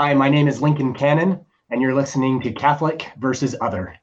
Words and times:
Hi, 0.00 0.14
my 0.14 0.28
name 0.28 0.46
is 0.46 0.62
Lincoln 0.62 0.94
Cannon, 0.94 1.44
and 1.70 1.82
you're 1.82 1.92
listening 1.92 2.40
to 2.42 2.52
Catholic 2.52 3.10
versus 3.18 3.56
Other. 3.60 3.96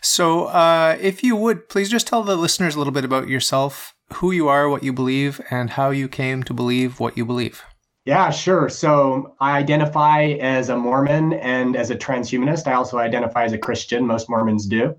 So, 0.00 0.44
uh, 0.44 0.96
if 1.00 1.24
you 1.24 1.34
would, 1.34 1.68
please 1.68 1.90
just 1.90 2.06
tell 2.06 2.22
the 2.22 2.36
listeners 2.36 2.76
a 2.76 2.78
little 2.78 2.92
bit 2.92 3.04
about 3.04 3.26
yourself, 3.26 3.92
who 4.14 4.30
you 4.30 4.46
are, 4.46 4.68
what 4.68 4.84
you 4.84 4.92
believe, 4.92 5.40
and 5.50 5.70
how 5.70 5.90
you 5.90 6.06
came 6.06 6.44
to 6.44 6.54
believe 6.54 7.00
what 7.00 7.16
you 7.16 7.24
believe. 7.24 7.64
Yeah, 8.04 8.30
sure. 8.30 8.68
So 8.68 9.34
I 9.40 9.58
identify 9.58 10.36
as 10.40 10.68
a 10.68 10.76
Mormon 10.76 11.32
and 11.32 11.74
as 11.74 11.90
a 11.90 11.96
transhumanist. 11.96 12.68
I 12.68 12.74
also 12.74 12.98
identify 12.98 13.42
as 13.42 13.52
a 13.52 13.58
Christian. 13.58 14.06
Most 14.06 14.30
Mormons 14.30 14.64
do. 14.64 14.94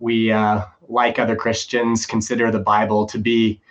We, 0.00 0.30
uh, 0.30 0.66
like 0.90 1.18
other 1.18 1.34
Christians, 1.34 2.04
consider 2.04 2.50
the 2.50 2.58
Bible 2.58 3.06
to 3.06 3.16
be 3.16 3.62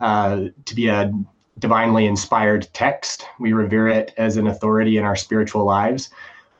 uh, 0.00 0.44
to 0.64 0.74
be 0.74 0.88
a 0.88 1.12
divinely 1.58 2.06
inspired 2.06 2.68
text. 2.72 3.26
We 3.38 3.52
revere 3.52 3.88
it 3.88 4.12
as 4.16 4.36
an 4.36 4.46
authority 4.46 4.96
in 4.96 5.04
our 5.04 5.16
spiritual 5.16 5.64
lives. 5.64 6.10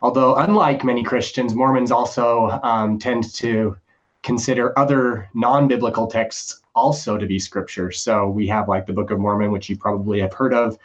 Although, 0.03 0.37
unlike 0.37 0.85
many 0.85 1.03
Christians, 1.03 1.55
Mormons 1.55 1.91
also 1.91 2.61
um, 2.63 2.99
tend 2.99 3.33
to 3.35 3.77
consider 4.23 4.79
other 4.79 5.29
non 5.35 5.69
biblical 5.69 6.07
texts 6.07 6.61
also 6.75 7.17
to 7.17 7.27
be 7.27 7.39
scripture. 7.39 7.91
So 7.91 8.29
we 8.29 8.47
have 8.49 8.69
like 8.69 8.87
the 8.87 8.93
Book 8.93 9.11
of 9.11 9.19
Mormon, 9.19 9.51
which 9.51 9.69
you 9.69 9.77
probably 9.77 10.21
have 10.21 10.33
heard 10.33 10.53
of, 10.53 10.79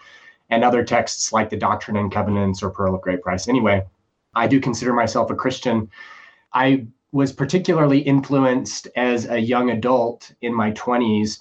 and 0.50 0.64
other 0.64 0.84
texts 0.84 1.34
like 1.34 1.50
the 1.50 1.58
Doctrine 1.58 1.98
and 1.98 2.12
Covenants 2.12 2.64
or 2.64 2.70
Pearl 2.70 2.96
of 2.96 3.02
Great 3.02 3.22
Price. 3.22 3.48
Anyway, 3.48 3.84
I 4.36 4.48
do 4.48 4.60
consider 4.60 4.94
myself 4.94 5.30
a 5.30 5.36
Christian. 5.36 5.90
I 6.54 6.86
was 7.12 7.34
particularly 7.34 8.00
influenced 8.00 8.88
as 8.96 9.26
a 9.26 9.40
young 9.40 9.72
adult 9.72 10.32
in 10.42 10.54
my 10.54 10.72
20s 10.72 11.40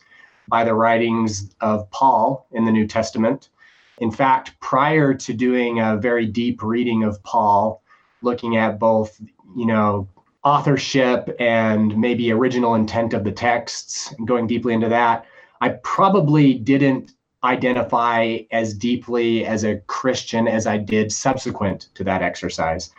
by 0.49 0.65
the 0.65 0.75
writings 0.75 1.55
of 1.61 1.91
Paul 1.91 2.47
in 2.53 2.65
the 2.65 2.73
New 2.73 2.87
Testament. 2.87 3.51
In 3.99 4.11
fact, 4.11 4.59
prior 4.61 5.13
to 5.15 5.33
doing 5.33 5.81
a 5.81 5.97
very 5.97 6.27
deep 6.27 6.63
reading 6.63 7.05
of 7.05 7.23
Paul, 7.23 7.83
looking 8.23 8.57
at 8.57 8.79
both, 8.79 9.21
you 9.57 9.67
know, 9.67 10.09
authorship 10.45 11.35
and 11.41 11.97
maybe 11.97 12.33
original 12.33 12.75
intent 12.75 13.13
of 13.13 13.25
the 13.25 13.33
texts, 13.33 14.13
and 14.17 14.27
going 14.27 14.47
deeply 14.47 14.73
into 14.73 14.89
that, 14.89 15.27
I 15.61 15.71
probably 15.83 16.55
didn't 16.55 17.13
identify 17.45 18.39
as 18.51 18.75
deeply 18.75 19.45
as 19.45 19.65
a 19.65 19.79
Christian 19.87 20.49
as 20.49 20.67
I 20.67 20.79
did 20.79 21.13
subsequent 21.13 21.89
to 21.95 22.05
that 22.05 22.23
exercise. 22.23 22.91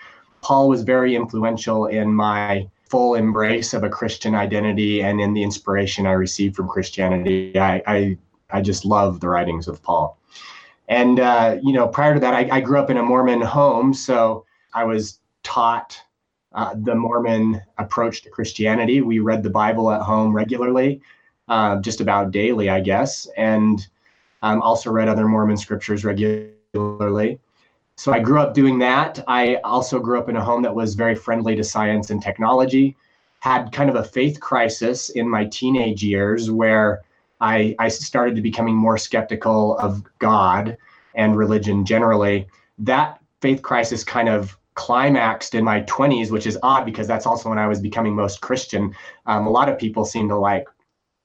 Paul 0.42 0.70
was 0.70 0.84
very 0.84 1.16
influential 1.16 1.88
in 1.88 2.14
my 2.14 2.70
full 2.90 3.16
embrace 3.16 3.74
of 3.74 3.84
a 3.84 3.90
Christian 3.90 4.36
identity 4.36 5.02
and 5.02 5.22
in 5.22 5.34
the 5.34 5.44
inspiration 5.44 6.08
I 6.08 6.14
received 6.14 6.56
from 6.56 6.68
Christianity. 6.68 7.58
I, 7.58 7.82
I, 7.86 8.18
I 8.50 8.62
just 8.62 8.84
love 8.84 9.20
the 9.20 9.30
writings 9.30 9.68
of 9.68 9.82
Paul. 9.82 10.18
And, 10.88 11.20
uh, 11.20 11.58
you 11.62 11.72
know, 11.72 11.88
prior 11.88 12.16
to 12.16 12.20
that, 12.20 12.34
I, 12.34 12.50
I, 12.52 12.62
grew 12.62 12.80
up 12.80 12.90
in 12.90 12.98
a 12.98 13.04
Mormon 13.04 13.42
home. 13.42 13.94
So 13.94 14.46
I 14.74 14.86
was 14.86 15.20
taught 15.44 16.02
uh, 16.54 16.74
the 16.76 16.96
Mormon 16.96 17.62
approach 17.78 18.24
to 18.24 18.30
Christianity. 18.32 19.02
We 19.02 19.20
read 19.20 19.44
the 19.44 19.52
Bible 19.52 19.92
at 19.92 20.02
home 20.02 20.34
regularly, 20.34 21.02
uh, 21.48 21.80
just 21.82 22.02
about 22.02 22.32
daily, 22.32 22.72
I 22.72 22.80
guess, 22.80 23.28
and 23.38 23.88
um, 24.42 24.64
also 24.64 24.90
read 24.90 25.08
other 25.08 25.28
Mormon 25.28 25.58
scriptures 25.58 26.04
regularly 26.04 27.40
so 28.00 28.14
I 28.14 28.20
grew 28.20 28.40
up 28.40 28.54
doing 28.54 28.80
that. 28.80 29.22
I 29.28 29.56
also 29.56 30.00
grew 30.00 30.18
up 30.18 30.30
in 30.30 30.38
a 30.38 30.44
home 30.44 30.62
that 30.62 30.74
was 30.74 30.96
very 30.96 31.16
friendly 31.16 31.54
to 31.58 31.66
science 31.66 32.12
and 32.12 32.24
technology. 32.24 32.96
Had 33.42 33.74
kind 33.74 33.90
of 33.90 33.98
a 33.98 34.06
faith 34.06 34.40
crisis 34.40 35.10
in 35.10 35.28
my 35.28 35.44
teenage 35.44 36.02
years 36.02 36.50
where 36.50 37.02
I, 37.42 37.76
I 37.78 37.90
started 37.90 38.38
to 38.38 38.42
becoming 38.42 38.74
more 38.74 38.98
skeptical 38.98 39.78
of 39.80 40.02
God 40.20 40.78
and 41.14 41.36
religion 41.36 41.84
generally. 41.84 42.48
That 42.78 43.20
faith 43.42 43.62
crisis 43.62 44.06
kind 44.06 44.30
of 44.30 44.58
climaxed 44.76 45.54
in 45.54 45.66
my 45.66 45.82
20s, 45.82 46.32
which 46.32 46.48
is 46.48 46.58
odd 46.64 46.86
because 46.86 47.06
that's 47.06 47.26
also 47.26 47.50
when 47.50 47.60
I 47.60 47.68
was 47.68 47.82
becoming 47.82 48.16
most 48.16 48.40
Christian. 48.40 48.96
Um, 49.26 49.46
a 49.46 49.52
lot 49.52 49.68
of 49.68 49.78
people 49.78 50.06
seem 50.06 50.30
to 50.30 50.38
like 50.38 50.70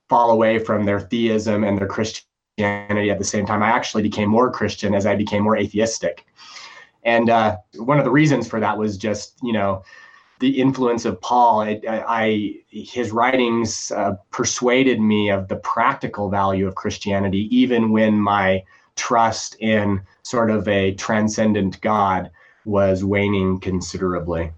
fall 0.09 0.33
away 0.33 0.59
from 0.59 0.85
their 0.85 0.99
theism 0.99 1.63
and 1.63 1.79
their 1.79 1.87
Christianity 1.87 3.13
at 3.13 3.19
the 3.19 3.25
same 3.25 3.47
time. 3.47 3.63
I 3.63 3.69
actually 3.69 4.03
became 4.03 4.29
more 4.29 4.51
Christian 4.51 4.93
as 4.93 5.07
I 5.07 5.15
became 5.15 5.45
more 5.45 5.57
atheistic. 5.57 6.27
And 7.05 7.31
uh, 7.31 7.59
one 7.77 7.99
of 7.99 8.05
the 8.05 8.11
reasons 8.11 8.49
for 8.49 8.61
that 8.61 8.79
was 8.79 8.97
just, 8.97 9.39
you 9.43 9.53
know, 9.53 9.85
the 10.41 10.61
influence 10.61 11.05
of 11.05 11.21
Paul. 11.21 11.61
I, 11.61 11.81
I 11.89 12.55
his 12.69 13.13
writings 13.13 13.93
uh, 13.93 14.15
persuaded 14.31 15.01
me 15.01 15.31
of 15.31 15.49
the 15.49 15.57
practical 15.57 16.29
value 16.29 16.67
of 16.67 16.75
Christianity, 16.75 17.49
even 17.57 17.91
when 17.91 18.19
my 18.21 18.65
trust 18.97 19.57
in 19.61 20.01
sort 20.23 20.51
of 20.51 20.67
a 20.69 20.95
transcendent 20.95 21.81
God 21.81 22.31
was 22.65 23.05
waning 23.05 23.61
considerably. 23.61 24.51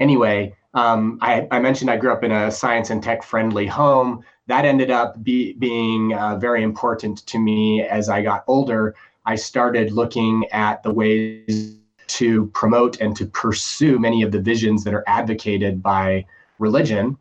Anyway, 0.00 0.54
um, 0.74 1.18
I, 1.22 1.48
I, 1.50 1.60
mentioned 1.60 1.90
I 1.90 1.96
grew 1.96 2.12
up 2.12 2.24
in 2.24 2.32
a 2.32 2.50
science 2.50 2.90
and 2.90 3.02
tech 3.02 3.22
friendly 3.22 3.66
home. 3.66 4.24
That 4.46 4.64
ended 4.64 4.90
up 4.90 5.22
be, 5.22 5.54
being 5.54 6.14
uh, 6.14 6.36
very 6.36 6.62
important 6.62 7.26
to 7.26 7.38
me 7.38 7.82
as 7.82 8.08
I 8.08 8.22
got 8.22 8.44
older 8.46 8.94
I 9.28 9.34
started 9.34 9.92
looking 9.92 10.46
at 10.52 10.82
the 10.82 10.90
ways 10.90 11.76
to 12.06 12.46
promote 12.46 12.98
and 13.02 13.14
to 13.18 13.26
pursue 13.26 13.98
many 13.98 14.22
of 14.22 14.32
the 14.32 14.40
visions 14.40 14.84
that 14.84 14.94
are 14.94 15.04
advocated 15.06 15.82
by 15.82 16.24
religion. 16.58 17.18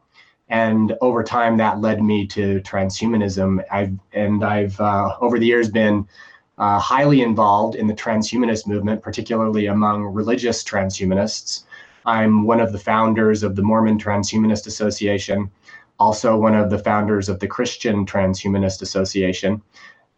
And 0.47 0.95
over 1.01 1.21
time, 1.21 1.57
that 1.57 1.81
led 1.81 2.01
me 2.01 2.25
to 2.27 2.61
transhumanism. 2.61 3.61
I've 3.69 3.99
and 4.13 4.45
I've 4.45 4.79
uh, 4.79 5.17
over 5.19 5.37
the 5.37 5.45
years 5.45 5.69
been 5.69 6.07
uh, 6.57 6.79
highly 6.79 7.21
involved 7.21 7.75
in 7.75 7.87
the 7.87 7.93
transhumanist 7.93 8.67
movement, 8.67 9.01
particularly 9.01 9.65
among 9.65 10.05
religious 10.05 10.63
transhumanists. 10.63 11.65
I'm 12.05 12.45
one 12.45 12.61
of 12.61 12.71
the 12.71 12.79
founders 12.79 13.43
of 13.43 13.57
the 13.57 13.63
Mormon 13.63 13.97
Transhumanist 13.99 14.65
Association, 14.65 15.51
also 15.99 16.37
one 16.37 16.55
of 16.55 16.69
the 16.69 16.79
founders 16.79 17.27
of 17.27 17.41
the 17.41 17.47
Christian 17.47 18.05
Transhumanist 18.05 18.81
Association 18.81 19.61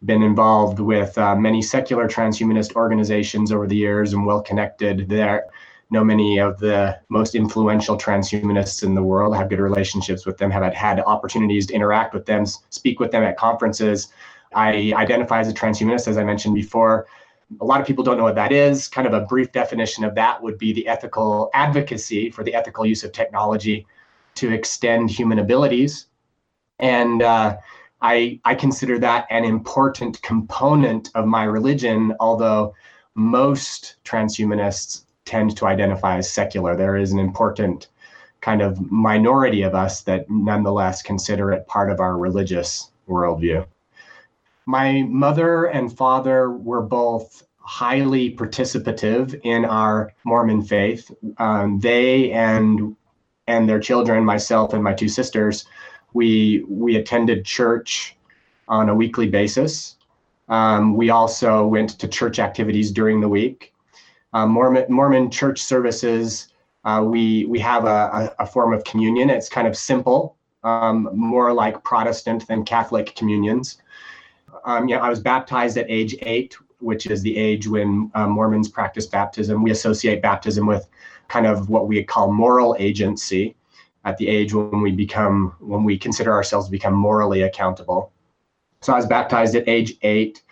been 0.04 0.22
involved 0.22 0.80
with 0.80 1.16
uh, 1.18 1.36
many 1.36 1.60
secular 1.60 2.08
transhumanist 2.08 2.74
organizations 2.74 3.52
over 3.52 3.66
the 3.66 3.76
years 3.76 4.12
and 4.12 4.24
well 4.24 4.40
connected. 4.40 5.08
There 5.08 5.46
know 5.90 6.04
many 6.04 6.38
of 6.38 6.58
the 6.58 6.98
most 7.08 7.34
influential 7.34 7.98
transhumanists 7.98 8.82
in 8.82 8.94
the 8.94 9.02
world 9.02 9.36
have 9.36 9.48
good 9.48 9.58
relationships 9.58 10.24
with 10.24 10.38
them 10.38 10.50
have 10.50 10.72
had, 10.72 11.00
opportunities 11.00 11.66
to 11.66 11.74
interact 11.74 12.14
with 12.14 12.26
them 12.26 12.46
speak 12.46 13.00
with 13.00 13.10
them 13.10 13.22
at 13.22 13.36
conferences. 13.36 14.12
I 14.54 14.92
identify 14.96 15.40
as 15.40 15.48
a 15.48 15.52
transhumanist 15.52 16.08
as 16.08 16.16
i 16.16 16.24
mentioned 16.24 16.54
before. 16.54 17.06
A 17.60 17.64
lot 17.64 17.80
of 17.80 17.86
people 17.86 18.04
don't 18.04 18.16
know 18.16 18.24
what 18.24 18.36
that 18.36 18.52
is. 18.52 18.86
Kind 18.86 19.08
of 19.08 19.14
a 19.14 19.22
brief 19.22 19.50
definition 19.50 20.04
of 20.04 20.14
that 20.14 20.40
would 20.40 20.58
be 20.58 20.72
the 20.72 20.86
ethical 20.86 21.50
advocacy 21.54 22.30
for 22.30 22.44
the 22.44 22.54
ethical 22.54 22.86
use 22.86 23.02
of 23.02 23.10
technology 23.10 23.86
to 24.36 24.52
extend 24.52 25.10
human 25.10 25.40
abilities. 25.40 26.06
And 26.78 27.22
uh, 27.22 27.56
I, 28.02 28.40
I 28.44 28.54
consider 28.54 28.98
that 28.98 29.26
an 29.30 29.44
important 29.44 30.20
component 30.22 31.10
of 31.14 31.26
my 31.26 31.44
religion, 31.44 32.14
although 32.20 32.74
most 33.14 33.96
transhumanists 34.04 35.04
tend 35.24 35.56
to 35.56 35.66
identify 35.66 36.16
as 36.16 36.30
secular. 36.30 36.76
There 36.76 36.96
is 36.96 37.12
an 37.12 37.18
important 37.18 37.88
kind 38.40 38.62
of 38.62 38.90
minority 38.90 39.62
of 39.62 39.74
us 39.74 40.02
that 40.02 40.30
nonetheless 40.30 41.02
consider 41.02 41.52
it 41.52 41.66
part 41.66 41.90
of 41.90 42.00
our 42.00 42.16
religious 42.16 42.90
worldview. 43.08 43.66
My 44.66 45.02
mother 45.02 45.66
and 45.66 45.94
father 45.94 46.50
were 46.50 46.82
both 46.82 47.46
highly 47.58 48.34
participative 48.34 49.38
in 49.44 49.64
our 49.64 50.12
Mormon 50.24 50.62
faith. 50.62 51.10
Um, 51.38 51.78
they 51.80 52.32
and 52.32 52.96
and 53.46 53.68
their 53.68 53.80
children, 53.80 54.24
myself 54.24 54.72
and 54.72 54.82
my 54.82 54.94
two 54.94 55.08
sisters, 55.08 55.66
we 56.12 56.64
we 56.68 56.96
attended 56.96 57.44
church 57.44 58.16
on 58.68 58.88
a 58.88 58.94
weekly 58.94 59.28
basis. 59.28 59.96
Um, 60.48 60.96
we 60.96 61.10
also 61.10 61.66
went 61.66 61.90
to 62.00 62.08
church 62.08 62.38
activities 62.38 62.90
during 62.90 63.20
the 63.20 63.28
week. 63.28 63.72
Um, 64.32 64.50
Mormon 64.50 64.86
Mormon 64.88 65.30
church 65.30 65.60
services. 65.60 66.48
Uh, 66.84 67.04
we 67.04 67.44
we 67.44 67.58
have 67.58 67.84
a, 67.84 68.34
a, 68.38 68.46
form 68.46 68.72
of 68.72 68.84
communion. 68.84 69.28
It's 69.28 69.50
kind 69.50 69.68
of 69.68 69.76
simple, 69.76 70.36
um, 70.64 71.10
more 71.12 71.52
like 71.52 71.82
Protestant 71.84 72.46
than 72.48 72.64
Catholic 72.64 73.14
communions. 73.14 73.82
Um, 74.64 74.88
yeah, 74.88 74.98
I 74.98 75.10
was 75.10 75.20
baptized 75.20 75.76
at 75.76 75.86
age 75.90 76.16
eight, 76.22 76.56
which 76.78 77.06
is 77.06 77.22
the 77.22 77.36
age 77.36 77.68
when 77.68 78.10
uh, 78.14 78.26
Mormons 78.26 78.68
practice 78.68 79.06
baptism. 79.06 79.62
We 79.62 79.72
associate 79.72 80.22
baptism 80.22 80.66
with 80.66 80.88
kind 81.28 81.46
of 81.46 81.68
what 81.68 81.86
we 81.86 82.02
call 82.02 82.32
moral 82.32 82.74
agency 82.78 83.54
at 84.04 84.16
the 84.16 84.28
age 84.28 84.54
when 84.54 84.80
we 84.80 84.92
become 84.92 85.54
when 85.60 85.84
we 85.84 85.98
consider 85.98 86.32
ourselves 86.32 86.66
to 86.66 86.70
become 86.70 86.94
morally 86.94 87.42
accountable. 87.42 88.12
So 88.80 88.92
I 88.92 88.96
was 88.96 89.06
baptized 89.06 89.54
at 89.54 89.68
age 89.68 89.94
eight. 90.02 90.42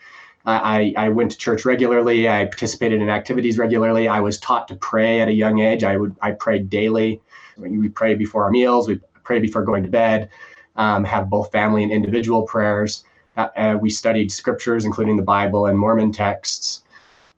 I, 0.44 0.94
I 0.96 1.10
went 1.10 1.30
to 1.32 1.36
church 1.36 1.66
regularly. 1.66 2.26
I 2.26 2.46
participated 2.46 3.02
in 3.02 3.10
activities 3.10 3.58
regularly. 3.58 4.08
I 4.08 4.20
was 4.20 4.38
taught 4.38 4.66
to 4.68 4.76
pray 4.76 5.20
at 5.20 5.28
a 5.28 5.32
young 5.32 5.58
age. 5.58 5.84
I 5.84 5.98
would 5.98 6.16
I 6.22 6.32
prayed 6.32 6.70
daily. 6.70 7.20
We 7.58 7.88
pray 7.88 8.14
before 8.14 8.44
our 8.44 8.50
meals. 8.50 8.88
We 8.88 9.00
pray 9.24 9.40
before 9.40 9.62
going 9.62 9.82
to 9.82 9.90
bed. 9.90 10.30
Um, 10.76 11.04
have 11.04 11.28
both 11.28 11.52
family 11.52 11.82
and 11.82 11.92
individual 11.92 12.42
prayers. 12.42 13.04
Uh, 13.36 13.48
uh, 13.56 13.78
we 13.80 13.90
studied 13.90 14.32
scriptures, 14.32 14.84
including 14.84 15.16
the 15.16 15.22
Bible 15.22 15.66
and 15.66 15.78
Mormon 15.78 16.12
texts. 16.12 16.82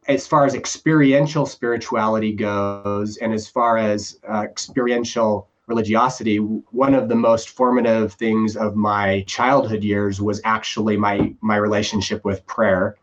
As 0.09 0.27
far 0.27 0.45
as 0.45 0.55
experiential 0.55 1.47
spirituality 1.47 2.33
goes, 2.33 3.17
and 3.17 3.33
as 3.33 3.49
far 3.49 3.77
as 3.77 4.19
uh, 4.29 4.43
experiential 4.43 5.49
religiosity, 5.71 6.37
one 6.37 6.95
of 6.95 7.09
the 7.09 7.15
most 7.15 7.49
formative 7.49 8.13
things 8.15 8.57
of 8.57 8.77
my 8.77 9.23
childhood 9.27 9.83
years 9.83 10.21
was 10.21 10.41
actually 10.45 10.97
my 10.97 11.33
my 11.41 11.57
relationship 11.57 12.25
with 12.25 12.45
prayer 12.47 12.97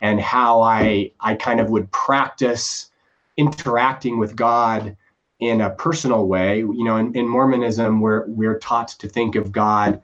and 0.00 0.20
how 0.20 0.62
I 0.62 1.12
I 1.20 1.34
kind 1.34 1.60
of 1.60 1.70
would 1.70 1.92
practice 1.92 2.90
interacting 3.36 4.18
with 4.18 4.34
God 4.34 4.96
in 5.38 5.60
a 5.60 5.70
personal 5.70 6.26
way. 6.26 6.58
You 6.58 6.84
know, 6.84 6.96
in, 6.96 7.14
in 7.14 7.28
Mormonism, 7.28 8.00
we're 8.00 8.26
we're 8.26 8.58
taught 8.58 8.88
to 8.88 9.08
think 9.08 9.36
of 9.36 9.52
God 9.52 10.00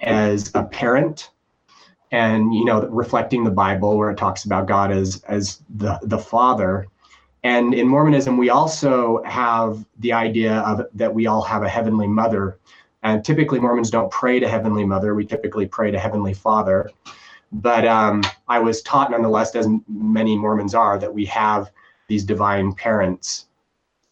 as 0.00 0.50
a 0.54 0.64
parent 0.64 1.30
and 2.10 2.52
you 2.52 2.64
know 2.64 2.86
reflecting 2.88 3.44
the 3.44 3.50
bible 3.50 3.96
where 3.96 4.10
it 4.10 4.18
talks 4.18 4.44
about 4.44 4.66
god 4.66 4.90
as 4.90 5.22
as 5.28 5.62
the 5.76 5.98
the 6.02 6.18
father 6.18 6.88
and 7.44 7.74
in 7.74 7.86
mormonism 7.88 8.36
we 8.36 8.50
also 8.50 9.22
have 9.24 9.84
the 9.98 10.12
idea 10.12 10.58
of 10.60 10.86
that 10.94 11.12
we 11.12 11.26
all 11.26 11.42
have 11.42 11.62
a 11.62 11.68
heavenly 11.68 12.06
mother 12.06 12.58
and 13.02 13.24
typically 13.24 13.58
mormons 13.58 13.90
don't 13.90 14.10
pray 14.10 14.38
to 14.38 14.48
heavenly 14.48 14.84
mother 14.84 15.14
we 15.14 15.26
typically 15.26 15.66
pray 15.66 15.90
to 15.90 15.98
heavenly 15.98 16.34
father 16.34 16.90
but 17.52 17.86
um, 17.86 18.22
I 18.48 18.58
was 18.58 18.80
taught, 18.82 19.10
nonetheless, 19.10 19.54
as 19.54 19.68
many 19.86 20.36
Mormons 20.36 20.74
are, 20.74 20.98
that 20.98 21.12
we 21.12 21.26
have 21.26 21.70
these 22.08 22.24
divine 22.24 22.72
parents, 22.72 23.46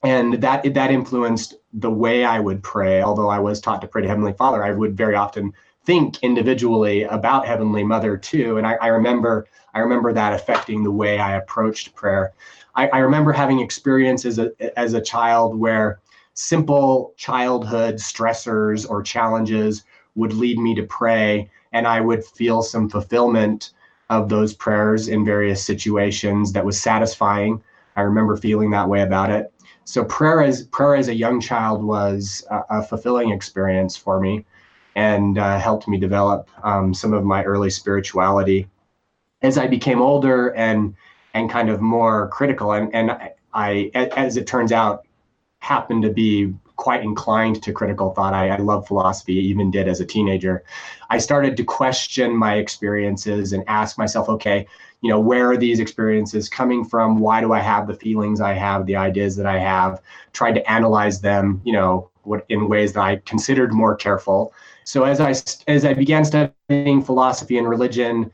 and 0.03 0.35
that 0.35 0.75
that 0.75 0.91
influenced 0.91 1.55
the 1.73 1.91
way 1.91 2.25
I 2.25 2.39
would 2.39 2.63
pray. 2.63 3.03
Although 3.03 3.29
I 3.29 3.39
was 3.39 3.61
taught 3.61 3.81
to 3.81 3.89
pray 3.89 4.03
to 4.03 4.09
Heavenly 4.09 4.35
Father, 4.35 4.63
I 4.63 4.73
would 4.73 4.97
very 4.97 5.15
often 5.15 5.55
think 5.87 6.23
individually 6.23 7.05
about 7.05 7.47
Heavenly 7.47 7.83
Mother 7.83 8.17
too. 8.17 8.59
And 8.59 8.67
I, 8.67 8.75
I 8.75 8.89
remember 8.89 9.47
I 9.73 9.81
remember 9.81 10.13
that 10.13 10.35
affecting 10.35 10.83
the 10.83 10.91
way 10.91 11.19
I 11.19 11.37
approached 11.37 11.95
prayer. 11.95 12.33
I, 12.75 12.89
I 12.89 12.99
remember 12.99 13.33
having 13.33 13.61
experiences 13.61 14.39
as 14.39 14.51
a, 14.61 14.79
as 14.79 14.95
a 14.95 15.01
child 15.01 15.59
where 15.59 16.01
simple 16.35 17.13
childhood 17.17 17.97
stressors 17.97 18.89
or 18.89 19.03
challenges 19.03 19.85
would 20.15 20.33
lead 20.33 20.59
me 20.59 20.75
to 20.75 20.83
pray 20.85 21.51
and 21.73 21.87
I 21.87 22.01
would 22.01 22.25
feel 22.25 22.63
some 22.63 22.89
fulfillment 22.89 23.73
of 24.09 24.29
those 24.29 24.55
prayers 24.55 25.09
in 25.09 25.25
various 25.25 25.65
situations 25.65 26.53
that 26.53 26.65
was 26.65 26.81
satisfying. 26.81 27.63
I 27.97 28.03
remember 28.03 28.37
feeling 28.37 28.71
that 28.71 28.89
way 28.89 29.03
about 29.03 29.31
it. 29.31 29.53
So 29.85 30.05
prayer 30.05 30.43
as 30.43 30.65
prayer 30.65 30.97
as 30.97 31.09
a 31.09 31.15
young 31.15 31.41
child 31.41 31.83
was 31.83 32.45
a, 32.51 32.63
a 32.71 32.83
fulfilling 32.83 33.31
experience 33.31 33.97
for 33.97 34.21
me, 34.21 34.45
and 34.95 35.39
uh, 35.39 35.59
helped 35.59 35.89
me 35.89 35.99
develop 35.99 36.49
um, 36.65 36.93
some 36.93 37.13
of 37.13 37.25
my 37.25 37.45
early 37.45 37.71
spirituality. 37.71 38.69
As 39.43 39.57
I 39.59 39.67
became 39.67 40.03
older 40.03 40.55
and 40.55 40.95
and 41.35 41.51
kind 41.51 41.71
of 41.71 41.81
more 41.81 42.29
critical, 42.29 42.73
and 42.73 42.95
and 42.95 43.17
I, 43.53 43.91
as 43.95 44.37
it 44.37 44.47
turns 44.47 44.73
out, 44.73 45.07
happened 45.61 46.03
to 46.03 46.11
be 46.11 46.55
quite 46.77 47.03
inclined 47.03 47.63
to 47.63 47.73
critical 47.73 48.15
thought. 48.15 48.33
I, 48.33 48.49
I 48.49 48.57
love 48.57 48.87
philosophy, 48.87 49.35
even 49.35 49.71
did 49.71 49.87
as 49.87 50.01
a 50.01 50.07
teenager. 50.07 50.65
I 51.11 51.19
started 51.19 51.55
to 51.59 51.65
question 51.65 52.35
my 52.35 52.55
experiences 52.55 53.53
and 53.53 53.63
ask 53.67 53.99
myself, 53.99 54.31
okay, 54.31 54.67
you 55.03 55.11
know, 55.11 55.21
where 55.21 55.51
are 55.51 55.59
these 55.59 55.79
experiences 55.79 56.49
coming 56.49 56.83
from? 56.85 57.19
Why 57.19 57.43
do 57.43 57.53
I 57.53 57.61
have 57.61 57.87
the 57.87 57.95
feelings 57.95 58.41
I 58.41 58.55
have, 58.55 58.87
the 58.87 58.97
ideas 58.97 59.37
that 59.37 59.47
I 59.47 59.59
have? 59.59 60.01
Tried 60.33 60.55
to 60.55 60.71
analyze 60.71 61.21
them, 61.21 61.61
you 61.65 61.73
know, 61.75 62.11
what 62.23 62.47
in 62.49 62.69
ways 62.69 62.95
that 62.95 63.03
I 63.03 63.17
considered 63.27 63.75
more 63.75 63.95
careful. 63.95 64.55
So 64.85 65.05
as 65.05 65.21
I 65.21 65.35
as 65.71 65.85
I 65.85 65.93
began 65.93 66.25
studying 66.25 67.03
philosophy 67.03 67.59
and 67.59 67.69
religion, 67.69 68.33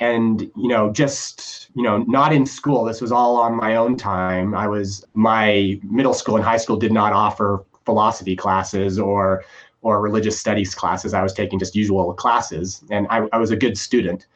and 0.00 0.42
you 0.56 0.68
know 0.68 0.92
just 0.92 1.70
you 1.74 1.82
know 1.82 1.98
not 1.98 2.32
in 2.32 2.44
school 2.44 2.84
this 2.84 3.00
was 3.00 3.12
all 3.12 3.36
on 3.36 3.54
my 3.54 3.76
own 3.76 3.96
time 3.96 4.54
i 4.54 4.66
was 4.66 5.04
my 5.14 5.78
middle 5.84 6.14
school 6.14 6.34
and 6.34 6.44
high 6.44 6.56
school 6.56 6.76
did 6.76 6.92
not 6.92 7.12
offer 7.12 7.64
philosophy 7.84 8.34
classes 8.34 8.98
or 8.98 9.44
or 9.84 10.00
religious 10.00 10.38
studies 10.40 10.74
classes. 10.74 11.14
I 11.14 11.22
was 11.22 11.32
taking 11.32 11.58
just 11.58 11.76
usual 11.76 12.12
classes, 12.14 12.82
and 12.90 13.06
I, 13.10 13.28
I 13.32 13.38
was 13.38 13.52
a 13.52 13.56
good 13.56 13.78
student. 13.78 14.26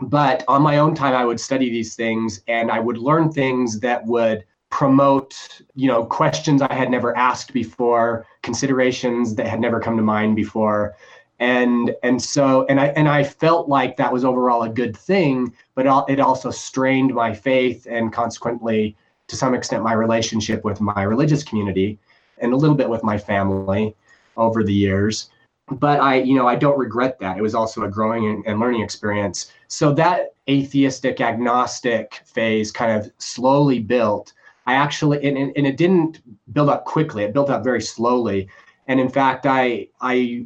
But 0.00 0.42
on 0.48 0.62
my 0.62 0.78
own 0.78 0.94
time, 0.94 1.14
I 1.14 1.24
would 1.24 1.38
study 1.38 1.70
these 1.70 1.94
things, 1.94 2.40
and 2.48 2.70
I 2.70 2.80
would 2.80 2.98
learn 2.98 3.30
things 3.30 3.80
that 3.80 4.04
would 4.06 4.44
promote 4.68 5.60
you 5.76 5.86
know 5.86 6.04
questions 6.04 6.60
i 6.60 6.74
had 6.74 6.90
never 6.90 7.16
asked 7.16 7.52
before 7.52 8.26
considerations 8.42 9.36
that 9.36 9.46
had 9.46 9.60
never 9.60 9.78
come 9.78 9.96
to 9.96 10.02
mind 10.02 10.34
before 10.34 10.96
and 11.38 11.94
and 12.02 12.20
so 12.20 12.64
and 12.70 12.80
i 12.80 12.86
and 12.88 13.08
i 13.08 13.22
felt 13.22 13.68
like 13.68 13.96
that 13.96 14.12
was 14.12 14.24
overall 14.24 14.62
a 14.62 14.68
good 14.68 14.96
thing 14.96 15.52
but 15.74 15.86
it 16.08 16.18
also 16.18 16.50
strained 16.50 17.14
my 17.14 17.32
faith 17.32 17.86
and 17.90 18.12
consequently 18.12 18.96
to 19.28 19.36
some 19.36 19.54
extent 19.54 19.82
my 19.82 19.92
relationship 19.92 20.64
with 20.64 20.80
my 20.80 21.02
religious 21.02 21.42
community 21.42 21.98
and 22.38 22.52
a 22.52 22.56
little 22.56 22.76
bit 22.76 22.88
with 22.88 23.02
my 23.02 23.18
family 23.18 23.94
over 24.36 24.62
the 24.62 24.72
years. 24.72 25.30
But 25.68 26.00
I, 26.00 26.16
you 26.16 26.36
know, 26.36 26.46
I 26.46 26.54
don't 26.54 26.78
regret 26.78 27.18
that. 27.20 27.38
It 27.38 27.42
was 27.42 27.54
also 27.54 27.82
a 27.82 27.88
growing 27.88 28.44
and, 28.46 28.60
learning 28.60 28.82
experience. 28.82 29.52
So 29.68 29.92
that 29.94 30.34
atheistic 30.48 31.20
agnostic 31.20 32.22
phase 32.24 32.70
kind 32.70 32.92
of 32.92 33.10
slowly 33.18 33.80
built. 33.80 34.32
I 34.66 34.74
actually, 34.74 35.26
and, 35.26 35.36
and 35.56 35.66
it 35.66 35.76
didn't 35.76 36.20
build 36.52 36.68
up 36.68 36.84
quickly. 36.84 37.24
It 37.24 37.32
built 37.32 37.50
up 37.50 37.64
very 37.64 37.80
slowly. 37.80 38.48
And 38.86 39.00
in 39.00 39.08
fact, 39.08 39.46
I, 39.46 39.88
I, 40.00 40.44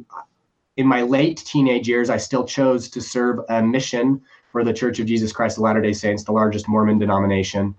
in 0.77 0.87
my 0.87 1.01
late 1.01 1.37
teenage 1.37 1.87
years, 1.87 2.09
I 2.09 2.17
still 2.17 2.45
chose 2.45 2.89
to 2.89 3.01
serve 3.01 3.39
a 3.49 3.61
mission 3.61 4.21
for 4.51 4.63
the 4.63 4.73
Church 4.73 4.99
of 4.99 5.05
Jesus 5.05 5.31
Christ 5.31 5.57
of 5.57 5.63
Latter 5.63 5.81
day 5.81 5.93
Saints, 5.93 6.23
the 6.23 6.31
largest 6.31 6.67
Mormon 6.67 6.99
denomination. 6.99 7.75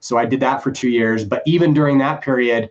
So 0.00 0.18
I 0.18 0.26
did 0.26 0.40
that 0.40 0.62
for 0.62 0.70
two 0.70 0.88
years. 0.88 1.24
But 1.24 1.42
even 1.46 1.72
during 1.72 1.98
that 1.98 2.22
period, 2.22 2.70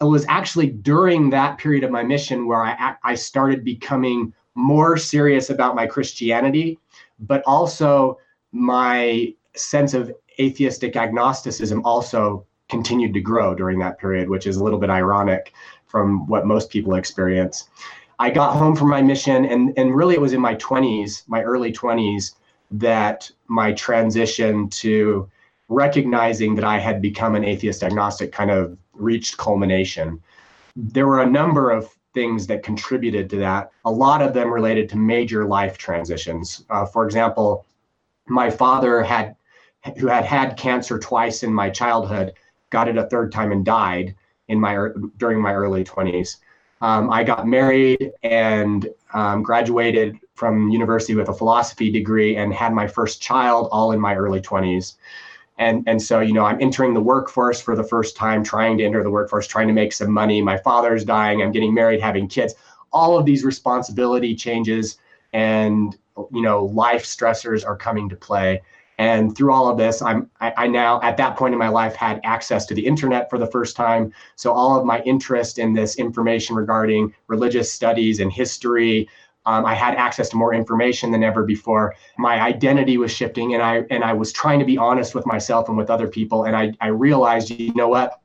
it 0.00 0.04
was 0.04 0.26
actually 0.28 0.68
during 0.68 1.30
that 1.30 1.58
period 1.58 1.84
of 1.84 1.90
my 1.90 2.02
mission 2.02 2.46
where 2.46 2.62
I, 2.62 2.96
I 3.02 3.14
started 3.14 3.64
becoming 3.64 4.32
more 4.54 4.96
serious 4.96 5.50
about 5.50 5.74
my 5.74 5.86
Christianity, 5.86 6.78
but 7.18 7.42
also 7.46 8.18
my 8.52 9.34
sense 9.54 9.94
of 9.94 10.12
atheistic 10.38 10.96
agnosticism 10.96 11.82
also 11.84 12.46
continued 12.68 13.14
to 13.14 13.20
grow 13.20 13.54
during 13.54 13.78
that 13.78 13.98
period, 13.98 14.28
which 14.28 14.46
is 14.46 14.56
a 14.56 14.64
little 14.64 14.78
bit 14.78 14.90
ironic 14.90 15.52
from 15.86 16.26
what 16.26 16.46
most 16.46 16.70
people 16.70 16.94
experience. 16.94 17.68
I 18.18 18.30
got 18.30 18.56
home 18.56 18.74
from 18.74 18.88
my 18.88 19.02
mission, 19.02 19.44
and, 19.44 19.72
and 19.76 19.94
really 19.94 20.14
it 20.14 20.20
was 20.20 20.32
in 20.32 20.40
my 20.40 20.54
20s, 20.56 21.22
my 21.28 21.42
early 21.42 21.72
20s, 21.72 22.34
that 22.70 23.30
my 23.48 23.72
transition 23.72 24.68
to 24.70 25.28
recognizing 25.68 26.54
that 26.54 26.64
I 26.64 26.78
had 26.78 27.02
become 27.02 27.34
an 27.34 27.44
atheist 27.44 27.82
agnostic 27.82 28.32
kind 28.32 28.50
of 28.50 28.76
reached 28.94 29.36
culmination. 29.36 30.22
There 30.74 31.06
were 31.06 31.22
a 31.22 31.30
number 31.30 31.70
of 31.70 31.94
things 32.14 32.46
that 32.46 32.62
contributed 32.62 33.28
to 33.30 33.36
that, 33.36 33.70
a 33.84 33.90
lot 33.90 34.22
of 34.22 34.32
them 34.32 34.50
related 34.50 34.88
to 34.88 34.96
major 34.96 35.44
life 35.44 35.76
transitions. 35.76 36.64
Uh, 36.70 36.86
for 36.86 37.04
example, 37.04 37.66
my 38.26 38.50
father 38.50 39.02
had 39.02 39.36
who 39.98 40.08
had 40.08 40.24
had 40.24 40.56
cancer 40.56 40.98
twice 40.98 41.42
in 41.44 41.52
my 41.52 41.70
childhood 41.70 42.32
got 42.70 42.88
it 42.88 42.96
a 42.96 43.06
third 43.06 43.30
time 43.30 43.52
and 43.52 43.64
died 43.64 44.14
in 44.48 44.58
my 44.58 44.88
during 45.18 45.40
my 45.40 45.52
early 45.52 45.84
20s 45.84 46.38
um, 46.80 47.10
i 47.10 47.22
got 47.22 47.46
married 47.46 48.12
and 48.22 48.88
um, 49.14 49.42
graduated 49.42 50.18
from 50.34 50.68
university 50.68 51.14
with 51.14 51.28
a 51.28 51.34
philosophy 51.34 51.90
degree 51.90 52.36
and 52.36 52.52
had 52.52 52.72
my 52.72 52.86
first 52.86 53.20
child 53.22 53.68
all 53.72 53.92
in 53.92 54.00
my 54.00 54.14
early 54.14 54.40
20s 54.40 54.94
and 55.58 55.82
and 55.86 56.00
so 56.00 56.20
you 56.20 56.32
know 56.32 56.44
i'm 56.44 56.60
entering 56.60 56.92
the 56.94 57.00
workforce 57.00 57.60
for 57.60 57.74
the 57.74 57.84
first 57.84 58.16
time 58.16 58.44
trying 58.44 58.76
to 58.76 58.84
enter 58.84 59.02
the 59.02 59.10
workforce 59.10 59.46
trying 59.46 59.68
to 59.68 59.72
make 59.72 59.92
some 59.92 60.10
money. 60.10 60.42
My 60.42 60.56
father's 60.58 61.04
dying. 61.04 61.42
I'm 61.42 61.52
getting 61.52 61.74
married 61.74 62.00
having 62.00 62.28
kids. 62.28 62.54
All 62.92 63.18
of 63.18 63.24
these 63.24 63.44
responsibility 63.44 64.34
changes 64.34 64.98
and 65.32 65.96
you 66.32 66.42
know 66.42 66.64
life 66.64 67.04
stressors 67.04 67.66
are 67.66 67.76
coming 67.76 68.08
to 68.08 68.16
play 68.16 68.62
and 68.98 69.36
through 69.36 69.52
all 69.52 69.68
of 69.68 69.76
this 69.76 70.02
i'm 70.02 70.30
I, 70.40 70.52
I, 70.56 70.66
now 70.66 71.00
at 71.02 71.16
that 71.18 71.36
point 71.36 71.52
in 71.52 71.58
my 71.58 71.68
life 71.68 71.94
had 71.94 72.20
access 72.24 72.66
to 72.66 72.74
the 72.74 72.86
internet 72.86 73.28
for 73.30 73.38
the 73.38 73.46
first 73.46 73.76
time 73.76 74.12
so 74.36 74.52
all 74.52 74.78
of 74.78 74.84
my 74.84 75.00
interest 75.02 75.58
in 75.58 75.74
this 75.74 75.96
information 75.96 76.56
regarding 76.56 77.14
religious 77.28 77.72
studies 77.72 78.20
and 78.20 78.32
history 78.32 79.08
um, 79.46 79.64
I 79.64 79.74
had 79.74 79.94
access 79.94 80.28
to 80.30 80.36
more 80.36 80.52
information 80.52 81.12
than 81.12 81.22
ever 81.22 81.44
before. 81.44 81.94
My 82.18 82.40
identity 82.40 82.98
was 82.98 83.12
shifting, 83.12 83.54
and 83.54 83.62
I 83.62 83.84
and 83.90 84.02
I 84.02 84.12
was 84.12 84.32
trying 84.32 84.58
to 84.58 84.64
be 84.64 84.76
honest 84.76 85.14
with 85.14 85.24
myself 85.24 85.68
and 85.68 85.78
with 85.78 85.88
other 85.88 86.08
people. 86.08 86.44
And 86.44 86.56
I 86.56 86.72
I 86.80 86.88
realized, 86.88 87.50
you 87.50 87.72
know 87.74 87.88
what? 87.88 88.20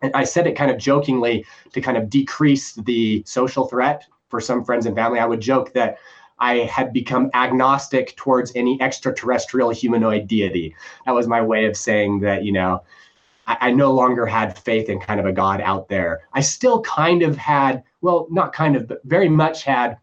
And 0.00 0.10
I 0.14 0.24
said 0.24 0.46
it 0.46 0.56
kind 0.56 0.70
of 0.70 0.78
jokingly 0.78 1.44
to 1.74 1.80
kind 1.80 1.96
of 1.96 2.08
decrease 2.08 2.72
the 2.72 3.22
social 3.26 3.66
threat 3.66 4.04
for 4.30 4.40
some 4.40 4.64
friends 4.64 4.86
and 4.86 4.96
family. 4.96 5.18
I 5.18 5.26
would 5.26 5.40
joke 5.40 5.74
that 5.74 5.98
I 6.38 6.58
had 6.58 6.92
become 6.92 7.30
agnostic 7.34 8.16
towards 8.16 8.52
any 8.54 8.80
extraterrestrial 8.80 9.70
humanoid 9.70 10.26
deity. 10.26 10.74
That 11.06 11.14
was 11.14 11.28
my 11.28 11.40
way 11.42 11.66
of 11.66 11.76
saying 11.76 12.20
that, 12.20 12.44
you 12.44 12.52
know, 12.52 12.82
I, 13.46 13.56
I, 13.60 13.70
no 13.70 13.92
longer 13.92 14.26
had 14.26 14.58
faith 14.58 14.88
in 14.88 15.00
kind 15.00 15.20
of 15.20 15.26
a 15.26 15.32
God 15.32 15.60
out 15.60 15.88
there. 15.88 16.22
I 16.32 16.40
still 16.40 16.80
kind 16.82 17.22
of 17.22 17.36
had, 17.36 17.82
well, 18.00 18.26
not 18.30 18.52
kind 18.52 18.76
of, 18.76 18.88
but 18.88 19.00
very 19.04 19.28
much 19.28 19.64
had 19.64 19.98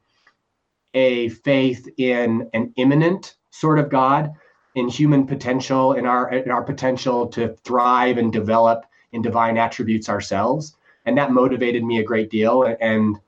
a 0.93 1.29
faith 1.29 1.87
in 1.97 2.49
an 2.53 2.73
immanent 2.75 3.35
sort 3.51 3.79
of 3.79 3.89
God, 3.89 4.33
in 4.75 4.87
human 4.87 5.25
potential, 5.25 5.93
in 5.93 6.05
our 6.05 6.31
in 6.31 6.51
our 6.51 6.63
potential 6.63 7.27
to 7.27 7.55
thrive 7.63 8.17
and 8.17 8.31
develop 8.31 8.85
in 9.11 9.21
divine 9.21 9.57
attributes 9.57 10.09
ourselves, 10.09 10.75
and 11.05 11.17
that 11.17 11.31
motivated 11.31 11.83
me 11.83 11.99
a 11.99 12.03
great 12.03 12.29
deal, 12.29 12.75
and 12.79 13.19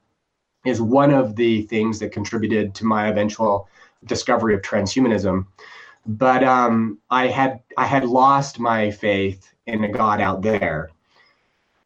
is 0.65 0.81
one 0.81 1.11
of 1.11 1.35
the 1.35 1.63
things 1.63 1.99
that 1.99 2.11
contributed 2.11 2.73
to 2.75 2.85
my 2.85 3.07
eventual 3.07 3.67
discovery 4.05 4.53
of 4.53 4.61
transhumanism. 4.61 5.45
But 6.05 6.43
um, 6.43 6.99
I 7.09 7.27
had 7.27 7.61
I 7.77 7.85
had 7.85 8.05
lost 8.05 8.59
my 8.59 8.89
faith 8.89 9.53
in 9.67 9.83
a 9.83 9.91
God 9.91 10.19
out 10.19 10.41
there, 10.41 10.89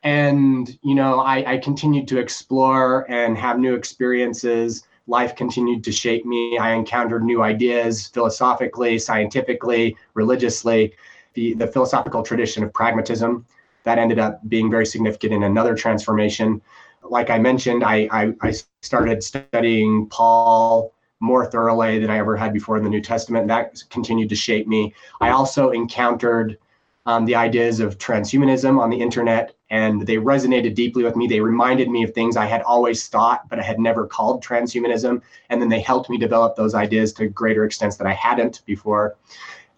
and 0.04 0.78
you 0.82 0.96
know 0.96 1.20
I, 1.20 1.54
I 1.54 1.58
continued 1.58 2.08
to 2.10 2.20
explore 2.20 3.06
and 3.12 3.38
have 3.38 3.60
new 3.60 3.76
experiences 3.76 4.88
life 5.08 5.36
continued 5.36 5.84
to 5.84 5.92
shape 5.92 6.26
me. 6.26 6.58
I 6.58 6.74
encountered 6.74 7.24
new 7.24 7.44
ideas 7.44 8.08
philosophically, 8.08 8.98
scientifically, 8.98 9.96
religiously. 10.14 10.94
The, 11.34 11.54
the 11.54 11.68
philosophical 11.68 12.24
tradition 12.24 12.64
of 12.64 12.74
pragmatism 12.74 13.46
that 13.84 14.00
ended 14.00 14.20
up 14.20 14.40
being 14.48 14.72
very 14.72 14.86
significant 14.86 15.34
in 15.34 15.44
another 15.44 15.76
transformation. 15.76 16.62
Like 17.10 17.30
I 17.30 17.38
mentioned, 17.40 17.84
I, 17.84 18.08
I, 18.12 18.34
I 18.42 18.54
started 18.82 19.24
studying 19.24 20.08
Paul 20.08 20.94
more 21.20 21.46
thoroughly 21.46 22.00
than 22.00 22.10
I 22.10 22.18
ever 22.18 22.36
had 22.36 22.54
before 22.54 22.78
in 22.78 22.84
the 22.84 22.90
New 22.90 23.02
Testament. 23.02 23.48
That 23.48 23.84
continued 23.90 24.30
to 24.30 24.36
shape 24.36 24.68
me. 24.68 24.94
I 25.22 25.30
also 25.30 25.72
encountered 25.72 26.58
um, 27.06 27.26
the 27.26 27.36
ideas 27.36 27.80
of 27.80 27.98
transhumanism 27.98 28.80
on 28.80 28.90
the 28.90 29.00
internet, 29.00 29.56
and 29.70 30.02
they 30.02 30.18
resonated 30.18 30.74
deeply 30.74 31.04
with 31.04 31.16
me. 31.16 31.28
They 31.28 31.40
reminded 31.40 31.90
me 31.90 32.04
of 32.04 32.14
things 32.14 32.36
I 32.36 32.46
had 32.46 32.64
always 32.64 33.08
thought, 33.08 33.48
but 33.48 33.60
I 33.60 33.64
had 33.64 33.80
never 33.80 34.08
called 34.08 34.44
transhumanism. 34.44 35.22
And 35.50 35.62
then 35.62 35.70
they 35.70 35.82
helped 35.82 36.10
me 36.10 36.18
develop 36.18 36.56
those 36.56 36.74
ideas 36.74 37.14
to 37.14 37.28
greater 37.28 37.64
extents 37.64 37.98
that 37.98 38.08
I 38.08 38.14
hadn't 38.14 38.64
before. 38.66 39.16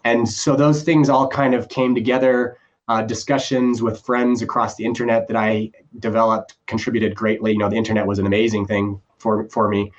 And 0.04 0.28
so 0.28 0.56
those 0.56 0.82
things 0.82 1.10
all 1.10 1.28
kind 1.28 1.54
of 1.54 1.68
came 1.68 1.94
together. 1.94 2.58
Uh, 2.88 3.02
discussions 3.02 3.82
with 3.82 4.00
friends 4.00 4.40
across 4.40 4.74
the 4.76 4.84
internet 4.84 5.28
that 5.28 5.36
I 5.36 5.70
developed 5.98 6.56
contributed 6.66 7.14
greatly. 7.14 7.52
You 7.52 7.58
know, 7.58 7.68
the 7.68 7.76
internet 7.76 8.06
was 8.06 8.18
an 8.18 8.26
amazing 8.26 8.66
thing 8.66 9.00
for 9.18 9.48
for 9.50 9.68
me. 9.68 9.92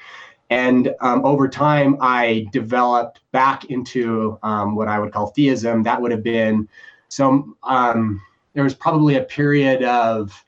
And 0.49 0.95
um, 1.01 1.23
over 1.23 1.47
time, 1.47 1.97
I 2.01 2.47
developed 2.51 3.21
back 3.31 3.65
into 3.65 4.39
um, 4.41 4.75
what 4.75 4.87
I 4.87 4.97
would 4.97 5.13
call 5.13 5.27
theism. 5.27 5.83
That 5.83 6.01
would 6.01 6.09
have 6.11 6.23
been 6.23 6.67
so 7.09 7.55
um, 7.63 8.21
there 8.53 8.63
was 8.63 8.73
probably 8.73 9.15
a 9.15 9.23
period 9.23 9.83
of, 9.83 10.43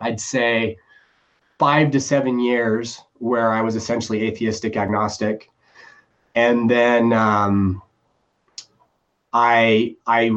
I'd 0.00 0.20
say, 0.20 0.76
five 1.58 1.90
to 1.92 2.00
seven 2.00 2.38
years 2.38 3.00
where 3.18 3.52
I 3.52 3.62
was 3.62 3.76
essentially 3.76 4.22
atheistic 4.22 4.76
agnostic. 4.76 5.50
And 6.34 6.68
then 6.68 7.12
um, 7.12 7.82
I 9.32 9.96
I 10.06 10.30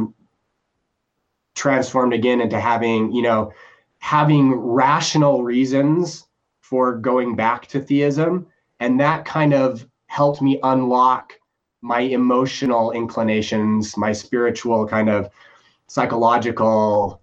transformed 1.60 2.14
again 2.14 2.40
into 2.40 2.58
having, 2.58 3.12
you 3.12 3.22
know, 3.22 3.52
having 4.00 4.56
rational 4.56 5.44
reasons 5.44 6.26
for 6.62 6.96
going 6.96 7.36
back 7.36 7.68
to 7.68 7.82
theism. 7.82 8.48
And 8.80 8.98
that 9.02 9.26
kind 9.26 9.54
of 9.54 9.86
helped 10.08 10.42
me 10.42 10.58
unlock 10.64 11.34
my 11.82 12.00
emotional 12.00 12.92
inclinations, 12.92 13.98
my 13.98 14.14
spiritual 14.14 14.88
kind 14.88 15.10
of 15.10 15.30
psychological 15.88 17.22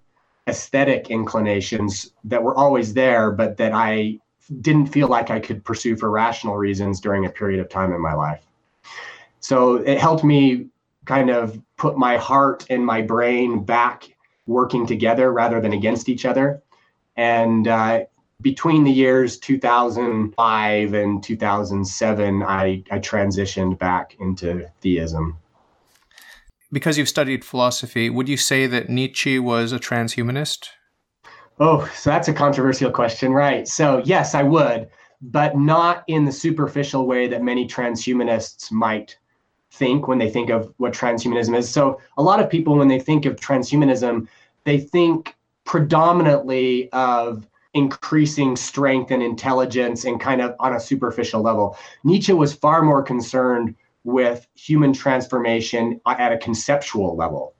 aesthetic 0.48 1.10
inclinations 1.10 2.12
that 2.24 2.42
were 2.42 2.56
always 2.56 2.92
there, 2.92 3.30
but 3.30 3.56
that 3.56 3.72
I 3.72 4.18
didn't 4.60 4.86
feel 4.86 5.08
like 5.08 5.30
I 5.30 5.40
could 5.40 5.64
pursue 5.64 5.96
for 5.96 6.10
rational 6.10 6.56
reasons 6.56 7.00
during 7.00 7.24
a 7.24 7.30
period 7.30 7.58
of 7.58 7.70
time 7.70 7.92
in 7.92 8.00
my 8.00 8.12
life. 8.12 8.42
So 9.40 9.76
it 9.76 9.98
helped 9.98 10.24
me 10.24 10.66
kind 11.06 11.30
of 11.30 11.58
put 11.78 11.96
my 11.96 12.18
heart 12.18 12.66
and 12.68 12.84
my 12.84 13.00
brain 13.00 13.64
back 13.64 14.15
working 14.46 14.86
together 14.86 15.32
rather 15.32 15.60
than 15.60 15.72
against 15.72 16.08
each 16.08 16.24
other. 16.24 16.62
And 17.16 17.66
uh, 17.66 18.04
between 18.40 18.84
the 18.84 18.92
years 18.92 19.38
2005 19.38 20.94
and 20.94 21.22
2007, 21.22 22.42
I, 22.42 22.84
I 22.90 22.98
transitioned 22.98 23.78
back 23.78 24.16
into 24.20 24.68
theism. 24.80 25.38
Because 26.72 26.98
you've 26.98 27.08
studied 27.08 27.44
philosophy, 27.44 28.10
would 28.10 28.28
you 28.28 28.36
say 28.36 28.66
that 28.66 28.90
Nietzsche 28.90 29.38
was 29.38 29.72
a 29.72 29.78
transhumanist? 29.78 30.68
Oh, 31.58 31.90
so 31.94 32.10
that's 32.10 32.28
a 32.28 32.34
controversial 32.34 32.90
question, 32.90 33.32
right? 33.32 33.66
So, 33.66 34.02
yes, 34.04 34.34
I 34.34 34.42
would, 34.42 34.90
but 35.22 35.56
not 35.56 36.04
in 36.06 36.24
the 36.26 36.32
superficial 36.32 37.06
way 37.06 37.28
that 37.28 37.42
many 37.42 37.66
transhumanists 37.66 38.70
might 38.70 39.16
think 39.76 40.08
when 40.08 40.18
they 40.18 40.30
think 40.30 40.50
of 40.50 40.72
what 40.78 40.92
transhumanism 40.92 41.56
is. 41.56 41.68
So, 41.68 42.00
a 42.16 42.22
lot 42.22 42.40
of 42.40 42.50
people, 42.50 42.76
when 42.76 42.88
they 42.88 42.98
think 42.98 43.26
of 43.26 43.36
transhumanism, 43.36 44.26
they 44.64 44.78
think 44.78 45.36
predominantly 45.64 46.90
of 46.92 47.46
increasing 47.74 48.56
strength 48.56 49.10
and 49.10 49.22
intelligence 49.22 50.04
and 50.04 50.18
kind 50.18 50.40
of 50.40 50.54
on 50.58 50.74
a 50.74 50.80
superficial 50.80 51.42
level. 51.42 51.76
Nietzsche 52.04 52.32
was 52.32 52.54
far 52.54 52.82
more 52.82 53.02
concerned 53.02 53.74
with 54.04 54.46
human 54.54 54.92
transformation 54.92 56.00
at 56.06 56.32
a 56.32 56.38
conceptual 56.38 57.16
level. 57.16 57.54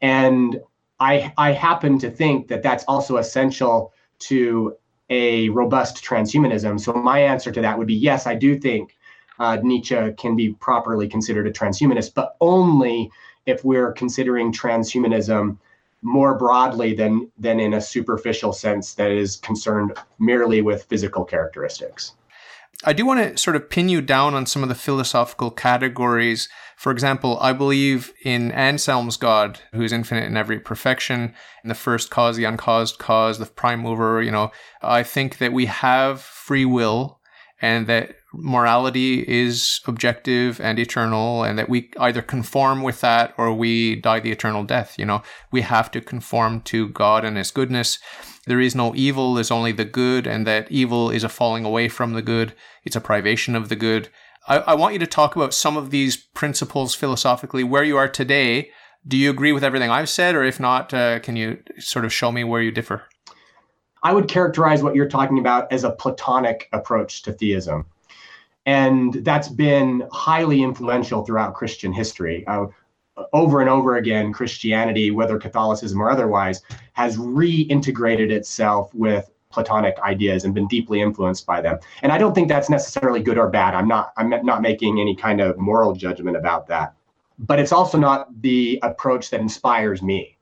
And 0.00 0.60
I, 1.00 1.32
I 1.36 1.52
happen 1.52 1.98
to 1.98 2.10
think 2.10 2.48
that 2.48 2.62
that's 2.62 2.84
also 2.84 3.16
essential 3.16 3.92
to 4.20 4.76
a 5.10 5.48
robust 5.48 6.04
transhumanism. 6.04 6.78
So 6.78 6.92
my 6.92 7.18
answer 7.18 7.50
to 7.50 7.60
that 7.62 7.76
would 7.76 7.88
be 7.88 7.94
yes, 7.94 8.26
I 8.26 8.34
do 8.34 8.58
think 8.58 8.96
uh, 9.42 9.56
Nietzsche 9.60 10.12
can 10.12 10.36
be 10.36 10.52
properly 10.52 11.08
considered 11.08 11.48
a 11.48 11.50
transhumanist, 11.50 12.14
but 12.14 12.36
only 12.40 13.10
if 13.44 13.64
we're 13.64 13.92
considering 13.92 14.52
transhumanism 14.52 15.58
more 16.00 16.38
broadly 16.38 16.94
than 16.94 17.28
than 17.38 17.58
in 17.58 17.74
a 17.74 17.80
superficial 17.80 18.52
sense 18.52 18.94
that 18.94 19.10
is 19.10 19.36
concerned 19.36 19.98
merely 20.20 20.62
with 20.62 20.84
physical 20.84 21.24
characteristics. 21.24 22.14
I 22.84 22.92
do 22.92 23.04
want 23.04 23.20
to 23.20 23.36
sort 23.36 23.56
of 23.56 23.68
pin 23.68 23.88
you 23.88 24.00
down 24.00 24.34
on 24.34 24.46
some 24.46 24.62
of 24.62 24.68
the 24.68 24.74
philosophical 24.76 25.50
categories. 25.50 26.48
For 26.76 26.92
example, 26.92 27.38
I 27.40 27.52
believe 27.52 28.12
in 28.24 28.52
Anselm's 28.52 29.16
God, 29.16 29.60
who 29.72 29.82
is 29.82 29.92
infinite 29.92 30.24
in 30.24 30.36
every 30.36 30.58
perfection, 30.60 31.34
in 31.64 31.68
the 31.68 31.74
first 31.74 32.10
cause, 32.10 32.36
the 32.36 32.44
uncaused 32.44 32.98
cause, 32.98 33.38
the 33.38 33.46
prime 33.46 33.80
mover. 33.80 34.22
You 34.22 34.30
know, 34.30 34.52
I 34.80 35.02
think 35.02 35.38
that 35.38 35.52
we 35.52 35.66
have 35.66 36.20
free 36.20 36.64
will 36.64 37.20
and 37.60 37.86
that 37.86 38.16
morality 38.34 39.24
is 39.28 39.80
objective 39.86 40.60
and 40.60 40.78
eternal 40.78 41.42
and 41.42 41.58
that 41.58 41.68
we 41.68 41.90
either 41.98 42.22
conform 42.22 42.82
with 42.82 43.00
that 43.00 43.34
or 43.36 43.52
we 43.52 43.96
die 43.96 44.20
the 44.20 44.32
eternal 44.32 44.64
death 44.64 44.98
you 44.98 45.04
know? 45.04 45.22
We 45.50 45.62
have 45.62 45.90
to 45.92 46.00
conform 46.00 46.62
to 46.62 46.88
god 46.88 47.24
and 47.24 47.36
his 47.36 47.50
goodness. 47.50 47.98
There 48.46 48.60
is 48.60 48.74
no 48.74 48.94
evil 48.94 49.34
there's 49.34 49.50
only 49.50 49.72
the 49.72 49.84
good 49.84 50.26
and 50.26 50.46
that 50.46 50.70
evil 50.70 51.10
is 51.10 51.24
a 51.24 51.28
falling 51.28 51.64
away 51.64 51.88
from 51.88 52.12
the 52.12 52.22
good. 52.22 52.54
It's 52.84 52.96
a 52.96 53.00
privation 53.00 53.54
of 53.54 53.68
the 53.68 53.76
good. 53.76 54.08
I, 54.48 54.58
I 54.58 54.74
want 54.74 54.94
you 54.94 54.98
to 55.00 55.06
talk 55.06 55.36
about 55.36 55.54
some 55.54 55.76
of 55.76 55.90
these 55.90 56.16
principles 56.16 56.94
philosophically 56.94 57.64
where 57.64 57.84
you 57.84 57.96
are 57.96 58.08
today. 58.08 58.70
Do 59.06 59.16
you 59.16 59.30
agree 59.30 59.52
with 59.52 59.64
everything 59.64 59.90
i've 59.90 60.08
said 60.08 60.34
or 60.34 60.44
if 60.44 60.60
not 60.60 60.94
uh, 60.94 61.18
can 61.20 61.36
you 61.36 61.58
sort 61.78 62.04
of 62.04 62.12
show 62.12 62.32
me 62.32 62.44
where 62.44 62.62
you 62.62 62.70
differ? 62.70 63.02
I 64.02 64.12
would 64.12 64.28
characterize 64.28 64.82
what 64.82 64.96
you're 64.96 65.08
talking 65.08 65.38
about 65.38 65.72
as 65.72 65.84
a 65.84 65.92
Platonic 65.92 66.68
approach 66.72 67.22
to 67.22 67.32
theism. 67.32 67.86
And 68.66 69.14
that's 69.24 69.48
been 69.48 70.06
highly 70.12 70.62
influential 70.62 71.24
throughout 71.24 71.54
Christian 71.54 71.92
history. 71.92 72.46
Uh, 72.46 72.66
over 73.32 73.60
and 73.60 73.68
over 73.68 73.96
again, 73.96 74.32
Christianity, 74.32 75.10
whether 75.10 75.38
Catholicism 75.38 76.00
or 76.00 76.10
otherwise, 76.10 76.62
has 76.94 77.16
reintegrated 77.16 78.30
itself 78.30 78.94
with 78.94 79.30
Platonic 79.50 79.98
ideas 80.00 80.44
and 80.44 80.54
been 80.54 80.66
deeply 80.66 81.02
influenced 81.02 81.44
by 81.44 81.60
them. 81.60 81.78
And 82.00 82.10
I 82.10 82.18
don't 82.18 82.34
think 82.34 82.48
that's 82.48 82.70
necessarily 82.70 83.22
good 83.22 83.36
or 83.36 83.50
bad. 83.50 83.74
I'm 83.74 83.86
not 83.86 84.12
I'm 84.16 84.30
not 84.30 84.62
making 84.62 84.98
any 84.98 85.14
kind 85.14 85.40
of 85.40 85.58
moral 85.58 85.94
judgment 85.94 86.36
about 86.36 86.66
that. 86.68 86.94
But 87.38 87.58
it's 87.58 87.72
also 87.72 87.98
not 87.98 88.40
the 88.40 88.78
approach 88.82 89.30
that 89.30 89.40
inspires 89.40 90.02
me. 90.02 90.38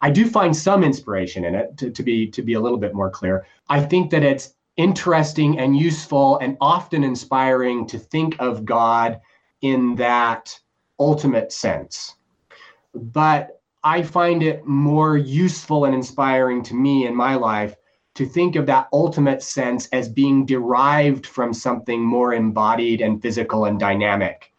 I 0.00 0.10
do 0.10 0.26
find 0.26 0.56
some 0.56 0.82
inspiration 0.82 1.44
in 1.44 1.54
it 1.54 1.76
to, 1.78 1.90
to 1.90 2.02
be 2.02 2.26
to 2.28 2.42
be 2.42 2.54
a 2.54 2.60
little 2.60 2.78
bit 2.78 2.94
more 2.94 3.10
clear. 3.10 3.46
I 3.68 3.80
think 3.80 4.10
that 4.12 4.22
it's 4.22 4.54
interesting 4.76 5.58
and 5.58 5.76
useful 5.76 6.38
and 6.38 6.56
often 6.60 7.04
inspiring 7.04 7.86
to 7.86 7.98
think 7.98 8.36
of 8.38 8.64
God 8.64 9.20
in 9.60 9.94
that 9.96 10.58
ultimate 10.98 11.52
sense. 11.52 12.14
But 12.94 13.60
I 13.82 14.02
find 14.02 14.42
it 14.42 14.64
more 14.64 15.16
useful 15.16 15.84
and 15.84 15.94
inspiring 15.94 16.62
to 16.64 16.74
me 16.74 17.06
in 17.06 17.14
my 17.14 17.34
life 17.34 17.76
to 18.14 18.24
think 18.24 18.56
of 18.56 18.66
that 18.66 18.88
ultimate 18.92 19.42
sense 19.42 19.88
as 19.88 20.08
being 20.08 20.46
derived 20.46 21.26
from 21.26 21.52
something 21.52 22.00
more 22.00 22.32
embodied 22.32 23.00
and 23.00 23.20
physical 23.20 23.64
and 23.64 23.78
dynamic. 23.78 24.52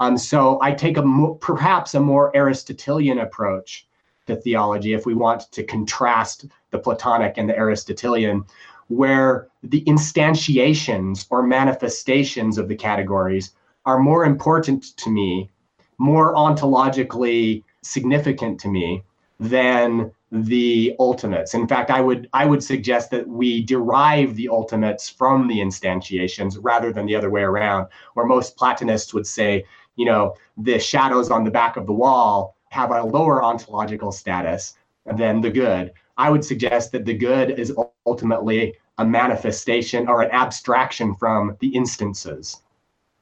Um, 0.00 0.18
so 0.18 0.58
I 0.62 0.72
take 0.72 0.96
a 0.96 1.02
mo- 1.02 1.34
perhaps 1.34 1.94
a 1.94 2.00
more 2.00 2.34
Aristotelian 2.36 3.20
approach 3.20 3.86
to 4.26 4.36
theology 4.36 4.94
if 4.94 5.06
we 5.06 5.14
want 5.14 5.52
to 5.52 5.62
contrast 5.62 6.46
the 6.70 6.78
Platonic 6.78 7.34
and 7.36 7.48
the 7.48 7.56
Aristotelian, 7.56 8.44
where 8.88 9.48
the 9.62 9.82
instantiations 9.84 11.26
or 11.30 11.42
manifestations 11.42 12.58
of 12.58 12.68
the 12.68 12.76
categories 12.76 13.52
are 13.86 13.98
more 13.98 14.24
important 14.24 14.96
to 14.96 15.10
me, 15.10 15.50
more 15.98 16.34
ontologically 16.34 17.62
significant 17.82 18.58
to 18.60 18.68
me 18.68 19.02
than 19.40 20.10
the 20.32 20.96
ultimates. 20.98 21.54
In 21.54 21.68
fact, 21.68 21.90
I 21.90 22.00
would 22.00 22.28
I 22.32 22.44
would 22.44 22.62
suggest 22.62 23.10
that 23.10 23.28
we 23.28 23.62
derive 23.62 24.34
the 24.34 24.48
ultimates 24.48 25.08
from 25.08 25.46
the 25.46 25.58
instantiations 25.58 26.58
rather 26.60 26.92
than 26.92 27.06
the 27.06 27.14
other 27.14 27.30
way 27.30 27.42
around, 27.42 27.86
where 28.14 28.26
most 28.26 28.56
Platonists 28.56 29.14
would 29.14 29.26
say, 29.26 29.64
you 29.96 30.04
know, 30.04 30.34
the 30.56 30.78
shadows 30.78 31.30
on 31.30 31.44
the 31.44 31.50
back 31.50 31.76
of 31.76 31.86
the 31.86 31.92
wall 31.92 32.56
have 32.70 32.90
a 32.90 33.02
lower 33.02 33.44
ontological 33.44 34.10
status 34.10 34.74
than 35.16 35.40
the 35.40 35.50
good. 35.50 35.92
I 36.16 36.30
would 36.30 36.44
suggest 36.44 36.92
that 36.92 37.04
the 37.04 37.14
good 37.14 37.58
is 37.58 37.72
ultimately 38.06 38.74
a 38.98 39.04
manifestation 39.04 40.08
or 40.08 40.22
an 40.22 40.30
abstraction 40.30 41.14
from 41.14 41.56
the 41.60 41.68
instances. 41.68 42.62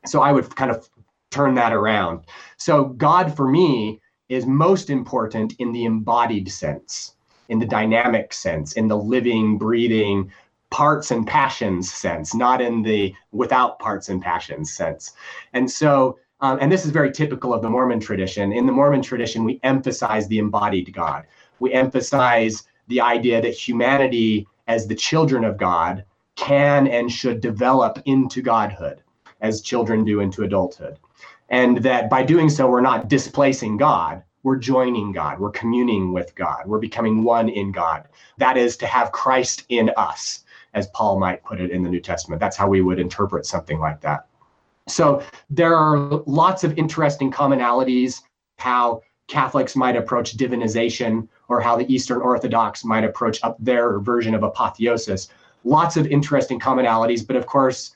So 0.05 0.21
I 0.21 0.33
would 0.33 0.55
kind 0.55 0.71
of 0.71 0.89
turn 1.31 1.55
that 1.55 1.73
around. 1.73 2.27
So 2.57 2.85
God 2.85 3.35
for 3.35 3.49
me 3.49 4.01
is 4.29 4.47
most 4.47 4.91
important 4.91 5.55
in 5.59 5.73
the 5.73 5.85
embodied 5.85 6.51
sense, 6.51 7.15
in 7.49 7.59
the 7.59 7.67
dynamic 7.67 8.33
sense, 8.33 8.73
in 8.73 8.89
the 8.89 8.97
living, 8.97 9.59
breathing, 9.59 10.31
parts 10.71 11.11
and 11.11 11.27
passions 11.27 11.93
sense, 11.93 12.35
not 12.35 12.61
in 12.61 12.83
the 12.83 13.15
without 13.31 13.79
parts 13.79 14.09
and 14.09 14.23
passions 14.23 14.73
sense. 14.73 15.13
And 15.53 15.71
so, 15.71 16.19
um, 16.41 16.59
and 16.61 16.73
this 16.73 16.85
is 16.85 16.91
very 16.91 17.13
typical 17.13 17.53
of 17.53 17.63
the 17.63 17.71
Mormon 17.71 18.01
tradition. 18.01 18.53
In 18.53 18.67
the 18.67 18.73
Mormon 18.73 19.03
tradition, 19.03 19.45
we 19.45 19.61
emphasize 19.63 20.27
the 20.29 20.39
embodied 20.39 20.93
God. 20.93 21.25
We 21.61 21.73
emphasize 21.73 22.65
the 22.93 23.01
idea 23.01 23.41
that 23.41 23.55
humanity, 23.55 24.47
as 24.69 24.87
the 24.87 24.95
children 24.95 25.45
of 25.45 25.57
God, 25.57 26.05
can 26.37 26.87
and 26.87 27.11
should 27.11 27.41
develop 27.41 27.99
into 28.05 28.43
godhood 28.43 29.03
as 29.41 29.61
children 29.61 30.05
do 30.05 30.21
into 30.21 30.45
adulthood 30.45 30.99
and 31.53 31.79
that 31.79 32.09
by 32.09 32.23
doing 32.23 32.49
so, 32.49 32.67
we're 32.67 32.81
not 32.81 33.09
displacing 33.09 33.77
God. 33.77 34.23
We're 34.43 34.57
joining 34.57 35.13
God. 35.13 35.39
We're 35.39 35.51
communing 35.51 36.13
with 36.13 36.35
God. 36.35 36.63
We're 36.67 36.79
becoming 36.79 37.23
one 37.23 37.51
in 37.51 37.71
God. 37.71 38.09
That 38.39 38.57
is 38.57 38.77
to 38.79 38.87
have 38.87 39.13
Christ 39.13 39.65
in 39.69 39.91
us, 39.99 40.45
as 40.73 40.89
Paul 40.89 41.21
might 41.21 41.45
put 41.45 41.61
it 41.61 41.71
in 41.71 41.83
the 41.83 41.91
New 41.91 42.01
Testament. 42.01 42.41
That's 42.41 42.57
how 42.57 42.69
we 42.69 42.81
would 42.81 42.99
interpret 42.99 43.45
something 43.45 43.79
like 43.79 44.01
that. 44.01 44.27
So 44.89 45.23
there 45.51 45.77
are 45.77 46.23
lots 46.27 46.65
of 46.65 46.77
interesting 46.79 47.31
commonalities 47.31 48.23
how 48.57 49.03
Catholics 49.29 49.77
might 49.77 49.97
approach 49.97 50.37
divinization 50.37 51.29
or 51.53 51.61
how 51.61 51.77
the 51.77 51.93
Eastern 51.93 52.23
Orthodox 52.23 52.83
might 52.83 53.05
approach 53.05 53.39
up 53.43 53.57
their 53.59 53.99
version 54.01 54.35
of 54.35 54.43
apotheosis. 54.43 55.29
Lots 55.65 55.99
of 55.99 56.07
interesting 56.07 56.59
commonalities, 56.59 57.27
but 57.27 57.37
of 57.37 57.45
course, 57.45 57.93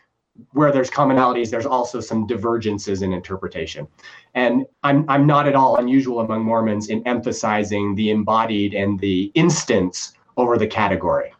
where 0.52 0.70
there's 0.70 0.90
commonalities, 0.90 1.50
there's 1.50 1.64
also 1.64 1.98
some 1.98 2.26
divergences 2.26 3.00
in 3.00 3.14
interpretation. 3.14 3.88
And 4.34 4.66
I'm, 4.82 5.08
I'm 5.08 5.26
not 5.26 5.48
at 5.48 5.54
all 5.54 5.78
unusual 5.78 6.20
among 6.20 6.44
Mormons 6.44 6.90
in 6.90 7.02
emphasizing 7.08 7.94
the 7.94 8.10
embodied 8.10 8.74
and 8.74 9.00
the 9.00 9.32
instance 9.34 10.12
over 10.36 10.58
the 10.58 10.66
category. 10.66 11.32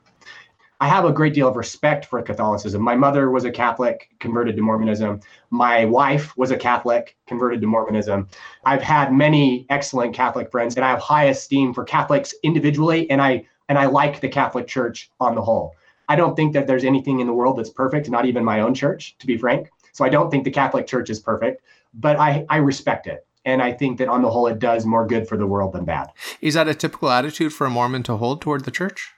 I 0.79 0.89
have 0.89 1.07
a 1.07 1.13
great 1.13 1.33
deal 1.33 1.49
of 1.49 1.57
respect 1.57 2.05
for 2.05 2.21
Catholicism. 2.21 2.83
My 2.83 2.97
mother 2.97 3.31
was 3.31 3.45
a 3.45 3.51
Catholic, 3.51 4.11
converted 4.21 4.57
to 4.57 4.63
Mormonism. 4.63 5.21
My 5.49 5.87
wife 5.87 6.37
was 6.37 6.51
a 6.51 6.57
Catholic, 6.57 7.17
converted 7.27 7.63
to 7.63 7.67
Mormonism. 7.67 8.29
I've 8.65 8.83
had 8.83 9.13
many 9.13 9.65
excellent 9.71 10.15
Catholic 10.15 10.51
friends, 10.51 10.77
and 10.77 10.85
I 10.85 10.91
have 10.91 11.01
high 11.01 11.25
esteem 11.25 11.73
for 11.73 11.85
Catholics 11.85 12.35
individually, 12.43 13.11
and 13.11 13.23
I 13.23 13.47
and 13.69 13.79
I 13.79 13.87
like 13.87 14.21
the 14.21 14.29
Catholic 14.29 14.67
Church 14.67 15.11
on 15.19 15.35
the 15.35 15.43
whole. 15.43 15.75
I 16.09 16.15
don't 16.15 16.37
think 16.37 16.53
that 16.53 16.67
there's 16.67 16.85
anything 16.85 17.21
in 17.21 17.27
the 17.27 17.33
world 17.33 17.59
that's 17.59 17.71
perfect, 17.71 18.09
not 18.09 18.27
even 18.27 18.45
my 18.45 18.61
own 18.61 18.75
church, 18.75 19.17
to 19.19 19.27
be 19.27 19.37
frank. 19.37 19.71
So 19.93 20.05
I 20.05 20.09
don't 20.09 20.31
think 20.31 20.45
the 20.45 20.51
Catholic 20.51 20.87
Church 20.87 21.11
is 21.11 21.19
perfect, 21.19 21.63
but 21.95 22.17
I, 22.17 22.47
I 22.49 22.59
respect 22.59 23.07
it. 23.07 23.27
And 23.45 23.63
I 23.63 23.73
think 23.73 23.99
that 23.99 24.09
on 24.09 24.23
the 24.23 24.31
whole, 24.31 24.47
it 24.47 24.59
does 24.59 24.85
more 24.85 25.07
good 25.07 25.27
for 25.27 25.37
the 25.37 25.47
world 25.47 25.73
than 25.73 25.85
bad. 25.85 26.13
Is 26.41 26.55
that 26.55 26.69
a 26.69 26.75
typical 26.75 27.11
attitude 27.11 27.53
for 27.53 27.67
a 27.67 27.71
Mormon 27.71 28.03
to 28.05 28.17
hold 28.17 28.41
toward 28.41 28.65
the 28.65 28.71
church? 28.71 29.16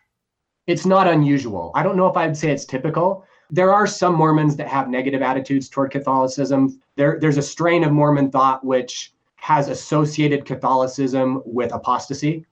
It's 0.69 0.85
not 0.85 1.09
unusual. 1.09 1.73
I 1.75 1.83
don't 1.83 1.97
know 1.97 2.07
if 2.07 2.17
I'd 2.17 2.37
say 2.37 2.51
it's 2.51 2.67
typical. 2.67 3.25
There 3.51 3.73
are 3.73 3.87
some 3.87 4.15
Mormons 4.15 4.55
that 4.57 4.69
have 4.69 4.91
negative 4.91 5.23
attitudes 5.23 5.71
toward 5.71 5.91
Catholicism. 5.91 6.81
There, 6.95 7.19
there's 7.19 7.39
a 7.39 7.43
strain 7.43 7.85
of 7.85 7.91
Mormon 7.93 8.31
thought 8.31 8.63
which 8.63 9.15
has 9.37 9.69
associated 9.69 10.45
Catholicism 10.45 11.43
with 11.47 11.73
apostasy. 11.73 12.45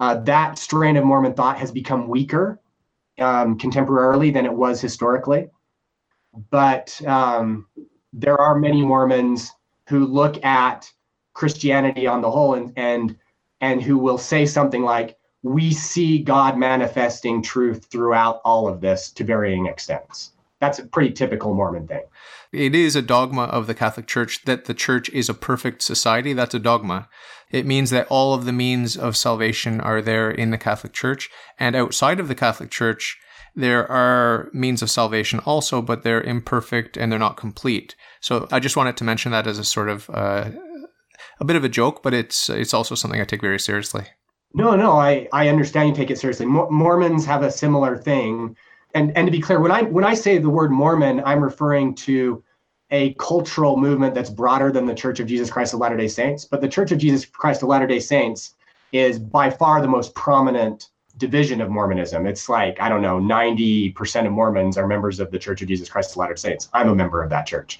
Uh, 0.00 0.16
that 0.16 0.58
strain 0.58 0.96
of 0.96 1.04
Mormon 1.04 1.34
thought 1.34 1.58
has 1.58 1.70
become 1.70 2.08
weaker 2.08 2.58
um, 3.20 3.56
contemporarily 3.56 4.32
than 4.32 4.44
it 4.44 4.52
was 4.52 4.80
historically. 4.80 5.48
But 6.50 7.00
um, 7.06 7.68
there 8.12 8.40
are 8.40 8.58
many 8.58 8.82
Mormons 8.82 9.52
who 9.88 10.06
look 10.06 10.44
at 10.44 10.90
Christianity 11.34 12.08
on 12.08 12.20
the 12.20 12.30
whole 12.30 12.54
and 12.54 12.72
and 12.76 13.16
and 13.60 13.82
who 13.82 13.98
will 13.98 14.18
say 14.18 14.46
something 14.46 14.82
like, 14.82 15.17
"We 15.42 15.72
see 15.72 16.18
God 16.18 16.58
manifesting 16.58 17.42
truth 17.42 17.86
throughout 17.90 18.40
all 18.44 18.68
of 18.68 18.80
this 18.80 19.10
to 19.12 19.24
varying 19.24 19.66
extents." 19.66 20.32
That's 20.60 20.78
a 20.78 20.86
pretty 20.86 21.12
typical 21.12 21.54
Mormon 21.54 21.86
thing. 21.86 22.02
It 22.52 22.74
is 22.74 22.96
a 22.96 23.02
dogma 23.02 23.44
of 23.44 23.66
the 23.66 23.74
Catholic 23.74 24.06
Church 24.06 24.44
that 24.44 24.64
the 24.64 24.74
church 24.74 25.08
is 25.10 25.28
a 25.28 25.34
perfect 25.34 25.82
society. 25.82 26.32
That's 26.32 26.54
a 26.54 26.58
dogma. 26.58 27.08
It 27.50 27.66
means 27.66 27.90
that 27.90 28.06
all 28.10 28.34
of 28.34 28.44
the 28.44 28.52
means 28.52 28.96
of 28.96 29.16
salvation 29.16 29.80
are 29.80 30.02
there 30.02 30.30
in 30.30 30.50
the 30.50 30.58
Catholic 30.58 30.92
Church. 30.92 31.30
And 31.58 31.76
outside 31.76 32.18
of 32.18 32.28
the 32.28 32.34
Catholic 32.34 32.70
Church, 32.70 33.16
there 33.54 33.90
are 33.90 34.50
means 34.52 34.82
of 34.82 34.90
salvation 34.90 35.40
also, 35.40 35.80
but 35.82 36.02
they're 36.02 36.22
imperfect 36.22 36.96
and 36.96 37.10
they're 37.10 37.18
not 37.18 37.36
complete. 37.36 37.94
So 38.20 38.48
I 38.50 38.60
just 38.60 38.76
wanted 38.76 38.96
to 38.98 39.04
mention 39.04 39.32
that 39.32 39.46
as 39.46 39.58
a 39.58 39.64
sort 39.64 39.88
of 39.88 40.10
uh, 40.10 40.50
a 41.40 41.44
bit 41.44 41.56
of 41.56 41.64
a 41.64 41.68
joke, 41.68 42.02
but 42.02 42.14
it's 42.14 42.50
it's 42.50 42.74
also 42.74 42.94
something 42.94 43.20
I 43.20 43.24
take 43.24 43.40
very 43.40 43.60
seriously. 43.60 44.06
No, 44.54 44.74
no, 44.76 44.92
I, 44.92 45.28
I 45.32 45.48
understand 45.48 45.90
you 45.90 45.94
take 45.94 46.10
it 46.10 46.18
seriously. 46.18 46.46
Mormons 46.46 47.24
have 47.26 47.42
a 47.42 47.50
similar 47.50 47.96
thing 47.96 48.56
and 48.94 49.16
and 49.16 49.26
to 49.26 49.30
be 49.30 49.40
clear, 49.40 49.60
when 49.60 49.70
I 49.70 49.82
when 49.82 50.04
I 50.04 50.14
say 50.14 50.38
the 50.38 50.50
word 50.50 50.70
Mormon, 50.70 51.22
I'm 51.24 51.42
referring 51.42 51.94
to 51.96 52.42
a 52.90 53.14
cultural 53.14 53.76
movement 53.76 54.14
that's 54.14 54.30
broader 54.30 54.72
than 54.72 54.86
the 54.86 54.94
Church 54.94 55.20
of 55.20 55.26
Jesus 55.26 55.50
Christ 55.50 55.74
of 55.74 55.80
Latter-day 55.80 56.08
Saints. 56.08 56.46
But 56.46 56.62
the 56.62 56.68
Church 56.68 56.90
of 56.90 56.98
Jesus 56.98 57.26
Christ 57.26 57.62
of 57.62 57.68
Latter-day 57.68 58.00
Saints 58.00 58.54
is 58.92 59.18
by 59.18 59.50
far 59.50 59.82
the 59.82 59.88
most 59.88 60.14
prominent 60.14 60.88
division 61.18 61.60
of 61.60 61.68
Mormonism. 61.68 62.26
It's 62.26 62.48
like, 62.48 62.80
I 62.80 62.88
don't 62.88 63.02
know, 63.02 63.18
90% 63.18 64.26
of 64.26 64.32
Mormons 64.32 64.78
are 64.78 64.86
members 64.86 65.20
of 65.20 65.30
the 65.30 65.38
Church 65.38 65.60
of 65.60 65.68
Jesus 65.68 65.90
Christ 65.90 66.12
of 66.12 66.16
Latter-day 66.16 66.38
Saints. 66.38 66.70
I'm 66.72 66.88
a 66.88 66.94
member 66.94 67.22
of 67.22 67.28
that 67.28 67.46
church. 67.46 67.78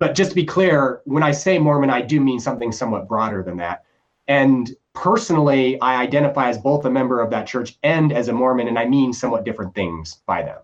But 0.00 0.16
just 0.16 0.30
to 0.30 0.34
be 0.34 0.44
clear, 0.44 1.00
when 1.04 1.22
I 1.22 1.30
say 1.30 1.58
Mormon, 1.58 1.90
I 1.90 2.02
do 2.02 2.20
mean 2.20 2.40
something 2.40 2.72
somewhat 2.72 3.06
broader 3.06 3.44
than 3.44 3.56
that. 3.58 3.84
And 4.26 4.74
personally, 5.00 5.80
I 5.80 6.02
identify 6.02 6.48
as 6.48 6.58
both 6.58 6.84
a 6.84 6.90
member 6.90 7.20
of 7.20 7.30
that 7.30 7.46
church 7.46 7.78
and 7.84 8.12
as 8.12 8.28
a 8.28 8.32
Mormon, 8.32 8.66
and 8.66 8.78
I 8.78 8.84
mean 8.84 9.12
somewhat 9.12 9.44
different 9.44 9.74
things 9.74 10.22
by 10.26 10.42
them. 10.42 10.58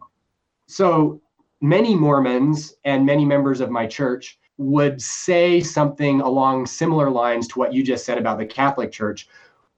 So 0.66 1.20
many 1.60 1.94
Mormons 1.94 2.74
and 2.84 3.06
many 3.06 3.24
members 3.24 3.60
of 3.60 3.70
my 3.70 3.86
church 3.86 4.38
would 4.58 5.00
say 5.00 5.60
something 5.60 6.20
along 6.20 6.66
similar 6.66 7.10
lines 7.10 7.46
to 7.48 7.58
what 7.58 7.72
you 7.72 7.82
just 7.84 8.04
said 8.04 8.18
about 8.18 8.38
the 8.38 8.46
Catholic 8.46 8.90
Church. 8.90 9.28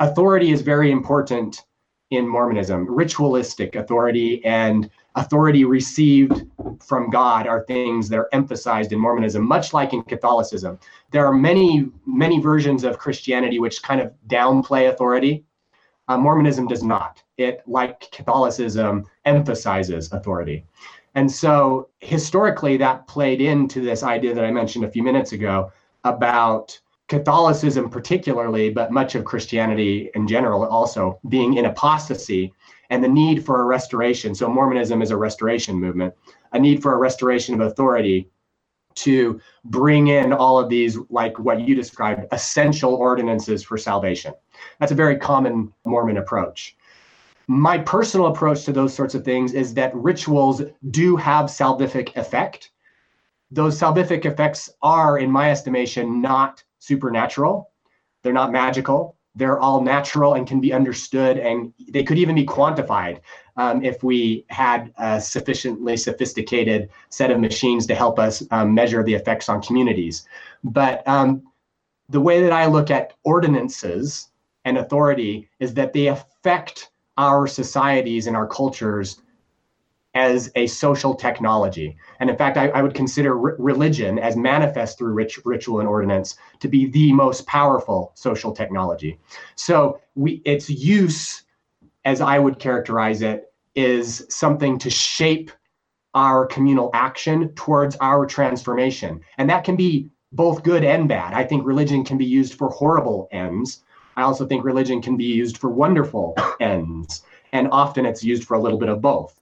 Authority 0.00 0.52
is 0.52 0.62
very 0.62 0.90
important 0.90 1.64
in 2.10 2.28
Mormonism. 2.28 2.86
Ritualistic 2.88 3.74
authority 3.74 4.44
and 4.44 4.90
authority 5.16 5.64
received 5.64 6.44
from 6.80 7.10
God 7.10 7.46
are 7.46 7.64
things 7.64 8.08
that 8.08 8.18
are 8.18 8.28
emphasized 8.32 8.92
in 8.92 9.00
Mormonism, 9.00 9.46
much 9.46 9.72
like 9.72 9.92
in 9.92 10.02
Catholicism. 10.02 10.78
There 11.10 11.26
are 11.26 11.32
many, 11.32 11.90
many 12.06 12.40
versions 12.40 12.84
of 12.84 12.98
Christianity 12.98 13.58
which 13.58 13.82
kind 13.82 14.00
of 14.00 14.12
downplay 14.28 14.88
authority. 14.88 15.44
Uh, 16.08 16.18
Mormonism 16.18 16.68
does 16.68 16.84
not. 16.84 17.22
It, 17.36 17.62
like 17.66 18.10
Catholicism, 18.12 19.04
emphasizes 19.24 20.12
authority. 20.12 20.64
And 21.16 21.30
so 21.30 21.88
historically, 21.98 22.76
that 22.76 23.08
played 23.08 23.40
into 23.40 23.80
this 23.80 24.02
idea 24.02 24.34
that 24.34 24.44
I 24.44 24.50
mentioned 24.52 24.84
a 24.84 24.90
few 24.90 25.02
minutes 25.02 25.32
ago 25.32 25.72
about 26.04 26.78
Catholicism, 27.08 27.88
particularly, 27.88 28.70
but 28.70 28.90
much 28.90 29.14
of 29.14 29.24
Christianity 29.24 30.10
in 30.14 30.26
general 30.26 30.64
also 30.66 31.20
being 31.28 31.54
in 31.54 31.66
apostasy 31.66 32.52
and 32.90 33.02
the 33.02 33.08
need 33.08 33.44
for 33.44 33.60
a 33.60 33.64
restoration. 33.64 34.34
So, 34.34 34.48
Mormonism 34.48 35.02
is 35.02 35.10
a 35.10 35.16
restoration 35.16 35.76
movement, 35.76 36.14
a 36.52 36.58
need 36.58 36.82
for 36.82 36.94
a 36.94 36.98
restoration 36.98 37.54
of 37.54 37.60
authority 37.60 38.28
to 38.96 39.40
bring 39.64 40.08
in 40.08 40.32
all 40.32 40.58
of 40.58 40.68
these, 40.68 40.98
like 41.10 41.38
what 41.38 41.60
you 41.60 41.74
described, 41.74 42.26
essential 42.32 42.94
ordinances 42.94 43.62
for 43.62 43.76
salvation. 43.76 44.32
That's 44.80 44.92
a 44.92 44.96
very 44.96 45.16
common 45.16 45.72
Mormon 45.84 46.16
approach. 46.16 46.76
My 47.46 47.78
personal 47.78 48.26
approach 48.26 48.64
to 48.64 48.72
those 48.72 48.92
sorts 48.92 49.14
of 49.14 49.24
things 49.24 49.52
is 49.52 49.74
that 49.74 49.94
rituals 49.94 50.62
do 50.90 51.14
have 51.16 51.46
salvific 51.46 52.16
effect. 52.16 52.70
Those 53.52 53.78
salvific 53.78 54.24
effects 54.24 54.70
are, 54.82 55.18
in 55.18 55.30
my 55.30 55.52
estimation, 55.52 56.20
not 56.20 56.64
supernatural. 56.86 57.70
They're 58.22 58.40
not 58.42 58.52
magical. 58.52 59.16
they're 59.36 59.58
all 59.58 59.82
natural 59.82 60.34
and 60.34 60.46
can 60.48 60.60
be 60.60 60.72
understood, 60.72 61.36
and 61.36 61.72
they 61.88 62.02
could 62.02 62.18
even 62.18 62.34
be 62.34 62.46
quantified 62.46 63.20
um, 63.58 63.84
if 63.84 64.02
we 64.02 64.44
had 64.48 64.92
a 64.96 65.20
sufficiently 65.20 65.96
sophisticated 65.96 66.88
set 67.10 67.30
of 67.30 67.38
machines 67.38 67.86
to 67.86 67.94
help 67.94 68.18
us 68.18 68.42
um, 68.50 68.74
measure 68.74 69.02
the 69.02 69.14
effects 69.14 69.48
on 69.48 69.60
communities. 69.60 70.26
But 70.64 71.06
um, 71.06 71.42
the 72.08 72.20
way 72.20 72.40
that 72.42 72.52
I 72.52 72.64
look 72.66 72.90
at 72.90 73.12
ordinances 73.24 74.30
and 74.64 74.78
authority 74.78 75.48
is 75.60 75.74
that 75.74 75.92
they 75.92 76.06
affect 76.06 76.90
our 77.18 77.46
societies 77.46 78.26
and 78.26 78.36
our 78.36 78.46
cultures 78.46 79.20
as 80.16 80.50
a 80.56 80.66
social 80.66 81.14
technology. 81.14 81.94
And 82.20 82.30
in 82.30 82.36
fact, 82.36 82.56
I, 82.56 82.68
I 82.68 82.80
would 82.80 82.94
consider 82.94 83.36
religion 83.36 84.18
as 84.18 84.34
manifest 84.34 84.96
through 84.96 85.12
ritual 85.44 85.80
and 85.80 85.88
ordinance 85.88 86.36
to 86.60 86.68
be 86.68 86.86
the 86.86 87.12
most 87.12 87.46
powerful 87.46 88.12
social 88.14 88.52
technology. 88.52 89.18
So 89.56 90.00
we, 90.14 90.40
its 90.46 90.70
use, 90.70 91.42
as 92.06 92.22
I 92.22 92.38
would 92.38 92.58
characterize 92.58 93.20
it, 93.20 93.52
is 93.74 94.26
something 94.30 94.78
to 94.78 94.88
shape 94.88 95.50
our 96.14 96.46
communal 96.46 96.88
action 96.94 97.50
towards 97.50 97.94
our 98.00 98.24
transformation. 98.24 99.20
And 99.36 99.50
that 99.50 99.64
can 99.64 99.76
be 99.76 100.08
both 100.32 100.62
good 100.62 100.82
and 100.82 101.10
bad. 101.10 101.34
I 101.34 101.44
think 101.44 101.66
religion 101.66 102.04
can 102.04 102.16
be 102.16 102.24
used 102.24 102.54
for 102.54 102.70
horrible 102.70 103.28
ends. 103.32 103.82
I 104.16 104.22
also 104.22 104.46
think 104.46 104.64
religion 104.64 105.02
can 105.02 105.18
be 105.18 105.26
used 105.26 105.58
for 105.58 105.68
wonderful 105.68 106.34
ends. 106.60 107.22
And 107.52 107.68
often 107.70 108.06
it's 108.06 108.24
used 108.24 108.44
for 108.44 108.54
a 108.54 108.60
little 108.60 108.78
bit 108.78 108.88
of 108.88 109.02
both. 109.02 109.38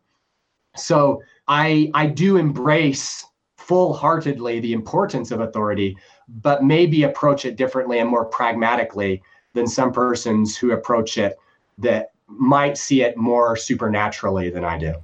So 0.76 1.22
I 1.48 1.90
I 1.94 2.06
do 2.06 2.36
embrace 2.36 3.24
full-heartedly 3.56 4.60
the 4.60 4.72
importance 4.72 5.30
of 5.30 5.40
authority, 5.40 5.96
but 6.28 6.62
maybe 6.62 7.02
approach 7.02 7.44
it 7.44 7.56
differently 7.56 7.98
and 7.98 8.08
more 8.08 8.26
pragmatically 8.26 9.22
than 9.54 9.66
some 9.66 9.92
persons 9.92 10.56
who 10.56 10.72
approach 10.72 11.16
it 11.16 11.38
that 11.78 12.10
might 12.26 12.76
see 12.76 13.02
it 13.02 13.16
more 13.16 13.56
supernaturally 13.56 14.50
than 14.50 14.64
I 14.64 14.78
do. 14.78 14.94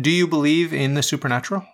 Do 0.00 0.10
you 0.10 0.26
believe 0.26 0.72
in 0.72 0.94
the 0.94 1.02
supernatural? 1.02 1.66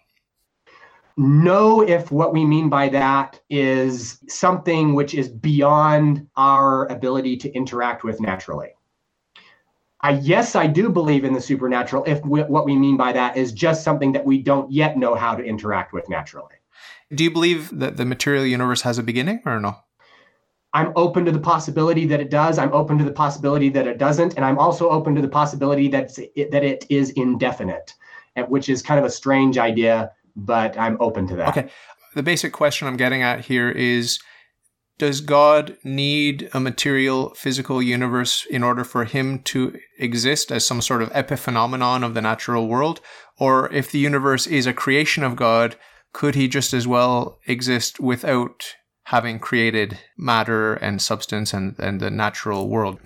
Know 1.16 1.83
if 1.83 2.11
what 2.11 2.33
we 2.33 2.44
mean 2.44 2.68
by 2.68 2.88
that 2.88 3.40
is 3.48 4.18
something 4.28 4.94
which 4.94 5.14
is 5.14 5.28
beyond 5.28 6.26
our 6.37 6.87
ability 6.87 7.37
to 7.38 7.52
interact 7.52 8.02
with 8.02 8.20
naturally. 8.20 8.70
I 10.05 10.11
yes, 10.11 10.55
I 10.55 10.67
do 10.67 10.90
believe 10.90 11.25
in 11.25 11.33
the 11.33 11.40
supernatural 11.40 12.05
if 12.05 12.23
we, 12.27 12.43
what 12.43 12.67
we 12.67 12.77
mean 12.77 12.99
by 12.99 13.12
that 13.12 13.38
is 13.38 13.53
just 13.53 13.83
something 13.83 14.12
that 14.12 14.27
we 14.27 14.43
don't 14.43 14.71
yet 14.71 14.99
know 14.99 15.14
how 15.14 15.35
to 15.35 15.43
interact 15.43 15.95
with 15.95 16.11
naturally. 16.11 16.57
Do 17.14 17.25
you 17.25 17.31
believe 17.31 17.71
that 17.79 17.97
the 17.97 18.05
material 18.05 18.45
universe 18.45 18.83
has 18.83 18.99
a 18.99 19.03
beginning 19.03 19.40
or 19.47 19.59
no? 19.59 19.77
I'm 20.75 20.93
open 20.95 21.25
to 21.25 21.33
the 21.33 21.38
possibility 21.38 22.05
that 22.07 22.21
it 22.21 22.29
does. 22.29 22.59
I'm 22.59 22.73
open 22.75 22.99
to 22.99 23.05
the 23.05 23.12
possibility 23.12 23.71
that 23.71 23.87
it 23.87 23.97
doesn't, 23.97 24.35
and 24.35 24.45
I'm 24.45 24.59
also 24.59 24.90
open 24.90 25.14
to 25.14 25.23
the 25.23 25.29
possibility 25.29 25.88
that 25.88 26.19
it, 26.37 26.51
that 26.51 26.64
it 26.64 26.85
is 26.90 27.11
indefinite, 27.11 27.95
which 28.49 28.69
is 28.69 28.83
kind 28.83 28.99
of 28.99 29.07
a 29.07 29.11
strange 29.11 29.57
idea, 29.57 30.12
but 30.37 30.77
I'm 30.79 30.99
open 31.01 31.27
to 31.29 31.37
that. 31.37 31.49
Okay. 31.49 31.71
The 32.14 32.23
basic 32.23 32.53
question 32.53 32.88
I'm 32.88 32.99
getting 32.99 33.23
at 33.23 33.40
here 33.40 33.71
is 33.71 34.19
does 34.98 35.20
God 35.20 35.76
need 35.83 36.48
a 36.52 36.61
material 36.61 37.35
physical 37.35 37.83
universe 37.83 38.46
in 38.46 38.62
order 38.62 38.85
for 38.85 39.04
him 39.04 39.40
to 39.40 39.76
exist 39.98 40.52
as 40.52 40.64
some 40.64 40.80
sort 40.80 41.02
of 41.02 41.11
epiphenomenon 41.12 42.04
of 42.04 42.14
the 42.14 42.22
natural 42.22 42.68
world? 42.68 43.00
Or 43.38 43.72
if 43.72 43.90
the 43.90 43.98
universe 43.98 44.46
is 44.46 44.66
a 44.66 44.72
creation 44.72 45.24
of 45.24 45.37
God, 45.37 45.76
could 46.12 46.37
he 46.37 46.46
just 46.46 46.72
as 46.72 46.87
well 46.87 47.40
exist 47.46 47.98
without 47.98 48.74
having 49.04 49.38
created 49.40 49.98
matter 50.16 50.74
and 50.74 51.02
substance 51.02 51.52
and, 51.52 51.74
and 51.78 52.00
the 52.00 52.11
natural 52.11 52.68
world? 52.68 53.00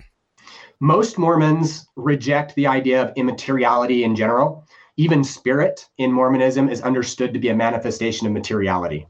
Most 0.79 1.17
Mormons 1.17 1.87
reject 1.95 2.55
the 2.55 2.67
idea 2.67 3.01
of 3.01 3.13
immateriality 3.17 4.03
in 4.03 4.15
general. 4.15 4.65
Even 4.95 5.23
spirit 5.23 5.87
in 5.97 6.11
Mormonism 6.11 6.69
is 6.69 6.81
understood 6.81 7.33
to 7.33 7.39
be 7.39 7.49
a 7.49 7.55
manifestation 7.55 8.27
of 8.27 8.33
materiality 8.33 9.07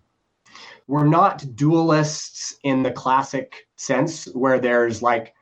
we're 0.90 1.06
not 1.06 1.42
dualists 1.54 2.56
in 2.64 2.82
the 2.82 2.90
classic 2.90 3.68
sense 3.76 4.26
where 4.34 4.60
there's 4.60 5.04
like 5.04 5.36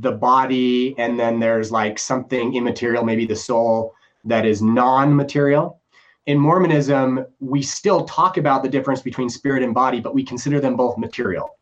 the 0.00 0.10
body 0.10 0.96
and 0.98 1.18
then 1.18 1.38
there's 1.38 1.70
like 1.70 1.96
something 1.96 2.56
immaterial 2.56 3.04
maybe 3.04 3.24
the 3.24 3.36
soul 3.36 3.94
that 4.24 4.44
is 4.44 4.62
non-material. 4.62 5.80
In 6.26 6.38
mormonism 6.38 7.24
we 7.38 7.62
still 7.62 8.04
talk 8.04 8.36
about 8.36 8.64
the 8.64 8.68
difference 8.68 9.00
between 9.00 9.28
spirit 9.28 9.62
and 9.62 9.72
body 9.72 10.00
but 10.00 10.12
we 10.12 10.24
consider 10.24 10.58
them 10.58 10.74
both 10.74 10.98
material. 10.98 11.56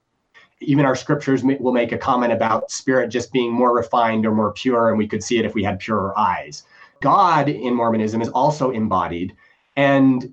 Even 0.61 0.87
our 0.87 0.96
scriptures 0.96 1.44
will 1.44 1.72
make 1.75 1.92
a 1.92 1.98
comment 1.98 2.33
about 2.33 2.70
spirit 2.70 3.11
just 3.11 3.31
being 3.31 3.53
more 3.53 3.77
refined 3.77 4.25
or 4.25 4.33
more 4.33 4.55
pure 4.55 4.88
and 4.88 4.96
we 4.96 5.07
could 5.07 5.22
see 5.22 5.38
it 5.38 5.44
if 5.44 5.55
we 5.55 5.62
had 5.62 5.79
purer 5.79 6.18
eyes. 6.18 6.62
God 7.03 7.51
in 7.51 7.75
mormonism 7.75 8.22
is 8.22 8.31
also 8.31 8.70
embodied 8.70 9.37
and 9.77 10.33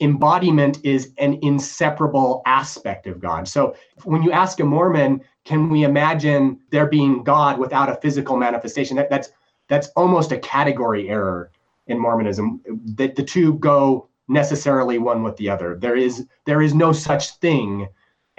embodiment 0.00 0.78
is 0.84 1.12
an 1.18 1.38
inseparable 1.42 2.42
aspect 2.46 3.06
of 3.06 3.20
God. 3.20 3.48
So 3.48 3.74
when 4.04 4.22
you 4.22 4.32
ask 4.32 4.60
a 4.60 4.64
Mormon, 4.64 5.22
can 5.44 5.70
we 5.70 5.84
imagine 5.84 6.60
there 6.70 6.86
being 6.86 7.22
God 7.22 7.58
without 7.58 7.88
a 7.88 7.96
physical 7.96 8.36
manifestation? 8.36 8.96
That, 8.96 9.10
that's 9.10 9.30
that's 9.68 9.88
almost 9.96 10.32
a 10.32 10.38
category 10.38 11.08
error 11.08 11.50
in 11.86 11.98
Mormonism. 11.98 12.60
That 12.96 13.16
the 13.16 13.22
two 13.22 13.54
go 13.54 14.08
necessarily 14.28 14.98
one 14.98 15.22
with 15.22 15.36
the 15.36 15.48
other. 15.48 15.76
There 15.76 15.96
is 15.96 16.26
there 16.44 16.60
is 16.60 16.74
no 16.74 16.92
such 16.92 17.36
thing 17.36 17.88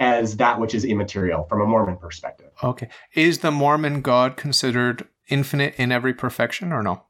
as 0.00 0.36
that 0.36 0.60
which 0.60 0.74
is 0.74 0.84
immaterial 0.84 1.44
from 1.44 1.60
a 1.60 1.66
Mormon 1.66 1.96
perspective. 1.96 2.50
Okay. 2.62 2.88
Is 3.14 3.38
the 3.38 3.50
Mormon 3.50 4.00
God 4.00 4.36
considered 4.36 5.08
infinite 5.28 5.74
in 5.76 5.90
every 5.90 6.14
perfection 6.14 6.72
or 6.72 6.82
no? 6.82 7.02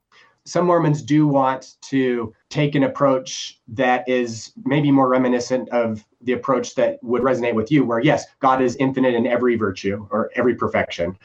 Some 0.48 0.64
Mormons 0.64 1.02
do 1.02 1.28
want 1.28 1.74
to 1.82 2.34
take 2.48 2.74
an 2.74 2.82
approach 2.82 3.60
that 3.68 4.08
is 4.08 4.52
maybe 4.64 4.90
more 4.90 5.08
reminiscent 5.08 5.68
of 5.68 6.04
the 6.22 6.32
approach 6.32 6.74
that 6.76 6.98
would 7.02 7.22
resonate 7.22 7.54
with 7.54 7.70
you, 7.70 7.84
where 7.84 8.00
yes, 8.00 8.24
God 8.40 8.62
is 8.62 8.74
infinite 8.76 9.14
in 9.14 9.26
every 9.26 9.56
virtue 9.56 10.08
or 10.10 10.30
every 10.34 10.54
perfection. 10.54 11.18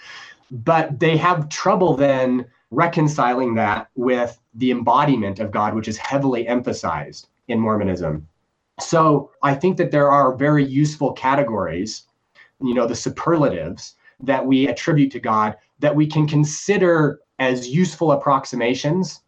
But 0.52 1.00
they 1.00 1.16
have 1.16 1.48
trouble 1.48 1.96
then 1.96 2.46
reconciling 2.70 3.56
that 3.56 3.88
with 3.96 4.40
the 4.56 4.72
embodiment 4.72 5.40
of 5.40 5.52
God, 5.52 5.74
which 5.74 5.88
is 5.88 5.98
heavily 5.98 6.46
emphasized 6.46 7.30
in 7.48 7.60
Mormonism. 7.60 8.28
So 8.82 9.32
I 9.42 9.56
think 9.56 9.78
that 9.78 9.92
there 9.92 10.12
are 10.12 10.36
very 10.36 10.66
useful 10.66 11.14
categories, 11.14 12.04
you 12.62 12.74
know, 12.74 12.88
the 12.88 12.96
superlatives 12.96 13.96
that 14.20 14.46
we 14.46 14.68
attribute 14.68 15.12
to 15.14 15.20
God 15.20 15.56
that 15.80 15.96
we 15.96 16.08
can 16.08 16.28
consider 16.28 17.20
as 17.44 17.68
useful 17.68 18.14
approximations 18.14 19.22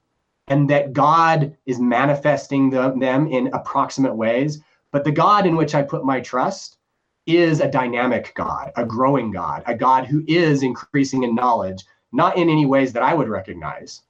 and 0.47 0.69
that 0.69 0.93
God 0.93 1.56
is 1.65 1.80
manifesting 1.80 2.69
the, 2.69 2.93
them 2.97 3.28
in 3.28 3.54
approximate 3.54 4.15
ways. 4.15 4.62
But 4.91 5.04
the 5.04 5.12
God 5.12 5.45
in 5.45 5.56
which 5.56 5.75
I 5.75 5.82
put 5.82 6.06
my 6.06 6.21
trust 6.21 6.78
is 7.25 7.60
a 7.60 7.69
dynamic 7.69 8.32
God, 8.36 8.71
a 8.78 8.86
growing 8.86 9.32
God, 9.32 9.63
a 9.65 9.75
God 9.75 10.06
who 10.06 10.23
is 10.28 10.63
increasing 10.63 11.23
in 11.23 11.36
knowledge, 11.36 11.84
not 12.12 12.38
in 12.38 12.49
any 12.49 12.65
ways 12.65 12.93
that 12.93 13.04
I 13.04 13.13
would 13.13 13.28
recognize, 13.28 14.04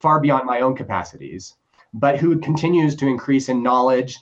far 0.00 0.20
beyond 0.20 0.46
my 0.46 0.60
own 0.60 0.74
capacities, 0.76 1.56
but 1.92 2.18
who 2.18 2.38
continues 2.38 2.94
to 2.96 3.08
increase 3.08 3.48
in 3.48 3.62
knowledge, 3.62 4.18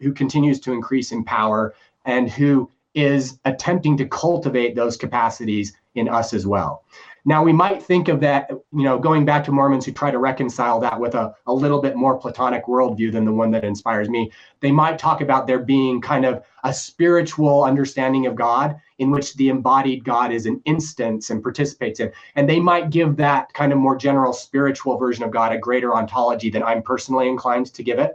who 0.00 0.12
continues 0.12 0.60
to 0.60 0.72
increase 0.72 1.12
in 1.12 1.24
power, 1.24 1.74
and 2.06 2.30
who 2.30 2.70
is 2.94 3.38
attempting 3.44 3.96
to 3.96 4.06
cultivate 4.06 4.74
those 4.74 4.96
capacities 4.96 5.74
in 5.94 6.08
us 6.08 6.32
as 6.32 6.46
well. 6.46 6.84
Now, 7.24 7.44
we 7.44 7.52
might 7.52 7.82
think 7.82 8.08
of 8.08 8.20
that, 8.20 8.50
you 8.50 8.82
know, 8.82 8.98
going 8.98 9.24
back 9.24 9.44
to 9.44 9.52
Mormons 9.52 9.84
who 9.84 9.92
try 9.92 10.10
to 10.10 10.18
reconcile 10.18 10.80
that 10.80 10.98
with 10.98 11.14
a, 11.14 11.34
a 11.46 11.52
little 11.52 11.80
bit 11.80 11.96
more 11.96 12.18
Platonic 12.18 12.64
worldview 12.66 13.12
than 13.12 13.24
the 13.24 13.32
one 13.32 13.50
that 13.50 13.64
inspires 13.64 14.08
me. 14.08 14.30
They 14.60 14.72
might 14.72 14.98
talk 14.98 15.20
about 15.20 15.46
there 15.46 15.58
being 15.58 16.00
kind 16.00 16.24
of 16.24 16.42
a 16.64 16.72
spiritual 16.72 17.64
understanding 17.64 18.26
of 18.26 18.34
God 18.34 18.76
in 18.98 19.10
which 19.10 19.34
the 19.34 19.48
embodied 19.48 20.04
God 20.04 20.32
is 20.32 20.46
an 20.46 20.60
instance 20.64 21.30
and 21.30 21.42
participates 21.42 22.00
in. 22.00 22.10
And 22.36 22.48
they 22.48 22.60
might 22.60 22.90
give 22.90 23.16
that 23.16 23.52
kind 23.52 23.72
of 23.72 23.78
more 23.78 23.96
general 23.96 24.32
spiritual 24.32 24.96
version 24.96 25.24
of 25.24 25.30
God 25.30 25.52
a 25.52 25.58
greater 25.58 25.94
ontology 25.94 26.50
than 26.50 26.62
I'm 26.62 26.82
personally 26.82 27.28
inclined 27.28 27.66
to 27.74 27.82
give 27.82 27.98
it. 27.98 28.12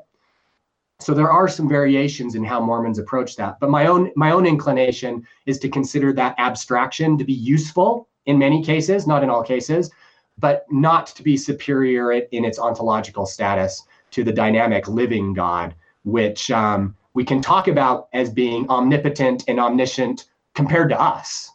So 1.00 1.14
there 1.14 1.32
are 1.32 1.48
some 1.50 1.68
variations 1.68 2.36
in 2.36 2.44
how 2.44 2.62
Mormons 2.62 3.00
approach 3.00 3.36
that. 3.36 3.60
But 3.60 3.70
my 3.70 3.88
own 3.88 4.12
my 4.16 4.32
own 4.32 4.46
inclination 4.46 5.28
is 5.46 5.60
to 5.60 5.70
consider 5.70 6.14
that 6.14 6.36
abstraction 6.38 7.18
to 7.18 7.26
be 7.26 7.34
useful 7.34 8.08
in 8.26 8.38
many 8.38 8.64
cases, 8.64 9.08
not 9.08 9.24
in 9.24 9.30
all 9.30 9.44
cases, 9.44 9.92
but 10.38 10.66
not 10.70 11.08
to 11.08 11.24
be 11.24 11.38
superior 11.38 12.12
in 12.12 12.46
its 12.46 12.60
ontological 12.60 13.26
status 13.26 13.84
to 14.12 14.24
the 14.24 14.34
dynamic 14.34 14.88
living 14.88 15.34
God, 15.34 15.76
which 16.04 16.52
um, 16.52 16.96
we 17.14 17.24
can 17.24 17.42
talk 17.42 17.68
about 17.68 18.08
as 18.14 18.30
being 18.30 18.70
omnipotent 18.70 19.44
and 19.48 19.60
omniscient 19.60 20.26
compared 20.54 20.90
to 20.90 21.00
us. 21.00 21.52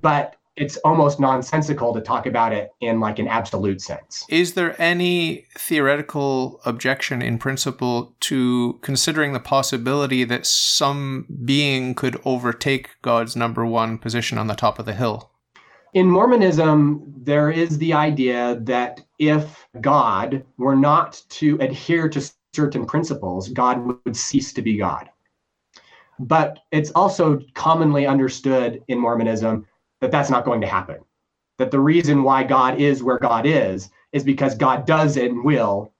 But 0.00 0.36
it's 0.58 0.76
almost 0.78 1.20
nonsensical 1.20 1.94
to 1.94 2.00
talk 2.00 2.26
about 2.26 2.52
it 2.52 2.72
in 2.80 2.98
like 2.98 3.20
an 3.20 3.28
absolute 3.28 3.80
sense. 3.80 4.24
Is 4.28 4.54
there 4.54 4.80
any 4.80 5.46
theoretical 5.56 6.60
objection 6.64 7.22
in 7.22 7.38
principle 7.38 8.16
to 8.20 8.78
considering 8.82 9.32
the 9.32 9.40
possibility 9.40 10.24
that 10.24 10.46
some 10.46 11.26
being 11.44 11.94
could 11.94 12.20
overtake 12.24 12.90
God's 13.02 13.36
number 13.36 13.64
one 13.64 13.98
position 13.98 14.36
on 14.36 14.48
the 14.48 14.54
top 14.54 14.80
of 14.80 14.86
the 14.86 14.94
hill? 14.94 15.30
In 15.94 16.10
Mormonism, 16.10 17.14
there 17.16 17.50
is 17.50 17.78
the 17.78 17.94
idea 17.94 18.58
that 18.62 19.00
if 19.18 19.66
God 19.80 20.44
were 20.58 20.76
not 20.76 21.22
to 21.30 21.56
adhere 21.60 22.08
to 22.10 22.30
certain 22.52 22.84
principles, 22.84 23.48
God 23.48 23.98
would 24.04 24.16
cease 24.16 24.52
to 24.52 24.62
be 24.62 24.76
God. 24.76 25.08
But 26.18 26.58
it's 26.72 26.90
also 26.90 27.40
commonly 27.54 28.06
understood 28.06 28.82
in 28.88 28.98
Mormonism 28.98 29.66
that 30.00 30.10
that's 30.10 30.30
not 30.30 30.44
going 30.44 30.60
to 30.60 30.66
happen. 30.66 30.98
That 31.58 31.70
the 31.70 31.80
reason 31.80 32.22
why 32.22 32.44
God 32.44 32.80
is 32.80 33.02
where 33.02 33.18
God 33.18 33.46
is 33.46 33.88
is 34.12 34.24
because 34.24 34.54
God 34.54 34.86
does 34.86 35.16
and 35.16 35.44
will 35.44 35.92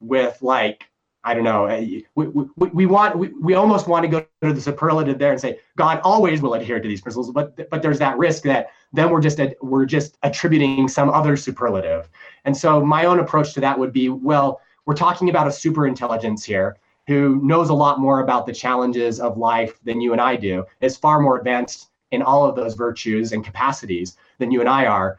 with 0.00 0.40
like 0.40 0.84
I 1.26 1.32
don't 1.32 1.44
know. 1.44 1.64
Eh, 1.66 2.02
we, 2.14 2.28
we, 2.28 2.68
we 2.68 2.86
want 2.86 3.16
we, 3.16 3.28
we 3.40 3.54
almost 3.54 3.88
want 3.88 4.04
to 4.04 4.08
go 4.08 4.26
to 4.42 4.52
the 4.52 4.60
superlative 4.60 5.18
there 5.18 5.32
and 5.32 5.40
say 5.40 5.58
God 5.76 6.00
always 6.04 6.42
will 6.42 6.52
adhere 6.54 6.78
to 6.78 6.86
these 6.86 7.00
principles, 7.00 7.32
but 7.32 7.68
but 7.70 7.80
there's 7.80 7.98
that 7.98 8.18
risk 8.18 8.42
that 8.42 8.68
then 8.92 9.10
we're 9.10 9.22
just 9.22 9.40
a, 9.40 9.56
we're 9.62 9.86
just 9.86 10.18
attributing 10.22 10.86
some 10.86 11.08
other 11.08 11.36
superlative. 11.36 12.10
And 12.44 12.54
so 12.54 12.84
my 12.84 13.06
own 13.06 13.20
approach 13.20 13.54
to 13.54 13.60
that 13.60 13.78
would 13.78 13.92
be, 13.92 14.10
well, 14.10 14.60
we're 14.84 14.94
talking 14.94 15.30
about 15.30 15.46
a 15.46 15.52
super 15.52 15.86
intelligence 15.86 16.44
here 16.44 16.76
who 17.06 17.40
knows 17.42 17.70
a 17.70 17.74
lot 17.74 18.00
more 18.00 18.20
about 18.20 18.46
the 18.46 18.52
challenges 18.52 19.18
of 19.18 19.38
life 19.38 19.80
than 19.82 20.02
you 20.02 20.12
and 20.12 20.20
I 20.20 20.36
do. 20.36 20.64
Is 20.82 20.96
far 20.96 21.20
more 21.20 21.38
advanced 21.38 21.88
in 22.10 22.20
all 22.20 22.46
of 22.46 22.54
those 22.54 22.74
virtues 22.74 23.32
and 23.32 23.42
capacities 23.42 24.16
than 24.38 24.50
you 24.50 24.60
and 24.60 24.68
I 24.68 24.84
are. 24.84 25.18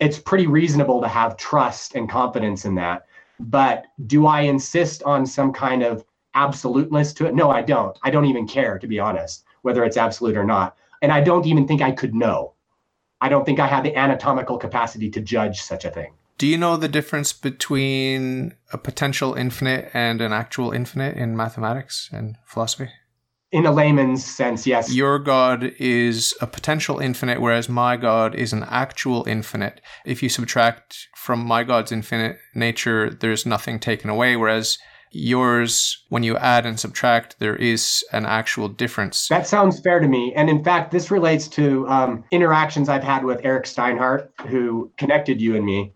It's 0.00 0.18
pretty 0.18 0.48
reasonable 0.48 1.00
to 1.00 1.06
have 1.06 1.36
trust 1.36 1.94
and 1.94 2.08
confidence 2.10 2.64
in 2.64 2.74
that 2.74 3.06
but 3.50 3.86
do 4.06 4.26
I 4.26 4.42
insist 4.42 5.02
on 5.02 5.26
some 5.26 5.52
kind 5.52 5.82
of 5.82 6.04
absoluteness 6.34 7.12
to 7.14 7.26
it? 7.26 7.34
No, 7.34 7.50
I 7.50 7.62
don't. 7.62 7.98
I 8.02 8.10
don't 8.10 8.26
even 8.26 8.46
care, 8.46 8.78
to 8.78 8.86
be 8.86 8.98
honest, 8.98 9.44
whether 9.62 9.84
it's 9.84 9.96
absolute 9.96 10.36
or 10.36 10.44
not. 10.44 10.76
And 11.02 11.12
I 11.12 11.20
don't 11.20 11.46
even 11.46 11.66
think 11.66 11.82
I 11.82 11.90
could 11.90 12.14
know. 12.14 12.54
I 13.20 13.28
don't 13.28 13.44
think 13.44 13.60
I 13.60 13.66
have 13.66 13.84
the 13.84 13.94
anatomical 13.96 14.58
capacity 14.58 15.10
to 15.10 15.20
judge 15.20 15.62
such 15.62 15.84
a 15.84 15.90
thing. 15.90 16.12
Do 16.38 16.46
you 16.46 16.58
know 16.58 16.76
the 16.76 16.88
difference 16.88 17.32
between 17.32 18.54
a 18.72 18.78
potential 18.78 19.34
infinite 19.34 19.90
and 19.94 20.20
an 20.20 20.32
actual 20.32 20.72
infinite 20.72 21.16
in 21.16 21.36
mathematics 21.36 22.08
and 22.12 22.36
philosophy? 22.44 22.88
In 23.52 23.66
a 23.66 23.70
layman's 23.70 24.24
sense, 24.24 24.66
yes. 24.66 24.94
Your 24.94 25.18
God 25.18 25.74
is 25.78 26.34
a 26.40 26.46
potential 26.46 26.98
infinite, 26.98 27.38
whereas 27.38 27.68
my 27.68 27.98
God 27.98 28.34
is 28.34 28.54
an 28.54 28.64
actual 28.64 29.24
infinite. 29.28 29.82
If 30.06 30.22
you 30.22 30.30
subtract 30.30 31.08
from 31.14 31.44
my 31.44 31.62
God's 31.62 31.92
infinite 31.92 32.38
nature, 32.54 33.10
there's 33.10 33.44
nothing 33.44 33.78
taken 33.78 34.08
away, 34.08 34.36
whereas 34.36 34.78
yours, 35.10 36.02
when 36.08 36.22
you 36.22 36.38
add 36.38 36.64
and 36.64 36.80
subtract, 36.80 37.38
there 37.40 37.56
is 37.56 38.02
an 38.12 38.24
actual 38.24 38.68
difference. 38.68 39.28
That 39.28 39.46
sounds 39.46 39.80
fair 39.80 40.00
to 40.00 40.08
me. 40.08 40.32
And 40.34 40.48
in 40.48 40.64
fact, 40.64 40.90
this 40.90 41.10
relates 41.10 41.46
to 41.48 41.86
um, 41.88 42.24
interactions 42.30 42.88
I've 42.88 43.04
had 43.04 43.22
with 43.22 43.42
Eric 43.44 43.66
Steinhart, 43.66 44.30
who 44.46 44.90
connected 44.96 45.42
you 45.42 45.56
and 45.56 45.66
me. 45.66 45.92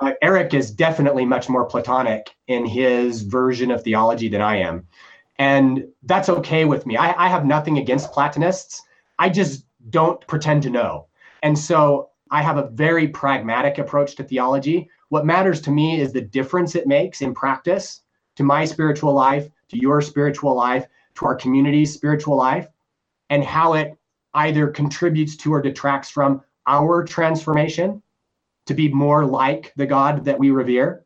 Uh, 0.00 0.12
Eric 0.22 0.54
is 0.54 0.70
definitely 0.70 1.24
much 1.24 1.48
more 1.48 1.66
Platonic 1.66 2.34
in 2.48 2.66
his 2.66 3.22
version 3.22 3.70
of 3.70 3.82
theology 3.82 4.28
than 4.28 4.40
I 4.40 4.56
am. 4.56 4.86
And 5.38 5.86
that's 6.02 6.28
okay 6.28 6.64
with 6.64 6.86
me. 6.86 6.96
I, 6.96 7.26
I 7.26 7.28
have 7.28 7.44
nothing 7.44 7.78
against 7.78 8.12
Platonists. 8.12 8.82
I 9.18 9.28
just 9.28 9.64
don't 9.90 10.26
pretend 10.26 10.62
to 10.64 10.70
know. 10.70 11.06
And 11.42 11.58
so 11.58 12.10
I 12.30 12.42
have 12.42 12.56
a 12.56 12.68
very 12.70 13.08
pragmatic 13.08 13.78
approach 13.78 14.16
to 14.16 14.24
theology. 14.24 14.90
What 15.10 15.26
matters 15.26 15.60
to 15.62 15.70
me 15.70 16.00
is 16.00 16.12
the 16.12 16.20
difference 16.20 16.74
it 16.74 16.86
makes 16.86 17.20
in 17.20 17.34
practice 17.34 18.00
to 18.36 18.42
my 18.42 18.64
spiritual 18.64 19.12
life, 19.12 19.48
to 19.68 19.78
your 19.78 20.00
spiritual 20.00 20.54
life, 20.54 20.86
to 21.16 21.26
our 21.26 21.34
community's 21.34 21.94
spiritual 21.94 22.36
life, 22.36 22.68
and 23.30 23.44
how 23.44 23.74
it 23.74 23.96
either 24.34 24.68
contributes 24.68 25.36
to 25.36 25.52
or 25.52 25.62
detracts 25.62 26.10
from 26.10 26.42
our 26.66 27.04
transformation 27.04 28.02
to 28.66 28.74
be 28.74 28.88
more 28.88 29.24
like 29.24 29.72
the 29.76 29.86
God 29.86 30.24
that 30.24 30.38
we 30.38 30.50
revere. 30.50 31.04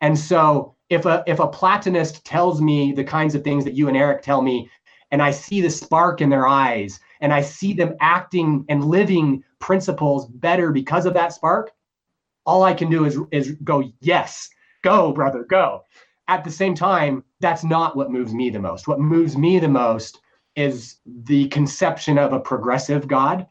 And 0.00 0.18
so 0.18 0.71
if 0.92 1.06
a 1.06 1.24
if 1.26 1.38
a 1.40 1.48
platonist 1.48 2.22
tells 2.26 2.60
me 2.60 2.92
the 2.92 3.02
kinds 3.02 3.34
of 3.34 3.42
things 3.42 3.64
that 3.64 3.72
you 3.72 3.88
and 3.88 3.96
Eric 3.96 4.20
tell 4.20 4.42
me 4.42 4.70
and 5.10 5.22
I 5.22 5.30
see 5.30 5.62
the 5.62 5.70
spark 5.70 6.20
in 6.20 6.28
their 6.28 6.46
eyes 6.46 7.00
and 7.22 7.32
I 7.32 7.40
see 7.40 7.72
them 7.72 7.96
acting 8.00 8.66
and 8.68 8.84
living 8.84 9.42
principles 9.58 10.26
better 10.26 10.70
because 10.70 11.06
of 11.06 11.14
that 11.14 11.32
spark, 11.32 11.72
all 12.44 12.62
I 12.62 12.74
can 12.74 12.90
do 12.90 13.06
is 13.06 13.18
is 13.30 13.52
go, 13.64 13.90
yes, 14.00 14.50
go, 14.82 15.12
brother, 15.12 15.44
go. 15.44 15.84
At 16.28 16.44
the 16.44 16.50
same 16.50 16.74
time, 16.74 17.24
that's 17.40 17.64
not 17.64 17.96
what 17.96 18.10
moves 18.10 18.34
me 18.34 18.50
the 18.50 18.60
most. 18.60 18.86
What 18.86 19.00
moves 19.00 19.36
me 19.36 19.58
the 19.58 19.68
most 19.68 20.20
is 20.56 20.96
the 21.06 21.48
conception 21.48 22.18
of 22.18 22.34
a 22.34 22.40
progressive 22.40 23.08
God, 23.08 23.46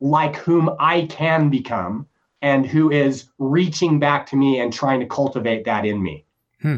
like 0.00 0.34
whom 0.34 0.70
I 0.80 1.02
can 1.02 1.50
become, 1.50 2.08
and 2.42 2.66
who 2.66 2.90
is 2.90 3.28
reaching 3.38 4.00
back 4.00 4.26
to 4.26 4.36
me 4.36 4.58
and 4.58 4.72
trying 4.72 4.98
to 4.98 5.06
cultivate 5.06 5.64
that 5.66 5.86
in 5.86 6.02
me. 6.02 6.26
Hmm. 6.62 6.76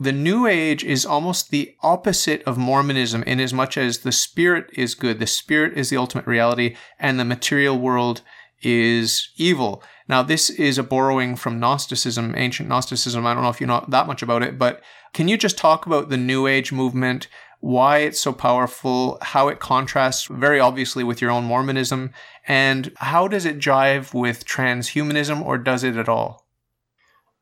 The 0.00 0.12
New 0.12 0.46
Age 0.46 0.84
is 0.84 1.04
almost 1.04 1.50
the 1.50 1.74
opposite 1.82 2.44
of 2.44 2.56
Mormonism 2.56 3.24
in 3.24 3.40
as 3.40 3.52
much 3.52 3.76
as 3.76 3.98
the 3.98 4.12
spirit 4.12 4.70
is 4.74 4.94
good, 4.94 5.18
the 5.18 5.26
spirit 5.26 5.76
is 5.76 5.90
the 5.90 5.96
ultimate 5.96 6.26
reality, 6.26 6.76
and 7.00 7.18
the 7.18 7.24
material 7.24 7.76
world 7.76 8.22
is 8.62 9.30
evil. 9.36 9.82
Now, 10.08 10.22
this 10.22 10.50
is 10.50 10.78
a 10.78 10.84
borrowing 10.84 11.34
from 11.34 11.58
Gnosticism, 11.58 12.34
ancient 12.36 12.68
Gnosticism. 12.68 13.26
I 13.26 13.34
don't 13.34 13.42
know 13.42 13.50
if 13.50 13.60
you 13.60 13.66
know 13.66 13.84
that 13.88 14.06
much 14.06 14.22
about 14.22 14.44
it, 14.44 14.56
but 14.56 14.82
can 15.12 15.26
you 15.26 15.36
just 15.36 15.58
talk 15.58 15.84
about 15.84 16.10
the 16.10 16.16
New 16.16 16.46
Age 16.46 16.70
movement, 16.70 17.26
why 17.60 17.98
it's 17.98 18.20
so 18.20 18.32
powerful, 18.32 19.18
how 19.20 19.48
it 19.48 19.58
contrasts 19.58 20.26
very 20.26 20.60
obviously 20.60 21.02
with 21.02 21.20
your 21.20 21.32
own 21.32 21.44
Mormonism, 21.44 22.12
and 22.46 22.92
how 22.98 23.26
does 23.26 23.44
it 23.44 23.58
jive 23.58 24.14
with 24.14 24.46
transhumanism, 24.46 25.44
or 25.44 25.58
does 25.58 25.82
it 25.82 25.96
at 25.96 26.08
all? 26.08 26.47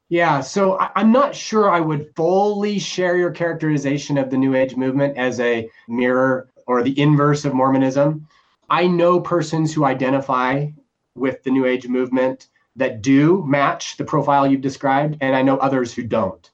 Yeah, 0.08 0.40
so 0.40 0.78
I, 0.78 1.00
am 1.00 1.10
not 1.10 1.34
sure 1.34 1.68
I 1.68 1.80
would 1.80 2.14
fully 2.14 2.78
share 2.78 3.16
your 3.16 3.32
characterization 3.32 4.18
of 4.18 4.30
the 4.30 4.36
New 4.36 4.54
Age 4.54 4.76
movement 4.76 5.16
as 5.16 5.40
a 5.40 5.68
mirror 5.88 6.48
or 6.66 6.82
the 6.82 6.98
inverse 7.00 7.44
of 7.44 7.54
Mormonism. 7.54 8.28
I 8.70 8.86
know 8.86 9.18
persons 9.18 9.74
who 9.74 9.84
identify 9.84 10.68
with 11.16 11.42
the 11.42 11.50
New 11.50 11.66
Age 11.66 11.88
movement 11.88 12.48
that 12.76 13.02
do 13.02 13.44
match 13.46 13.96
the 13.96 14.04
profile 14.04 14.46
you've 14.46 14.60
described, 14.60 15.16
and 15.20 15.34
I 15.34 15.42
know 15.42 15.56
others 15.56 15.92
who 15.92 16.04
don't. 16.04 16.50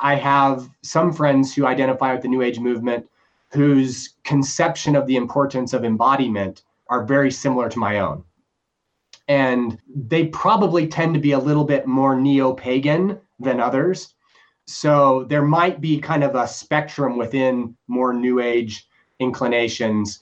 I 0.00 0.14
have 0.14 0.68
some 0.82 1.12
friends 1.12 1.52
who 1.52 1.66
identify 1.66 2.12
with 2.12 2.22
the 2.22 2.28
New 2.28 2.42
Age 2.42 2.60
movement 2.60 3.08
whose 3.52 4.14
conception 4.22 4.94
of 4.94 5.06
the 5.06 5.16
importance 5.16 5.72
of 5.72 5.84
embodiment 5.84 6.62
are 6.88 7.04
very 7.04 7.32
similar 7.32 7.68
to 7.70 7.78
my 7.78 7.98
own 7.98 8.24
and 9.28 9.78
they 9.88 10.26
probably 10.26 10.86
tend 10.86 11.14
to 11.14 11.20
be 11.20 11.32
a 11.32 11.38
little 11.38 11.64
bit 11.64 11.86
more 11.86 12.14
neo-pagan 12.14 13.18
than 13.38 13.60
others. 13.60 14.14
So 14.66 15.24
there 15.24 15.42
might 15.42 15.80
be 15.80 15.98
kind 15.98 16.24
of 16.24 16.34
a 16.34 16.46
spectrum 16.46 17.16
within 17.16 17.76
more 17.86 18.12
new 18.12 18.40
age 18.40 18.86
inclinations. 19.20 20.20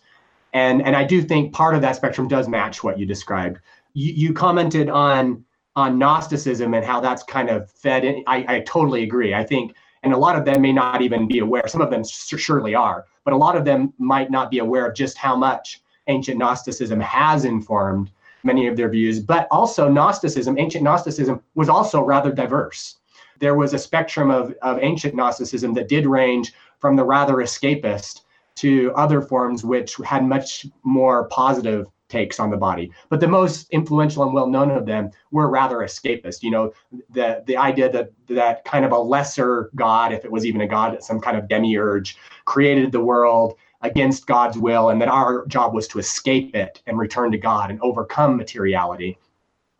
And 0.53 0.83
and 0.83 0.95
i 0.95 1.05
do 1.05 1.23
think 1.23 1.53
part 1.55 1.75
of 1.75 1.81
that 1.81 1.97
spectrum 1.97 2.29
does 2.29 2.49
match 2.49 2.85
what 2.85 2.99
you 2.99 3.07
described. 3.07 3.59
You, 3.95 4.13
you 4.13 4.33
commented 4.33 4.89
on 4.89 5.45
on 5.75 5.99
gnosticism 5.99 6.75
and 6.75 6.85
how 6.85 7.01
that's 7.01 7.23
kind 7.23 7.49
of 7.49 7.71
fed 7.71 8.05
in. 8.05 8.23
I, 8.27 8.45
I 8.57 8.61
totally 8.61 9.03
agree. 9.03 9.35
I 9.35 9.45
think 9.45 9.75
and 10.03 10.13
a 10.13 10.19
lot 10.19 10.37
of 10.37 10.45
them 10.45 10.61
may 10.61 10.73
not 10.73 11.01
even 11.01 11.27
be 11.27 11.39
aware. 11.39 11.67
Some 11.69 11.81
of 11.81 11.91
them 11.91 12.05
surely 12.05 12.75
are 12.75 13.07
but 13.25 13.35
a 13.35 13.37
lot 13.37 13.57
of 13.57 13.65
them 13.65 13.93
might 13.99 14.31
not 14.31 14.51
be 14.51 14.59
aware 14.59 14.87
of 14.87 14.95
just 14.95 15.17
how 15.17 15.37
much 15.37 15.83
ancient 16.09 16.39
gnosticism 16.39 17.01
has 17.01 17.45
informed 17.45 18.11
many 18.45 18.67
of 18.67 18.77
their 18.77 18.89
views, 18.89 19.21
but 19.21 19.47
also 19.51 19.89
Gnosticism, 19.89 20.59
ancient 20.59 20.85
Gnosticism, 20.85 21.43
was 21.55 21.69
also 21.69 22.03
rather 22.03 22.33
diverse. 22.33 22.97
There 23.39 23.57
was 23.57 23.75
a 23.75 23.79
spectrum 23.79 24.31
of, 24.31 24.55
of 24.63 24.79
ancient 24.81 25.15
Gnosticism 25.15 25.75
that 25.75 25.89
did 25.89 26.07
range 26.07 26.53
from 26.79 26.97
the 26.97 27.05
rather 27.05 27.35
escapist 27.37 28.23
to 28.57 28.93
other 28.95 29.23
forms 29.23 29.65
which 29.65 29.97
had 30.05 30.25
much 30.25 30.67
more 30.85 31.29
positive 31.29 31.87
takes 32.13 32.39
on 32.39 32.51
the 32.51 32.57
body. 32.57 32.93
But 33.09 33.21
the 33.21 33.27
most 33.27 33.71
influential 33.71 34.23
and 34.23 34.35
well 34.35 34.47
known 34.47 34.71
of 34.71 34.85
them 34.85 35.11
were 35.31 35.49
rather 35.49 35.79
escapist. 35.79 36.43
You 36.43 36.51
know, 36.51 36.73
the 37.11 37.43
the 37.47 37.57
idea 37.57 37.91
that 37.91 38.13
that 38.29 38.65
kind 38.65 38.85
of 38.85 38.93
a 38.93 38.99
lesser 38.99 39.71
god, 39.75 40.13
if 40.13 40.25
it 40.25 40.31
was 40.31 40.45
even 40.45 40.61
a 40.61 40.69
god, 40.69 41.03
some 41.03 41.21
kind 41.21 41.37
of 41.37 41.49
demiurge, 41.49 42.17
created 42.45 42.93
the 42.93 43.01
world 43.01 43.55
against 43.83 44.27
God's 44.27 44.59
will, 44.59 44.91
and 44.91 45.01
that 45.01 45.09
our 45.09 45.47
job 45.47 45.75
was 45.75 45.89
to 45.89 45.99
escape 45.99 46.55
it 46.55 46.81
and 46.87 46.99
return 46.99 47.33
to 47.33 47.39
God 47.39 47.71
and 47.71 47.81
overcome 47.81 48.37
materiality. 48.37 49.19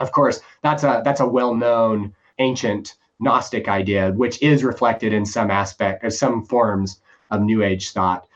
Of 0.01 0.13
course, 0.13 0.41
that's 0.63 0.83
a 0.83 1.03
that's 1.05 1.21
a 1.21 1.27
well-known 1.27 2.15
ancient 2.39 2.97
Gnostic 3.21 3.69
idea, 3.69 4.11
which 4.13 4.43
is 4.43 4.65
reflected 4.65 5.13
in 5.13 5.25
some 5.25 5.51
aspect 5.51 6.05
or 6.05 6.11
some 6.11 6.45
forms 6.45 7.01
of 7.31 7.41
New 7.41 7.63
Age 7.63 7.93
thought. 7.93 8.27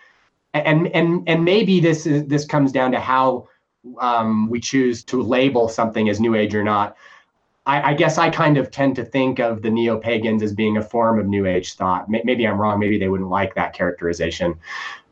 And 0.54 0.86
and 0.88 1.28
and 1.28 1.44
maybe 1.44 1.80
this 1.80 2.06
is 2.06 2.26
this 2.26 2.46
comes 2.46 2.70
down 2.70 2.92
to 2.92 3.00
how 3.00 3.48
um, 4.00 4.48
we 4.48 4.60
choose 4.60 5.02
to 5.04 5.20
label 5.22 5.68
something 5.68 6.08
as 6.08 6.20
New 6.20 6.34
Age 6.36 6.54
or 6.54 6.62
not. 6.62 6.96
I, 7.66 7.90
I, 7.90 7.94
guess 7.94 8.16
I 8.16 8.30
kind 8.30 8.56
of 8.56 8.70
tend 8.70 8.94
to 8.96 9.04
think 9.04 9.40
of 9.40 9.60
the 9.60 9.70
neo 9.70 9.98
pagans 9.98 10.42
as 10.42 10.54
being 10.54 10.76
a 10.76 10.82
form 10.82 11.18
of 11.18 11.26
New 11.26 11.46
Age 11.46 11.74
thought. 11.74 12.08
Maybe 12.08 12.46
I'm 12.46 12.60
wrong. 12.60 12.78
Maybe 12.78 12.96
they 12.98 13.08
wouldn't 13.08 13.28
like 13.28 13.54
that 13.56 13.72
characterization, 13.72 14.54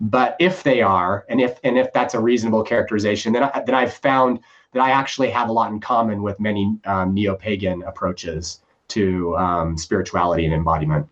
but 0.00 0.36
if 0.38 0.62
they 0.62 0.80
are, 0.80 1.24
and 1.28 1.40
if 1.40 1.58
and 1.64 1.76
if 1.76 1.92
that's 1.92 2.14
a 2.14 2.20
reasonable 2.20 2.62
characterization, 2.62 3.32
then 3.32 3.42
I, 3.42 3.62
then 3.66 3.74
I've 3.74 3.92
found 3.92 4.40
that 4.72 4.80
I 4.80 4.90
actually 4.90 5.30
have 5.30 5.48
a 5.48 5.52
lot 5.52 5.72
in 5.72 5.80
common 5.80 6.22
with 6.22 6.38
many 6.38 6.78
um, 6.84 7.12
neo 7.12 7.34
pagan 7.34 7.82
approaches 7.82 8.60
to 8.88 9.36
um, 9.36 9.76
spirituality 9.76 10.44
and 10.44 10.54
embodiment. 10.54 11.08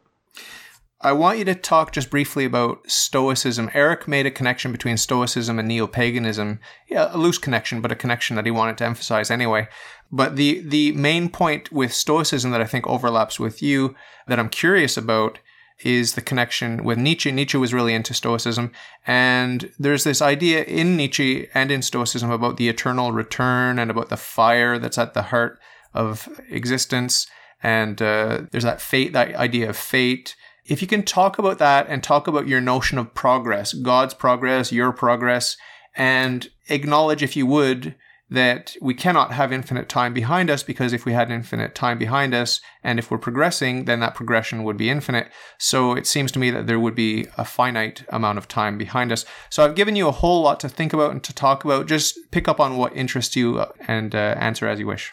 I 1.05 1.13
want 1.13 1.39
you 1.39 1.45
to 1.47 1.55
talk 1.57 1.91
just 1.91 2.11
briefly 2.11 2.45
about 2.45 2.89
Stoicism. 2.89 3.71
Eric 3.75 4.07
made 4.07 4.25
a 4.25 4.31
connection 4.31 4.71
between 4.71 4.97
Stoicism 4.97 5.59
and 5.59 5.67
neo 5.67 5.89
paganism. 5.89 6.61
Yeah, 6.89 7.11
a 7.13 7.19
loose 7.19 7.39
connection, 7.39 7.81
but 7.81 7.91
a 7.91 7.97
connection 7.97 8.37
that 8.37 8.45
he 8.45 8.53
wanted 8.53 8.79
to 8.79 8.85
emphasize 8.85 9.29
anyway. 9.29 9.67
But 10.13 10.37
the 10.37 10.61
the 10.61 10.93
main 10.93 11.29
point 11.29 11.73
with 11.73 11.93
Stoicism 11.93 12.53
that 12.53 12.61
I 12.61 12.67
think 12.67 12.87
overlaps 12.87 13.41
with 13.41 13.61
you 13.61 13.97
that 14.29 14.39
I'm 14.39 14.49
curious 14.49 14.97
about 14.97 15.41
is 15.81 16.15
the 16.15 16.21
connection 16.21 16.85
with 16.85 16.99
Nietzsche. 16.99 17.33
Nietzsche 17.33 17.59
was 17.59 17.75
really 17.75 17.95
into 17.95 18.15
Stoicism, 18.15 18.71
and 19.05 19.73
there's 19.81 20.05
this 20.05 20.23
idea 20.23 20.63
in 20.63 20.97
Nietzsche 20.97 21.49
and 21.53 21.73
in 21.73 21.83
Stoicism 21.83 22.31
about 22.31 22.59
the 22.59 22.69
eternal 22.69 23.11
return 23.11 23.81
and 23.81 23.91
about 23.91 24.09
the 24.09 24.17
fire 24.17 24.79
that's 24.79 24.99
at 24.99 25.15
the 25.15 25.23
heart 25.23 25.59
of 25.95 26.29
existence. 26.49 27.27
And 27.61 28.01
uh, 28.01 28.43
there's 28.53 28.65
that 28.65 28.81
fate, 28.81 29.13
that 29.15 29.35
idea 29.35 29.69
of 29.69 29.77
fate. 29.77 30.37
If 30.65 30.81
you 30.81 30.89
can 30.89 31.03
talk 31.03 31.39
about 31.39 31.59
that 31.59 31.89
and 31.89 32.03
talk 32.03 32.29
about 32.29 32.47
your 32.47 32.61
notion 32.61 32.99
of 32.99 33.15
progress, 33.15 33.73
God's 33.73 34.15
progress, 34.15 34.73
your 34.73 34.93
progress, 34.93 35.57
and 35.97 36.49
acknowledge, 36.69 37.23
if 37.23 37.37
you 37.37 37.47
would, 37.47 37.97
that 38.33 38.75
we 38.81 38.95
cannot 38.95 39.33
have 39.33 39.53
infinite 39.53 39.91
time 39.91 40.15
behind 40.15 40.49
us 40.49 40.63
because 40.63 40.95
if 40.95 41.05
we 41.05 41.13
had 41.13 41.31
infinite 41.31 41.75
time 41.75 41.99
behind 41.99 42.33
us 42.33 42.63
and 42.83 42.99
if 42.99 43.11
we're 43.11 43.19
progressing, 43.19 43.85
then 43.85 44.01
that 44.01 44.15
progression 44.15 44.65
would 44.65 44.79
be 44.79 44.89
infinite. 44.89 45.31
So 45.59 45.93
it 45.93 46.07
seems 46.07 46.33
to 46.33 46.39
me 46.39 46.51
that 46.51 46.67
there 46.67 46.81
would 46.81 46.95
be 46.95 47.27
a 47.37 47.45
finite 47.45 48.05
amount 48.09 48.39
of 48.39 48.49
time 48.49 48.79
behind 48.79 49.13
us. 49.13 49.27
So 49.51 49.63
I've 49.63 49.75
given 49.75 49.97
you 49.97 50.09
a 50.09 50.13
whole 50.13 50.41
lot 50.41 50.61
to 50.61 50.69
think 50.71 50.95
about 50.95 51.11
and 51.11 51.23
to 51.25 51.35
talk 51.35 51.65
about. 51.65 51.87
Just 51.87 52.19
pick 52.31 52.49
up 52.49 52.59
on 52.59 52.79
what 52.79 52.97
interests 52.97 53.37
you 53.37 53.67
and 53.87 54.15
uh, 54.15 54.35
answer 54.39 54.67
as 54.67 54.79
you 54.79 54.87
wish. 54.87 55.13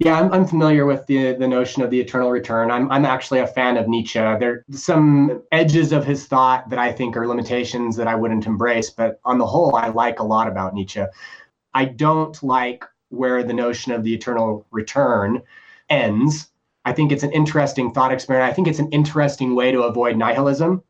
Yeah, 0.00 0.18
I'm, 0.18 0.32
I'm 0.32 0.46
familiar 0.46 0.86
with 0.86 1.06
the 1.06 1.34
the 1.34 1.46
notion 1.46 1.82
of 1.82 1.90
the 1.90 2.00
eternal 2.00 2.30
return. 2.30 2.70
I'm 2.70 2.90
I'm 2.90 3.04
actually 3.04 3.40
a 3.40 3.46
fan 3.46 3.76
of 3.76 3.86
Nietzsche. 3.86 4.18
There 4.18 4.52
are 4.52 4.64
some 4.70 5.42
edges 5.52 5.92
of 5.92 6.06
his 6.06 6.24
thought 6.24 6.70
that 6.70 6.78
I 6.78 6.90
think 6.90 7.18
are 7.18 7.26
limitations 7.26 7.96
that 7.96 8.08
I 8.08 8.14
wouldn't 8.14 8.46
embrace, 8.46 8.88
but 8.88 9.20
on 9.26 9.36
the 9.36 9.46
whole, 9.46 9.76
I 9.76 9.88
like 9.88 10.18
a 10.18 10.24
lot 10.24 10.48
about 10.48 10.72
Nietzsche. 10.72 11.04
I 11.74 11.84
don't 11.84 12.42
like 12.42 12.82
where 13.10 13.42
the 13.42 13.52
notion 13.52 13.92
of 13.92 14.02
the 14.02 14.14
eternal 14.14 14.66
return 14.70 15.42
ends. 15.90 16.48
I 16.86 16.94
think 16.94 17.12
it's 17.12 17.22
an 17.22 17.32
interesting 17.32 17.92
thought 17.92 18.10
experiment. 18.10 18.50
I 18.50 18.54
think 18.54 18.68
it's 18.68 18.78
an 18.78 18.88
interesting 18.92 19.54
way 19.54 19.70
to 19.70 19.82
avoid 19.82 20.16
nihilism 20.16 20.82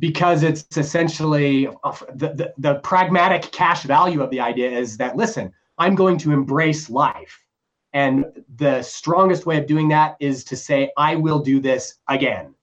because 0.00 0.42
it's 0.42 0.76
essentially 0.76 1.68
uh, 1.84 1.96
the, 2.14 2.34
the, 2.34 2.54
the 2.58 2.74
pragmatic 2.80 3.52
cash 3.52 3.84
value 3.84 4.22
of 4.22 4.30
the 4.30 4.40
idea 4.40 4.70
is 4.70 4.96
that, 4.96 5.16
listen, 5.16 5.52
I'm 5.78 5.94
going 5.94 6.18
to 6.18 6.32
embrace 6.32 6.90
life. 6.90 7.46
And 7.92 8.26
the 8.56 8.82
strongest 8.82 9.46
way 9.46 9.58
of 9.58 9.66
doing 9.66 9.88
that 9.88 10.16
is 10.20 10.44
to 10.44 10.56
say, 10.56 10.90
I 10.96 11.16
will 11.16 11.40
do 11.40 11.60
this 11.60 11.94
again. 12.08 12.54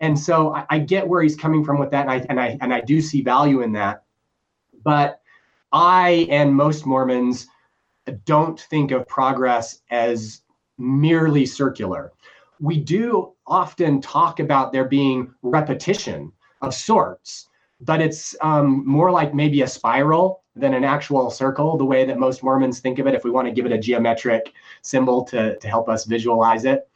And 0.00 0.18
so 0.18 0.54
I, 0.54 0.66
I 0.70 0.78
get 0.78 1.06
where 1.06 1.22
he's 1.22 1.36
coming 1.36 1.64
from 1.64 1.78
with 1.78 1.90
that. 1.90 2.02
And 2.02 2.10
I, 2.10 2.26
and 2.28 2.40
I, 2.40 2.58
and 2.60 2.72
I 2.72 2.80
do 2.80 3.00
see 3.00 3.22
value 3.22 3.62
in 3.62 3.72
that. 3.72 4.04
But 4.84 5.20
I 5.72 6.26
and 6.30 6.54
most 6.54 6.86
Mormons 6.86 7.46
don't 8.24 8.60
think 8.60 8.90
of 8.90 9.06
progress 9.06 9.80
as 9.90 10.42
merely 10.78 11.44
circular. 11.44 12.12
We 12.60 12.78
do 12.78 13.32
often 13.46 14.00
talk 14.00 14.40
about 14.40 14.72
there 14.72 14.86
being 14.86 15.34
repetition 15.42 16.32
of 16.62 16.74
sorts, 16.74 17.48
but 17.80 18.00
it's 18.00 18.34
um, 18.40 18.86
more 18.86 19.10
like 19.10 19.34
maybe 19.34 19.62
a 19.62 19.68
spiral 19.68 20.42
than 20.58 20.74
an 20.74 20.84
actual 20.84 21.30
circle, 21.30 21.76
the 21.76 21.84
way 21.84 22.04
that 22.04 22.18
most 22.18 22.42
Mormons 22.42 22.80
think 22.80 22.98
of 22.98 23.06
it, 23.06 23.14
if 23.14 23.24
we 23.24 23.30
want 23.30 23.46
to 23.46 23.52
give 23.52 23.66
it 23.66 23.72
a 23.72 23.78
geometric 23.78 24.52
symbol 24.82 25.24
to, 25.24 25.56
to 25.58 25.68
help 25.68 25.88
us 25.88 26.04
visualize 26.04 26.64
it. 26.64 26.88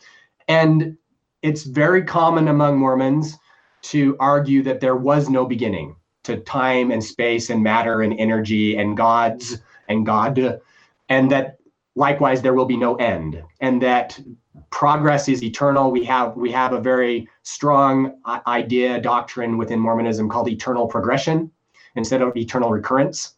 And 0.48 0.96
it's 1.42 1.64
very 1.64 2.02
common 2.04 2.48
among 2.48 2.78
Mormons 2.78 3.38
to 3.82 4.16
argue 4.20 4.62
that 4.62 4.80
there 4.80 4.96
was 4.96 5.28
no 5.28 5.44
beginning 5.44 5.96
to 6.22 6.36
time 6.38 6.90
and 6.90 7.02
space 7.02 7.50
and 7.50 7.62
matter 7.62 8.02
and 8.02 8.18
energy 8.18 8.76
and 8.76 8.96
gods 8.96 9.58
and 9.88 10.06
God, 10.06 10.60
and 11.08 11.30
that 11.30 11.58
likewise 11.96 12.42
there 12.42 12.54
will 12.54 12.64
be 12.64 12.76
no 12.76 12.94
end, 12.96 13.42
and 13.60 13.82
that 13.82 14.20
progress 14.70 15.28
is 15.28 15.42
eternal. 15.42 15.90
We 15.90 16.04
have 16.04 16.36
we 16.36 16.52
have 16.52 16.72
a 16.72 16.80
very 16.80 17.28
strong 17.42 18.18
uh, 18.24 18.40
idea 18.46 19.00
doctrine 19.00 19.58
within 19.58 19.80
Mormonism 19.80 20.28
called 20.28 20.48
eternal 20.48 20.86
progression 20.86 21.50
instead 21.96 22.22
of 22.22 22.36
eternal 22.36 22.70
recurrence. 22.70 23.34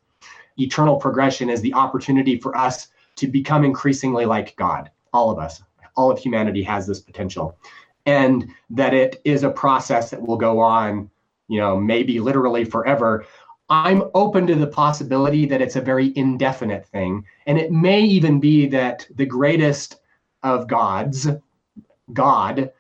Eternal 0.58 0.96
progression 0.96 1.50
is 1.50 1.60
the 1.60 1.74
opportunity 1.74 2.38
for 2.38 2.56
us 2.56 2.88
to 3.16 3.26
become 3.26 3.64
increasingly 3.64 4.26
like 4.26 4.56
God. 4.56 4.90
All 5.12 5.30
of 5.30 5.38
us, 5.38 5.62
all 5.96 6.10
of 6.10 6.18
humanity 6.18 6.62
has 6.62 6.86
this 6.86 7.00
potential, 7.00 7.56
and 8.06 8.48
that 8.70 8.94
it 8.94 9.20
is 9.24 9.42
a 9.42 9.50
process 9.50 10.10
that 10.10 10.22
will 10.22 10.36
go 10.36 10.60
on 10.60 11.10
you 11.48 11.60
know, 11.60 11.78
maybe 11.78 12.20
literally 12.20 12.64
forever. 12.64 13.24
I'm 13.68 14.04
open 14.14 14.46
to 14.46 14.54
the 14.54 14.66
possibility 14.66 15.46
that 15.46 15.62
it's 15.62 15.76
a 15.76 15.80
very 15.80 16.12
indefinite 16.16 16.86
thing. 16.86 17.24
And 17.46 17.58
it 17.58 17.72
may 17.72 18.00
even 18.00 18.40
be 18.40 18.66
that 18.68 19.06
the 19.14 19.26
greatest 19.26 19.96
of 20.42 20.68
gods, 20.68 21.28
God, 22.12 22.70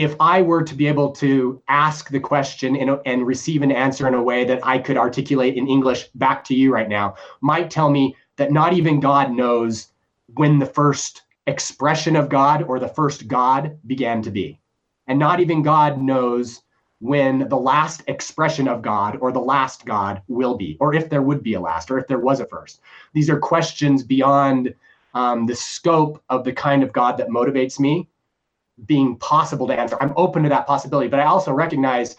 if 0.00 0.16
I 0.18 0.40
were 0.40 0.62
to 0.62 0.74
be 0.74 0.86
able 0.86 1.12
to 1.12 1.62
ask 1.68 2.08
the 2.08 2.20
question 2.20 2.74
a, 2.74 3.00
and 3.04 3.26
receive 3.26 3.60
an 3.60 3.70
answer 3.70 4.08
in 4.08 4.14
a 4.14 4.22
way 4.22 4.44
that 4.44 4.66
I 4.66 4.78
could 4.78 4.96
articulate 4.96 5.56
in 5.56 5.68
English 5.68 6.08
back 6.14 6.42
to 6.44 6.54
you 6.54 6.72
right 6.72 6.88
now, 6.88 7.16
might 7.42 7.70
tell 7.70 7.90
me 7.90 8.16
that 8.36 8.50
not 8.50 8.72
even 8.72 8.98
God 8.98 9.30
knows 9.30 9.88
when 10.36 10.58
the 10.58 10.64
first 10.64 11.24
expression 11.46 12.16
of 12.16 12.30
God 12.30 12.62
or 12.62 12.78
the 12.78 12.88
first 12.88 13.28
God 13.28 13.78
began 13.86 14.22
to 14.22 14.30
be. 14.30 14.58
And 15.06 15.18
not 15.18 15.38
even 15.38 15.62
God 15.62 16.00
knows 16.00 16.62
when 17.00 17.46
the 17.50 17.58
last 17.58 18.02
expression 18.06 18.68
of 18.68 18.80
God 18.80 19.18
or 19.20 19.32
the 19.32 19.38
last 19.38 19.84
God 19.84 20.22
will 20.28 20.56
be, 20.56 20.78
or 20.80 20.94
if 20.94 21.10
there 21.10 21.22
would 21.22 21.42
be 21.42 21.54
a 21.54 21.60
last, 21.60 21.90
or 21.90 21.98
if 21.98 22.06
there 22.06 22.18
was 22.18 22.40
a 22.40 22.46
first. 22.46 22.80
These 23.12 23.28
are 23.28 23.38
questions 23.38 24.02
beyond 24.02 24.74
um, 25.12 25.44
the 25.44 25.56
scope 25.56 26.22
of 26.30 26.44
the 26.44 26.52
kind 26.52 26.82
of 26.82 26.90
God 26.90 27.18
that 27.18 27.28
motivates 27.28 27.78
me 27.78 28.08
being 28.86 29.16
possible 29.16 29.66
to 29.66 29.78
answer. 29.78 29.96
I'm 30.00 30.12
open 30.16 30.42
to 30.44 30.48
that 30.48 30.66
possibility, 30.66 31.08
but 31.08 31.20
I 31.20 31.24
also 31.24 31.52
recognize 31.52 32.16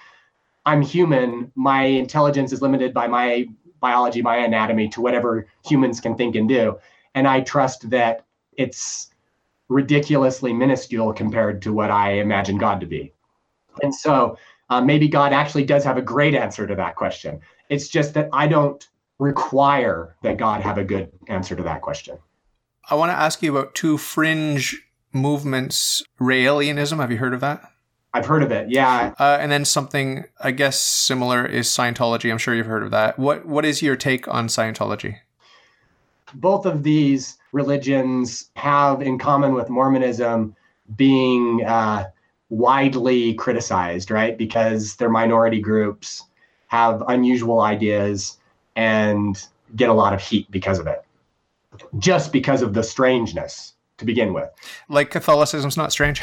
I'm 0.65 0.81
human. 0.81 1.51
My 1.55 1.83
intelligence 1.83 2.53
is 2.53 2.61
limited 2.61 2.93
by 2.93 3.07
my 3.07 3.47
biology, 3.79 4.21
my 4.21 4.37
anatomy, 4.37 4.87
to 4.89 5.01
whatever 5.01 5.47
humans 5.65 5.99
can 5.99 6.15
think 6.15 6.35
and 6.35 6.47
do. 6.47 6.77
And 7.15 7.27
I 7.27 7.41
trust 7.41 7.89
that 7.89 8.25
it's 8.53 9.09
ridiculously 9.69 10.53
minuscule 10.53 11.13
compared 11.13 11.61
to 11.63 11.73
what 11.73 11.89
I 11.89 12.13
imagine 12.13 12.57
God 12.57 12.79
to 12.81 12.85
be. 12.85 13.13
And 13.81 13.93
so 13.93 14.37
uh, 14.69 14.81
maybe 14.81 15.07
God 15.07 15.33
actually 15.33 15.65
does 15.65 15.83
have 15.83 15.97
a 15.97 16.01
great 16.01 16.35
answer 16.35 16.67
to 16.67 16.75
that 16.75 16.95
question. 16.95 17.39
It's 17.69 17.87
just 17.87 18.13
that 18.13 18.29
I 18.33 18.47
don't 18.47 18.87
require 19.17 20.15
that 20.23 20.37
God 20.37 20.61
have 20.61 20.77
a 20.77 20.83
good 20.83 21.11
answer 21.27 21.55
to 21.55 21.63
that 21.63 21.81
question. 21.81 22.17
I 22.89 22.95
want 22.95 23.11
to 23.11 23.17
ask 23.17 23.41
you 23.41 23.55
about 23.55 23.75
two 23.75 23.97
fringe 23.97 24.81
movements 25.13 26.03
Raelianism. 26.19 26.97
Have 26.97 27.11
you 27.11 27.17
heard 27.17 27.33
of 27.33 27.41
that? 27.41 27.71
I've 28.13 28.25
heard 28.25 28.43
of 28.43 28.51
it, 28.51 28.69
yeah. 28.69 29.13
Uh, 29.19 29.37
and 29.39 29.51
then 29.51 29.63
something, 29.63 30.25
I 30.39 30.51
guess, 30.51 30.81
similar 30.81 31.45
is 31.45 31.67
Scientology. 31.67 32.29
I'm 32.29 32.37
sure 32.37 32.53
you've 32.53 32.65
heard 32.65 32.83
of 32.83 32.91
that. 32.91 33.17
What 33.17 33.45
What 33.45 33.65
is 33.65 33.81
your 33.81 33.95
take 33.95 34.27
on 34.27 34.47
Scientology? 34.47 35.17
Both 36.33 36.65
of 36.65 36.83
these 36.83 37.37
religions 37.51 38.49
have 38.55 39.01
in 39.01 39.17
common 39.17 39.53
with 39.53 39.69
Mormonism 39.69 40.55
being 40.95 41.63
uh, 41.65 42.09
widely 42.49 43.33
criticized, 43.35 44.11
right? 44.11 44.37
Because 44.37 44.97
their 44.97 45.09
minority 45.09 45.61
groups 45.61 46.23
have 46.67 47.03
unusual 47.07 47.61
ideas 47.61 48.37
and 48.75 49.45
get 49.75 49.89
a 49.89 49.93
lot 49.93 50.13
of 50.13 50.21
heat 50.21 50.49
because 50.51 50.79
of 50.79 50.87
it, 50.87 51.03
just 51.97 52.31
because 52.31 52.61
of 52.61 52.73
the 52.73 52.83
strangeness 52.83 53.73
to 54.01 54.05
begin 54.05 54.33
with. 54.33 54.49
Like 54.89 55.09
Catholicism's 55.09 55.77
not 55.77 55.91
strange. 55.93 56.21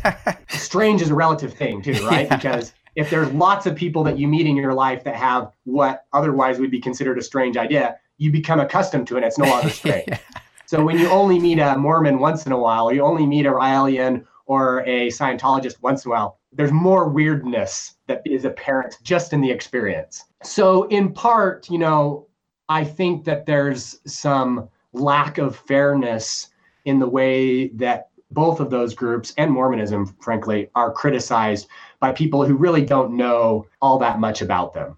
strange 0.48 1.00
is 1.00 1.10
a 1.10 1.14
relative 1.14 1.54
thing, 1.54 1.80
too, 1.80 1.92
right? 2.04 2.26
Yeah. 2.26 2.36
Because 2.36 2.74
if 2.96 3.08
there's 3.08 3.30
lots 3.32 3.66
of 3.66 3.76
people 3.76 4.02
that 4.04 4.18
you 4.18 4.26
meet 4.26 4.46
in 4.46 4.56
your 4.56 4.74
life 4.74 5.04
that 5.04 5.14
have 5.14 5.52
what 5.64 6.06
otherwise 6.12 6.58
would 6.58 6.70
be 6.70 6.80
considered 6.80 7.18
a 7.18 7.22
strange 7.22 7.56
idea, 7.56 7.96
you 8.18 8.32
become 8.32 8.58
accustomed 8.58 9.06
to 9.06 9.14
it. 9.14 9.18
And 9.18 9.26
it's 9.26 9.38
no 9.38 9.46
longer 9.46 9.70
strange. 9.80 10.04
yeah. 10.08 10.18
So 10.66 10.84
when 10.84 10.98
you 10.98 11.08
only 11.08 11.38
meet 11.38 11.58
a 11.58 11.76
Mormon 11.76 12.18
once 12.18 12.46
in 12.46 12.52
a 12.52 12.58
while, 12.58 12.88
or 12.88 12.94
you 12.94 13.02
only 13.02 13.26
meet 13.26 13.46
a 13.46 13.50
Raelian 13.50 14.24
or 14.46 14.80
a 14.86 15.08
Scientologist 15.08 15.82
once 15.82 16.04
in 16.04 16.10
a 16.10 16.14
while, 16.14 16.38
there's 16.52 16.72
more 16.72 17.08
weirdness 17.08 17.94
that 18.06 18.22
is 18.24 18.44
apparent 18.44 18.98
just 19.02 19.32
in 19.32 19.40
the 19.40 19.50
experience. 19.50 20.24
So, 20.42 20.84
in 20.84 21.12
part, 21.12 21.68
you 21.70 21.78
know, 21.78 22.26
I 22.68 22.84
think 22.84 23.24
that 23.24 23.46
there's 23.46 23.98
some 24.06 24.68
lack 24.92 25.38
of 25.38 25.56
fairness 25.56 26.48
in 26.84 26.98
the 26.98 27.08
way 27.08 27.68
that 27.68 28.08
both 28.30 28.60
of 28.60 28.70
those 28.70 28.94
groups 28.94 29.34
and 29.38 29.50
Mormonism, 29.50 30.14
frankly, 30.20 30.68
are 30.74 30.92
criticized 30.92 31.68
by 31.98 32.12
people 32.12 32.44
who 32.44 32.54
really 32.54 32.84
don't 32.84 33.16
know 33.16 33.66
all 33.82 33.98
that 33.98 34.20
much 34.20 34.40
about 34.40 34.72
them. 34.72 34.96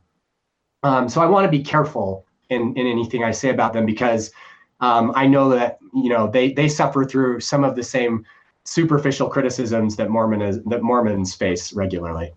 Um, 0.82 1.08
so 1.08 1.20
I 1.20 1.26
want 1.26 1.44
to 1.44 1.50
be 1.50 1.62
careful 1.62 2.26
in, 2.50 2.74
in 2.76 2.86
anything 2.86 3.24
I 3.24 3.30
say 3.30 3.50
about 3.50 3.72
them 3.72 3.86
because 3.86 4.32
um, 4.80 5.12
I 5.14 5.26
know 5.26 5.48
that 5.50 5.78
you 5.94 6.08
know 6.08 6.28
they 6.28 6.52
they 6.52 6.68
suffer 6.68 7.04
through 7.04 7.40
some 7.40 7.64
of 7.64 7.76
the 7.76 7.82
same 7.82 8.24
superficial 8.64 9.28
criticisms 9.28 9.96
that 9.96 10.10
Mormon 10.10 10.42
is, 10.42 10.62
that 10.64 10.82
Mormons 10.82 11.34
face 11.34 11.72
regularly. 11.72 12.32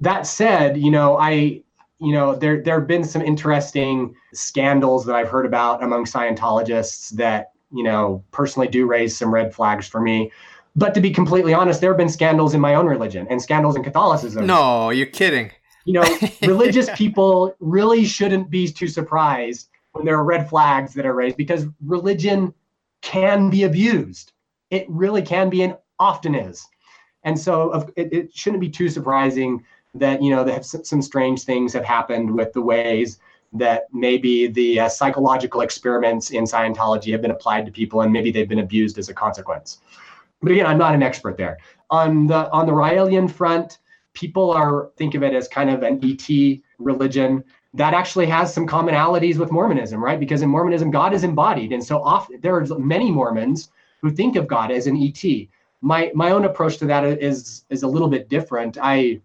That 0.00 0.26
said, 0.26 0.78
you 0.78 0.90
know 0.90 1.16
I 1.18 1.62
you 1.98 2.12
know 2.12 2.34
there 2.34 2.62
there 2.62 2.78
have 2.78 2.88
been 2.88 3.04
some 3.04 3.22
interesting 3.22 4.14
scandals 4.32 5.04
that 5.04 5.14
I've 5.14 5.28
heard 5.28 5.46
about 5.46 5.82
among 5.82 6.06
Scientologists 6.06 7.10
that 7.10 7.52
you 7.74 7.82
know 7.82 8.24
personally 8.30 8.68
do 8.68 8.86
raise 8.86 9.16
some 9.16 9.32
red 9.32 9.54
flags 9.54 9.86
for 9.86 10.00
me. 10.00 10.30
But 10.76 10.94
to 10.94 11.00
be 11.00 11.10
completely 11.10 11.54
honest, 11.54 11.80
there 11.80 11.90
have 11.90 11.98
been 11.98 12.08
scandals 12.08 12.54
in 12.54 12.60
my 12.60 12.74
own 12.74 12.86
religion 12.86 13.26
and 13.30 13.40
scandals 13.40 13.76
in 13.76 13.84
Catholicism. 13.84 14.46
No, 14.46 14.90
you're 14.90 15.06
kidding. 15.06 15.52
You 15.84 15.94
know, 15.94 16.18
religious 16.42 16.88
people 16.94 17.54
really 17.60 18.04
shouldn't 18.04 18.50
be 18.50 18.68
too 18.68 18.88
surprised 18.88 19.68
when 19.92 20.04
there 20.04 20.16
are 20.16 20.24
red 20.24 20.48
flags 20.48 20.94
that 20.94 21.06
are 21.06 21.14
raised 21.14 21.36
because 21.36 21.66
religion 21.84 22.52
can 23.02 23.50
be 23.50 23.62
abused. 23.62 24.32
It 24.70 24.86
really 24.88 25.22
can 25.22 25.50
be 25.50 25.62
and 25.62 25.76
often 25.98 26.34
is. 26.34 26.66
And 27.22 27.38
so 27.38 27.88
it, 27.96 28.12
it 28.12 28.34
shouldn't 28.34 28.60
be 28.60 28.68
too 28.68 28.88
surprising 28.88 29.64
that, 29.94 30.22
you 30.22 30.30
know, 30.30 30.42
that 30.42 30.64
some 30.64 31.02
strange 31.02 31.44
things 31.44 31.72
have 31.72 31.84
happened 31.84 32.34
with 32.34 32.52
the 32.52 32.62
ways 32.62 33.18
that 33.54 33.84
maybe 33.92 34.48
the 34.48 34.80
uh, 34.80 34.88
psychological 34.88 35.60
experiments 35.60 36.30
in 36.30 36.44
Scientology 36.44 37.12
have 37.12 37.22
been 37.22 37.30
applied 37.30 37.64
to 37.66 37.72
people 37.72 38.00
and 38.00 38.12
maybe 38.12 38.30
they've 38.30 38.48
been 38.48 38.58
abused 38.58 38.98
as 38.98 39.08
a 39.08 39.14
consequence. 39.14 39.78
But 40.42 40.52
again, 40.52 40.66
I'm 40.66 40.78
not 40.78 40.94
an 40.94 41.02
expert 41.02 41.36
there. 41.38 41.58
On 41.90 42.26
the 42.26 42.50
on 42.50 42.66
the 42.66 42.72
Raelian 42.72 43.30
front, 43.30 43.78
people 44.12 44.50
are 44.50 44.90
think 44.96 45.14
of 45.14 45.22
it 45.22 45.34
as 45.34 45.48
kind 45.48 45.70
of 45.70 45.82
an 45.82 46.00
ET 46.04 46.58
religion 46.78 47.44
that 47.72 47.94
actually 47.94 48.26
has 48.26 48.52
some 48.52 48.66
commonalities 48.66 49.36
with 49.36 49.50
Mormonism, 49.50 50.02
right? 50.02 50.20
Because 50.20 50.42
in 50.42 50.48
Mormonism, 50.48 50.90
God 50.90 51.14
is 51.14 51.24
embodied, 51.24 51.72
and 51.72 51.82
so 51.82 52.02
often 52.02 52.40
there 52.40 52.56
are 52.56 52.64
many 52.78 53.10
Mormons 53.10 53.70
who 54.00 54.10
think 54.10 54.36
of 54.36 54.46
God 54.46 54.70
as 54.70 54.86
an 54.86 54.96
ET. 54.96 55.22
My 55.80 56.10
my 56.14 56.30
own 56.30 56.44
approach 56.44 56.78
to 56.78 56.86
that 56.86 57.04
is 57.04 57.64
is 57.70 57.82
a 57.82 57.88
little 57.88 58.08
bit 58.08 58.28
different. 58.28 58.76
I 58.80 59.20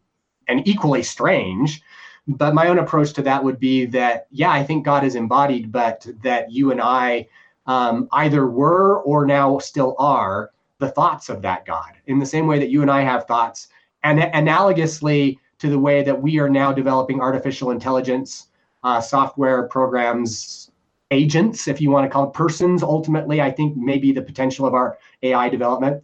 and 0.47 0.67
equally 0.67 1.03
strange, 1.03 1.81
but 2.29 2.53
my 2.53 2.67
own 2.67 2.79
approach 2.79 3.13
to 3.13 3.21
that 3.23 3.43
would 3.43 3.59
be 3.59 3.85
that 3.85 4.27
yeah, 4.31 4.51
I 4.51 4.63
think 4.63 4.85
God 4.85 5.03
is 5.03 5.15
embodied, 5.15 5.71
but 5.71 6.05
that 6.21 6.51
you 6.51 6.71
and 6.71 6.79
I 6.79 7.27
um, 7.65 8.07
either 8.11 8.47
were 8.47 9.01
or 9.01 9.25
now 9.25 9.57
still 9.59 9.95
are 9.97 10.51
the 10.77 10.89
thoughts 10.89 11.29
of 11.29 11.41
that 11.41 11.65
God, 11.65 11.93
in 12.05 12.19
the 12.19 12.25
same 12.25 12.47
way 12.47 12.59
that 12.59 12.69
you 12.69 12.81
and 12.81 12.91
I 12.91 13.01
have 13.01 13.25
thoughts, 13.25 13.67
and 14.03 14.19
analogously 14.19 15.37
to 15.57 15.69
the 15.69 15.79
way 15.79 16.03
that 16.03 16.21
we 16.21 16.39
are 16.39 16.49
now 16.49 16.71
developing 16.71 17.19
artificial 17.19 17.71
intelligence 17.71 18.47
uh, 18.83 19.01
software 19.01 19.67
programs 19.67 20.71
agents 21.11 21.67
if 21.67 21.81
you 21.81 21.89
want 21.89 22.05
to 22.05 22.09
call 22.09 22.29
it 22.29 22.33
persons 22.33 22.83
ultimately 22.83 23.41
i 23.41 23.49
think 23.49 23.75
maybe 23.75 24.11
the 24.11 24.21
potential 24.21 24.65
of 24.67 24.75
our 24.75 24.97
ai 25.23 25.49
development. 25.49 26.03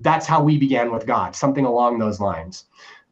That's 0.00 0.26
how 0.26 0.42
we 0.42 0.56
began 0.56 0.90
with 0.90 1.06
god 1.06 1.36
something 1.36 1.66
along 1.66 1.98
those 1.98 2.20
lines 2.20 2.64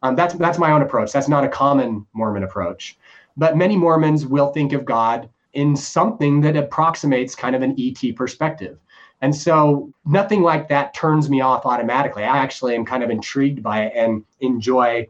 um, 0.05 0.15
that's 0.15 0.35
that's 0.35 0.59
my 0.59 0.71
own 0.71 0.83
approach 0.83 1.13
that's 1.13 1.29
not 1.29 1.45
a 1.45 1.49
common 1.49 2.07
mormon 2.13 2.45
approach 2.45 2.97
but 3.37 3.57
many 3.57 3.77
mormons 3.77 4.27
will 4.27 4.53
think 4.53 4.73
of 4.73 4.85
god 4.85 5.29
in 5.55 5.75
something 5.75 6.41
that 6.41 6.57
approximates 6.57 7.35
kind 7.35 7.57
of 7.57 7.63
an 7.63 7.75
et 7.79 8.15
perspective 8.15 8.79
and 9.21 9.35
so 9.35 9.93
nothing 10.05 10.43
like 10.43 10.69
that 10.69 10.95
turns 10.95 11.29
me 11.29 11.41
off 11.41 11.67
automatically 11.67 12.23
i 12.23 12.39
actually 12.39 12.75
am 12.75 12.85
kind 12.85 13.03
of 13.03 13.11
intrigued 13.11 13.63
by 13.63 13.85
it 13.85 13.93
and 13.97 14.25
enjoy 14.41 15.07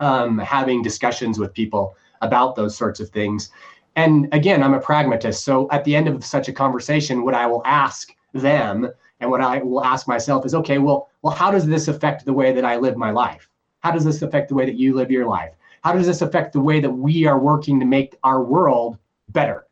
um, 0.00 0.38
having 0.38 0.82
discussions 0.82 1.38
with 1.38 1.54
people 1.54 1.96
about 2.22 2.56
those 2.56 2.76
sorts 2.76 3.00
of 3.00 3.08
things. 3.10 3.50
And 3.96 4.28
again, 4.32 4.62
I'm 4.62 4.74
a 4.74 4.80
pragmatist. 4.80 5.44
So 5.44 5.68
at 5.70 5.84
the 5.84 5.96
end 5.96 6.08
of 6.08 6.24
such 6.24 6.48
a 6.48 6.52
conversation, 6.52 7.24
what 7.24 7.34
I 7.34 7.46
will 7.46 7.62
ask 7.64 8.14
them 8.34 8.90
and 9.20 9.30
what 9.30 9.40
I 9.40 9.62
will 9.62 9.82
ask 9.82 10.06
myself 10.06 10.44
is, 10.44 10.54
okay, 10.54 10.78
well, 10.78 11.08
well, 11.22 11.34
how 11.34 11.50
does 11.50 11.66
this 11.66 11.88
affect 11.88 12.24
the 12.24 12.32
way 12.32 12.52
that 12.52 12.64
I 12.64 12.76
live 12.76 12.96
my 12.96 13.10
life? 13.10 13.48
How 13.86 13.92
does 13.92 14.04
this 14.04 14.20
affect 14.20 14.48
the 14.48 14.56
way 14.56 14.66
that 14.66 14.74
you 14.74 14.94
live 14.94 15.12
your 15.12 15.28
life? 15.28 15.52
How 15.84 15.92
does 15.92 16.08
this 16.08 16.20
affect 16.20 16.52
the 16.52 16.60
way 16.60 16.80
that 16.80 16.90
we 16.90 17.24
are 17.24 17.38
working 17.38 17.78
to 17.78 17.86
make 17.86 18.16
our 18.24 18.42
world 18.42 18.98
better? 19.28 19.68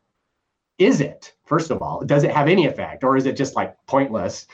Is 0.77 1.01
it, 1.01 1.33
first 1.43 1.69
of 1.69 1.81
all, 1.81 2.01
does 2.05 2.23
it 2.23 2.31
have 2.31 2.47
any 2.47 2.65
effect 2.65 3.03
or 3.03 3.17
is 3.17 3.25
it 3.25 3.35
just 3.35 3.57
like 3.57 3.75
pointless? 3.87 4.47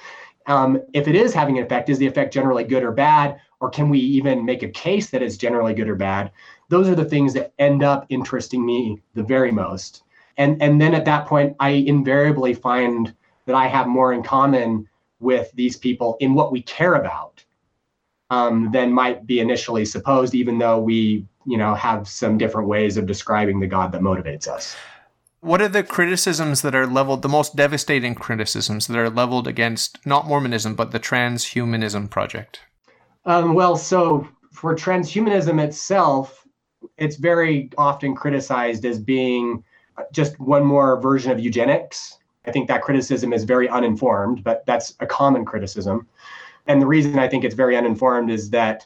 Um, 0.47 0.81
if 0.93 1.07
it 1.07 1.13
is 1.13 1.35
having 1.35 1.59
an 1.59 1.63
effect, 1.63 1.89
is 1.89 1.99
the 1.99 2.07
effect 2.07 2.33
generally 2.33 2.63
good 2.63 2.81
or 2.81 2.91
bad? 2.91 3.39
Or 3.59 3.69
can 3.69 3.87
we 3.89 3.99
even 3.99 4.43
make 4.43 4.63
a 4.63 4.67
case 4.67 5.11
that 5.11 5.21
it's 5.21 5.37
generally 5.37 5.75
good 5.75 5.87
or 5.87 5.95
bad? 5.95 6.31
Those 6.69 6.89
are 6.89 6.95
the 6.95 7.05
things 7.05 7.35
that 7.35 7.53
end 7.59 7.83
up 7.83 8.07
interesting 8.09 8.65
me 8.65 8.99
the 9.13 9.21
very 9.21 9.51
most. 9.51 10.01
And, 10.37 10.59
and 10.59 10.81
then 10.81 10.95
at 10.95 11.05
that 11.05 11.27
point, 11.27 11.55
I 11.59 11.69
invariably 11.69 12.55
find 12.55 13.13
that 13.45 13.55
I 13.55 13.67
have 13.67 13.85
more 13.85 14.11
in 14.11 14.23
common 14.23 14.89
with 15.19 15.51
these 15.51 15.77
people 15.77 16.17
in 16.19 16.33
what 16.33 16.51
we 16.51 16.63
care 16.63 16.95
about 16.95 17.45
um, 18.31 18.71
than 18.71 18.91
might 18.93 19.27
be 19.27 19.41
initially 19.41 19.85
supposed, 19.85 20.33
even 20.33 20.57
though 20.57 20.79
we, 20.79 21.27
you 21.45 21.57
know, 21.57 21.75
have 21.75 22.07
some 22.07 22.37
different 22.37 22.67
ways 22.67 22.97
of 22.97 23.05
describing 23.05 23.59
the 23.59 23.67
God 23.67 23.91
that 23.91 24.01
motivates 24.01 24.47
us. 24.47 24.75
What 25.41 25.61
are 25.61 25.67
the 25.67 25.83
criticisms 25.83 26.61
that 26.61 26.73
are 26.73 26.87
leveled, 26.87 27.23
the 27.23 27.29
most 27.29 27.55
devastating 27.55 28.15
criticisms 28.15 28.87
that 28.87 28.97
are 28.97 29.09
leveled 29.09 29.47
against 29.47 30.03
not 30.05 30.27
Mormonism, 30.27 30.75
but 30.75 30.91
the 30.91 30.99
transhumanism 30.99 32.09
project? 32.09 32.61
Um, 33.25 33.53
well, 33.53 33.75
so 33.75 34.27
for 34.51 34.75
transhumanism 34.75 35.61
itself, 35.61 36.47
it's 36.97 37.17
very 37.17 37.69
often 37.77 38.15
criticized 38.15 38.85
as 38.85 38.97
being 38.97 39.63
just 40.13 40.39
one 40.39 40.63
more 40.63 41.01
version 41.01 41.31
of 41.31 41.39
eugenics. 41.39 42.17
I 42.45 42.51
think 42.51 42.67
that 42.69 42.81
criticism 42.81 43.33
is 43.33 43.43
very 43.43 43.67
uninformed, 43.67 44.43
but 44.43 44.65
that's 44.65 44.95
a 44.99 45.05
common 45.05 45.43
criticism. 45.43 46.07
And 46.67 46.81
the 46.81 46.87
reason 46.87 47.19
I 47.19 47.27
think 47.27 47.43
it's 47.43 47.55
very 47.55 47.75
uninformed 47.75 48.29
is 48.29 48.49
that 48.51 48.85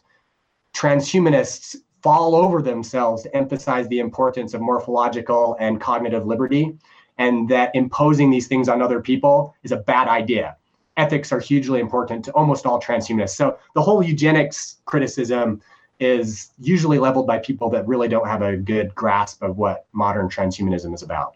transhumanists 0.74 1.76
fall 2.02 2.36
over 2.36 2.62
themselves 2.62 3.24
to 3.24 3.36
emphasize 3.36 3.88
the 3.88 4.00
importance 4.00 4.54
of 4.54 4.62
morphological 4.62 5.58
and 5.60 5.82
cognitive 5.82 6.26
liberty, 6.28 6.78
and 7.18 7.50
that 7.50 7.72
imposing 7.74 8.30
these 8.30 8.48
things 8.48 8.70
on 8.70 8.82
other 8.82 9.02
people 9.02 9.56
is 9.64 9.72
a 9.72 9.78
bad 9.78 10.08
idea. 10.08 10.56
Ethics 10.98 11.32
are 11.32 11.40
hugely 11.40 11.80
important 11.80 12.24
to 12.26 12.32
almost 12.32 12.66
all 12.66 12.80
transhumanists. 12.80 13.36
So 13.36 13.58
the 13.74 13.82
whole 13.82 14.04
eugenics 14.04 14.78
criticism 14.86 15.62
is 16.00 16.52
usually 16.60 17.00
leveled 17.00 17.26
by 17.26 17.40
people 17.40 17.70
that 17.70 17.88
really 17.88 18.08
don't 18.08 18.28
have 18.28 18.42
a 18.42 18.58
good 18.58 18.94
grasp 18.96 19.42
of 19.42 19.58
what 19.58 19.88
modern 19.94 20.30
transhumanism 20.30 20.94
is 20.94 21.02
about. 21.02 21.36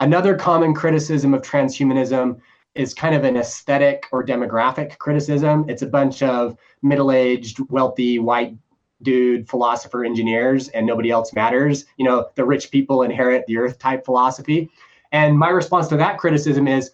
Another 0.00 0.34
common 0.34 0.74
criticism 0.74 1.32
of 1.32 1.42
transhumanism 1.42 2.40
is 2.74 2.94
kind 2.94 3.14
of 3.14 3.24
an 3.24 3.36
aesthetic 3.36 4.06
or 4.12 4.24
demographic 4.24 4.98
criticism. 4.98 5.64
It's 5.68 5.82
a 5.82 5.86
bunch 5.86 6.22
of 6.22 6.56
middle 6.82 7.12
aged, 7.12 7.58
wealthy, 7.70 8.18
white 8.18 8.56
dude 9.02 9.48
philosopher 9.48 10.04
engineers 10.04 10.68
and 10.68 10.86
nobody 10.86 11.10
else 11.10 11.32
matters. 11.32 11.84
You 11.96 12.04
know, 12.04 12.28
the 12.34 12.44
rich 12.44 12.70
people 12.70 13.02
inherit 13.02 13.46
the 13.46 13.58
earth 13.58 13.78
type 13.78 14.04
philosophy. 14.04 14.70
And 15.10 15.38
my 15.38 15.50
response 15.50 15.88
to 15.88 15.96
that 15.98 16.18
criticism 16.18 16.66
is 16.66 16.92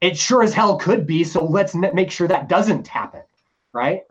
it 0.00 0.16
sure 0.16 0.42
as 0.42 0.52
hell 0.52 0.76
could 0.76 1.06
be. 1.06 1.24
So 1.24 1.44
let's 1.44 1.74
make 1.74 2.10
sure 2.10 2.28
that 2.28 2.48
doesn't 2.48 2.88
happen, 2.88 3.22
right? 3.72 4.02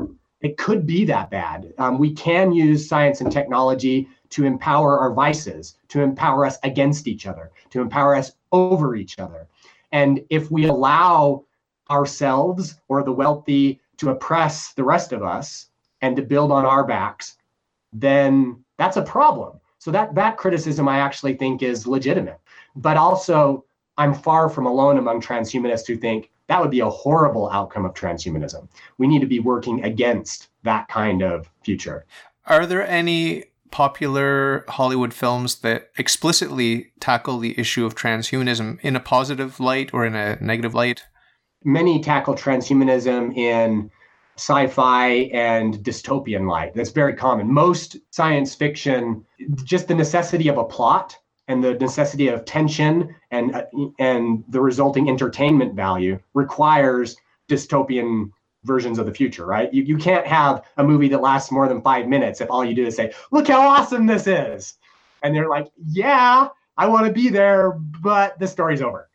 It 0.41 0.57
could 0.57 0.85
be 0.85 1.05
that 1.05 1.29
bad. 1.29 1.73
Um, 1.77 1.97
we 1.97 2.13
can 2.13 2.51
use 2.51 2.87
science 2.87 3.21
and 3.21 3.31
technology 3.31 4.07
to 4.29 4.45
empower 4.45 4.99
our 4.99 5.13
vices, 5.13 5.77
to 5.89 6.01
empower 6.01 6.45
us 6.45 6.57
against 6.63 7.07
each 7.07 7.25
other, 7.25 7.51
to 7.71 7.81
empower 7.81 8.15
us 8.15 8.31
over 8.51 8.95
each 8.95 9.19
other. 9.19 9.47
And 9.95 10.21
if 10.29 10.51
we 10.51 10.65
allow 10.65 11.45
ourselves 11.89 12.75
or 12.89 13.01
the 13.01 13.13
wealthy 13.13 13.79
to 13.97 14.09
oppress 14.09 14.73
the 14.73 14.83
rest 14.83 15.13
of 15.13 15.23
us, 15.23 15.69
and 16.01 16.15
to 16.15 16.21
build 16.21 16.51
on 16.51 16.65
our 16.65 16.85
backs, 16.85 17.37
then 17.93 18.63
that's 18.77 18.97
a 18.97 19.01
problem. 19.01 19.59
So 19.79 19.89
that 19.91 20.13
that 20.15 20.37
criticism 20.37 20.87
I 20.87 20.99
actually 20.99 21.35
think 21.35 21.63
is 21.63 21.87
legitimate. 21.87 22.39
But 22.75 22.97
also 22.97 23.65
I'm 23.97 24.13
far 24.13 24.49
from 24.49 24.65
alone 24.65 24.97
among 24.97 25.21
transhumanists 25.21 25.87
who 25.87 25.95
think 25.95 26.29
that 26.47 26.61
would 26.61 26.71
be 26.71 26.81
a 26.81 26.89
horrible 26.89 27.49
outcome 27.49 27.85
of 27.85 27.93
transhumanism. 27.93 28.67
We 28.97 29.07
need 29.07 29.21
to 29.21 29.27
be 29.27 29.39
working 29.39 29.83
against 29.83 30.49
that 30.63 30.87
kind 30.89 31.23
of 31.23 31.49
future. 31.63 32.05
Are 32.45 32.65
there 32.65 32.85
any 32.85 33.45
popular 33.75 34.63
Hollywood 34.69 35.13
films 35.13 35.55
that 35.55 35.89
explicitly 35.97 36.93
tackle 37.01 37.39
the 37.39 37.59
issue 37.59 37.85
of 37.85 37.93
transhumanism 37.93 38.79
in 38.79 38.95
a 38.95 39.01
positive 39.01 39.59
light 39.59 39.93
or 39.93 40.05
in 40.05 40.15
a 40.15 40.37
negative 40.41 40.73
light? 40.73 41.03
Many 41.65 41.99
tackle 41.99 42.35
transhumanism 42.35 43.35
in 43.35 43.91
sci-fi 44.37 45.29
and 45.33 45.73
dystopian 45.79 46.49
light. 46.49 46.73
That's 46.73 46.91
very 46.91 47.13
common. 47.15 47.51
Most 47.51 47.97
science 48.11 48.55
fiction, 48.55 49.25
just 49.65 49.89
the 49.89 49.95
necessity 49.95 50.47
of 50.47 50.57
a 50.57 50.63
plot 50.63 51.17
and 51.49 51.61
the 51.61 51.73
necessity 51.73 52.29
of 52.29 52.45
tension 52.45 53.13
and 53.31 53.55
uh, 53.55 53.63
and 53.99 54.45
the 54.47 54.61
resulting 54.61 55.09
entertainment 55.09 55.75
value 55.75 56.17
requires 56.33 57.17
dystopian 57.49 58.31
versions 58.65 58.99
of 58.99 59.05
the 59.05 59.13
future, 59.13 59.45
right? 59.45 59.73
You, 59.73 59.83
you 59.83 59.97
can't 59.97 60.25
have 60.27 60.65
a 60.77 60.83
movie 60.83 61.07
that 61.09 61.21
lasts 61.21 61.51
more 61.51 61.67
than 61.67 61.81
five 61.81 62.07
minutes 62.07 62.41
if 62.41 62.49
all 62.49 62.65
you 62.65 62.73
do 62.73 62.85
is 62.85 62.95
say, 62.95 63.13
look 63.31 63.47
how 63.47 63.61
awesome 63.61 64.05
this 64.05 64.27
is. 64.27 64.75
And 65.23 65.35
they're 65.35 65.49
like, 65.49 65.71
yeah, 65.87 66.49
I 66.77 66.87
want 66.87 67.07
to 67.07 67.13
be 67.13 67.29
there, 67.29 67.71
but 68.01 68.37
the 68.39 68.47
story's 68.47 68.81
over. 68.81 69.09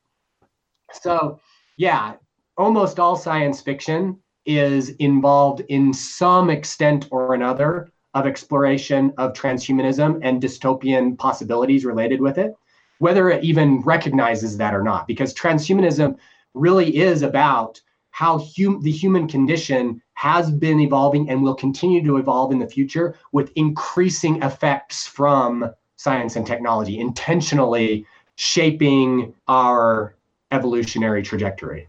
So, 0.92 1.40
yeah, 1.76 2.14
almost 2.56 2.98
all 2.98 3.16
science 3.16 3.60
fiction 3.60 4.18
is 4.46 4.90
involved 4.98 5.62
in 5.68 5.92
some 5.92 6.50
extent 6.50 7.08
or 7.10 7.34
another 7.34 7.90
of 8.14 8.26
exploration 8.26 9.12
of 9.18 9.32
transhumanism 9.32 10.18
and 10.22 10.42
dystopian 10.42 11.16
possibilities 11.16 11.84
related 11.84 12.20
with 12.20 12.38
it, 12.38 12.54
whether 12.98 13.30
it 13.30 13.44
even 13.44 13.80
recognizes 13.82 14.56
that 14.56 14.74
or 14.74 14.82
not, 14.82 15.06
because 15.06 15.32
transhumanism 15.32 16.16
really 16.54 16.96
is 16.96 17.22
about 17.22 17.80
how 18.20 18.38
hum- 18.38 18.82
the 18.82 18.90
human 18.90 19.26
condition 19.26 20.02
has 20.12 20.50
been 20.50 20.78
evolving 20.78 21.30
and 21.30 21.42
will 21.42 21.54
continue 21.54 22.04
to 22.04 22.18
evolve 22.18 22.52
in 22.52 22.58
the 22.58 22.66
future 22.66 23.16
with 23.32 23.50
increasing 23.56 24.42
effects 24.42 25.06
from 25.06 25.64
science 25.96 26.36
and 26.36 26.46
technology, 26.46 27.00
intentionally 27.00 28.04
shaping 28.34 29.32
our 29.48 30.14
evolutionary 30.52 31.22
trajectory. 31.22 31.88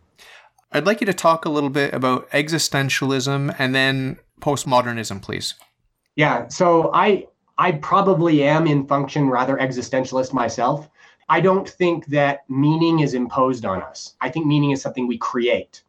I'd 0.71 0.85
like 0.85 1.01
you 1.01 1.05
to 1.07 1.13
talk 1.13 1.43
a 1.43 1.49
little 1.49 1.69
bit 1.69 1.93
about 1.93 2.29
existentialism 2.29 3.53
and 3.59 3.75
then 3.75 4.17
postmodernism, 4.39 5.21
please. 5.21 5.55
Yeah, 6.15 6.47
so 6.47 6.91
I 6.93 7.27
I 7.57 7.73
probably 7.73 8.43
am 8.43 8.67
in 8.67 8.87
function 8.87 9.29
rather 9.29 9.57
existentialist 9.57 10.31
myself. 10.31 10.87
I 11.27 11.41
don't 11.41 11.67
think 11.67 12.05
that 12.05 12.49
meaning 12.49 13.01
is 13.01 13.15
imposed 13.15 13.65
on 13.65 13.81
us. 13.81 14.15
I 14.21 14.29
think 14.29 14.45
meaning 14.45 14.71
is 14.71 14.81
something 14.81 15.07
we 15.07 15.17
create. 15.17 15.83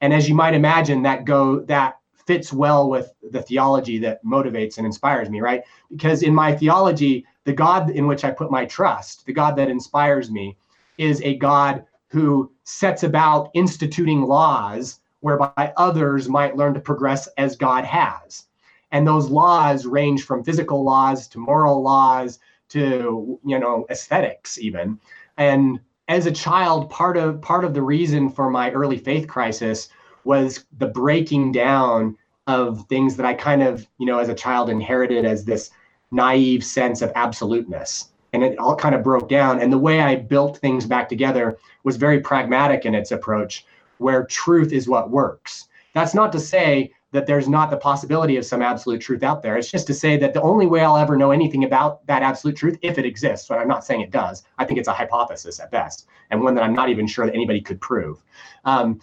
And 0.00 0.12
as 0.12 0.28
you 0.28 0.34
might 0.34 0.54
imagine, 0.54 1.02
that 1.02 1.24
go 1.24 1.60
that 1.62 1.98
fits 2.26 2.52
well 2.52 2.90
with 2.90 3.12
the 3.30 3.40
theology 3.40 3.98
that 3.98 4.24
motivates 4.24 4.76
and 4.76 4.86
inspires 4.86 5.30
me, 5.30 5.40
right? 5.40 5.62
Because 5.90 6.22
in 6.22 6.34
my 6.34 6.54
theology, 6.54 7.26
the 7.44 7.54
God 7.54 7.90
in 7.90 8.06
which 8.06 8.22
I 8.22 8.30
put 8.30 8.50
my 8.50 8.66
trust, 8.66 9.24
the 9.24 9.32
God 9.32 9.56
that 9.56 9.70
inspires 9.70 10.30
me, 10.30 10.56
is 10.98 11.22
a 11.22 11.36
God 11.36 11.84
who 12.08 12.52
sets 12.64 13.02
about 13.02 13.50
instituting 13.54 14.22
laws 14.22 15.00
whereby 15.20 15.72
others 15.76 16.28
might 16.28 16.56
learn 16.56 16.74
to 16.74 16.80
progress 16.80 17.28
as 17.38 17.56
God 17.56 17.84
has. 17.84 18.44
And 18.92 19.06
those 19.06 19.28
laws 19.28 19.86
range 19.86 20.24
from 20.24 20.44
physical 20.44 20.84
laws 20.84 21.28
to 21.28 21.38
moral 21.38 21.82
laws 21.82 22.38
to 22.70 23.38
you 23.44 23.58
know 23.58 23.86
aesthetics 23.90 24.58
even. 24.58 25.00
And 25.36 25.80
as 26.08 26.26
a 26.26 26.32
child, 26.32 26.90
part 26.90 27.16
of 27.16 27.40
part 27.42 27.64
of 27.64 27.74
the 27.74 27.82
reason 27.82 28.30
for 28.30 28.50
my 28.50 28.70
early 28.72 28.98
faith 28.98 29.28
crisis 29.28 29.88
was 30.24 30.64
the 30.78 30.86
breaking 30.86 31.52
down 31.52 32.16
of 32.46 32.86
things 32.88 33.16
that 33.16 33.26
I 33.26 33.34
kind 33.34 33.62
of, 33.62 33.86
you 33.98 34.06
know, 34.06 34.18
as 34.18 34.30
a 34.30 34.34
child 34.34 34.70
inherited 34.70 35.24
as 35.24 35.44
this 35.44 35.70
naive 36.10 36.64
sense 36.64 37.02
of 37.02 37.12
absoluteness. 37.14 38.10
And 38.32 38.42
it 38.42 38.58
all 38.58 38.74
kind 38.74 38.94
of 38.94 39.02
broke 39.02 39.28
down. 39.28 39.60
And 39.60 39.72
the 39.72 39.78
way 39.78 40.00
I 40.00 40.16
built 40.16 40.58
things 40.58 40.86
back 40.86 41.08
together 41.08 41.58
was 41.84 41.96
very 41.96 42.20
pragmatic 42.20 42.84
in 42.84 42.94
its 42.94 43.10
approach, 43.10 43.66
where 43.98 44.24
truth 44.24 44.72
is 44.72 44.88
what 44.88 45.10
works. 45.10 45.68
That's 45.94 46.14
not 46.14 46.32
to 46.32 46.40
say 46.40 46.92
that 47.10 47.26
there's 47.26 47.48
not 47.48 47.70
the 47.70 47.76
possibility 47.76 48.36
of 48.36 48.44
some 48.44 48.60
absolute 48.60 49.00
truth 49.00 49.22
out 49.22 49.42
there. 49.42 49.56
It's 49.56 49.70
just 49.70 49.86
to 49.86 49.94
say 49.94 50.18
that 50.18 50.34
the 50.34 50.42
only 50.42 50.66
way 50.66 50.82
I'll 50.82 50.98
ever 50.98 51.16
know 51.16 51.30
anything 51.30 51.64
about 51.64 52.06
that 52.06 52.22
absolute 52.22 52.56
truth, 52.56 52.78
if 52.82 52.98
it 52.98 53.06
exists, 53.06 53.48
but 53.48 53.58
I'm 53.58 53.68
not 53.68 53.84
saying 53.84 54.02
it 54.02 54.10
does, 54.10 54.42
I 54.58 54.64
think 54.64 54.78
it's 54.78 54.88
a 54.88 54.92
hypothesis 54.92 55.58
at 55.58 55.70
best, 55.70 56.06
and 56.30 56.42
one 56.42 56.54
that 56.54 56.64
I'm 56.64 56.74
not 56.74 56.90
even 56.90 57.06
sure 57.06 57.24
that 57.24 57.34
anybody 57.34 57.60
could 57.60 57.80
prove. 57.80 58.22
Um, 58.64 59.00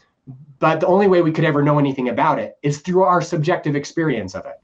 but 0.59 0.79
the 0.79 0.87
only 0.87 1.07
way 1.07 1.21
we 1.21 1.31
could 1.31 1.45
ever 1.45 1.63
know 1.63 1.79
anything 1.79 2.09
about 2.09 2.39
it 2.39 2.57
is 2.61 2.79
through 2.79 3.03
our 3.03 3.21
subjective 3.21 3.75
experience 3.75 4.35
of 4.35 4.45
it. 4.45 4.61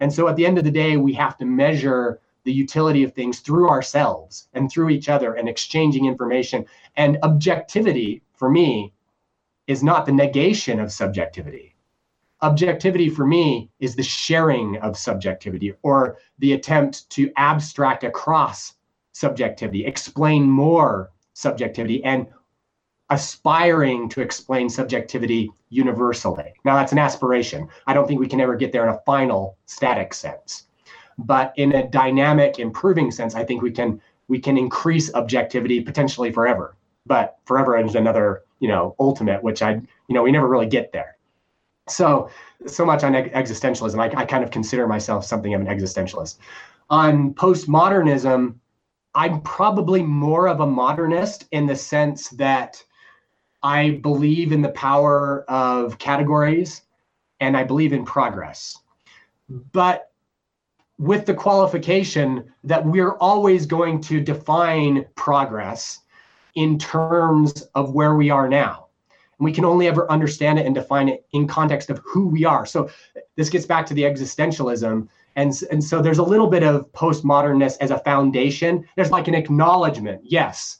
And 0.00 0.12
so 0.12 0.26
at 0.28 0.36
the 0.36 0.44
end 0.44 0.58
of 0.58 0.64
the 0.64 0.70
day, 0.70 0.96
we 0.96 1.12
have 1.14 1.36
to 1.38 1.44
measure 1.44 2.20
the 2.44 2.52
utility 2.52 3.04
of 3.04 3.12
things 3.12 3.38
through 3.38 3.68
ourselves 3.68 4.48
and 4.52 4.68
through 4.68 4.90
each 4.90 5.08
other 5.08 5.34
and 5.34 5.48
exchanging 5.48 6.06
information. 6.06 6.66
And 6.96 7.18
objectivity, 7.22 8.22
for 8.34 8.50
me, 8.50 8.92
is 9.68 9.84
not 9.84 10.06
the 10.06 10.12
negation 10.12 10.80
of 10.80 10.90
subjectivity 10.90 11.71
objectivity 12.42 13.08
for 13.08 13.26
me 13.26 13.70
is 13.80 13.94
the 13.94 14.02
sharing 14.02 14.76
of 14.78 14.96
subjectivity 14.96 15.72
or 15.82 16.18
the 16.38 16.52
attempt 16.52 17.08
to 17.10 17.32
abstract 17.36 18.04
across 18.04 18.74
subjectivity, 19.12 19.86
explain 19.86 20.50
more 20.50 21.10
subjectivity, 21.34 22.02
and 22.04 22.26
aspiring 23.10 24.08
to 24.08 24.20
explain 24.20 24.68
subjectivity 24.68 25.50
universally. 25.68 26.52
Now, 26.64 26.76
that's 26.76 26.92
an 26.92 26.98
aspiration. 26.98 27.68
I 27.86 27.94
don't 27.94 28.08
think 28.08 28.20
we 28.20 28.28
can 28.28 28.40
ever 28.40 28.56
get 28.56 28.72
there 28.72 28.82
in 28.88 28.94
a 28.94 29.00
final 29.06 29.56
static 29.66 30.12
sense. 30.14 30.66
But 31.18 31.52
in 31.56 31.74
a 31.74 31.88
dynamic, 31.88 32.58
improving 32.58 33.10
sense, 33.10 33.34
I 33.34 33.44
think 33.44 33.62
we 33.62 33.70
can 33.70 34.00
we 34.28 34.38
can 34.38 34.56
increase 34.56 35.12
objectivity 35.14 35.82
potentially 35.82 36.32
forever. 36.32 36.74
But 37.04 37.36
forever 37.44 37.76
is 37.76 37.94
another, 37.94 38.44
you 38.60 38.68
know, 38.68 38.94
ultimate, 38.98 39.42
which 39.42 39.62
I, 39.62 39.72
you 39.72 40.14
know, 40.14 40.22
we 40.22 40.32
never 40.32 40.48
really 40.48 40.68
get 40.68 40.92
there. 40.92 41.16
So, 41.88 42.30
so 42.66 42.86
much 42.86 43.02
on 43.02 43.12
existentialism. 43.12 43.98
I, 43.98 44.20
I 44.20 44.24
kind 44.24 44.44
of 44.44 44.50
consider 44.50 44.86
myself 44.86 45.24
something 45.24 45.52
of 45.54 45.60
an 45.60 45.66
existentialist. 45.66 46.38
On 46.90 47.34
postmodernism, 47.34 48.54
I'm 49.14 49.40
probably 49.42 50.02
more 50.02 50.48
of 50.48 50.60
a 50.60 50.66
modernist 50.66 51.46
in 51.50 51.66
the 51.66 51.76
sense 51.76 52.28
that 52.30 52.82
I 53.62 54.00
believe 54.02 54.52
in 54.52 54.62
the 54.62 54.70
power 54.70 55.44
of 55.48 55.98
categories 55.98 56.82
and 57.40 57.56
I 57.56 57.64
believe 57.64 57.92
in 57.92 58.04
progress. 58.04 58.78
But 59.48 60.10
with 60.98 61.26
the 61.26 61.34
qualification 61.34 62.52
that 62.64 62.84
we're 62.84 63.16
always 63.16 63.66
going 63.66 64.00
to 64.02 64.20
define 64.20 65.04
progress 65.16 66.00
in 66.54 66.78
terms 66.78 67.62
of 67.74 67.92
where 67.92 68.14
we 68.14 68.30
are 68.30 68.48
now 68.48 68.86
we 69.44 69.52
can 69.52 69.64
only 69.64 69.88
ever 69.88 70.10
understand 70.10 70.58
it 70.58 70.66
and 70.66 70.74
define 70.74 71.08
it 71.08 71.26
in 71.32 71.46
context 71.46 71.90
of 71.90 72.00
who 72.04 72.26
we 72.26 72.44
are. 72.44 72.66
So 72.66 72.90
this 73.36 73.48
gets 73.48 73.66
back 73.66 73.86
to 73.86 73.94
the 73.94 74.02
existentialism. 74.02 75.08
And, 75.36 75.62
and 75.70 75.82
so 75.82 76.02
there's 76.02 76.18
a 76.18 76.22
little 76.22 76.46
bit 76.48 76.62
of 76.62 76.90
postmoderness 76.92 77.76
as 77.80 77.90
a 77.90 77.98
foundation. 77.98 78.86
There's 78.96 79.10
like 79.10 79.28
an 79.28 79.34
acknowledgement. 79.34 80.20
Yes, 80.24 80.78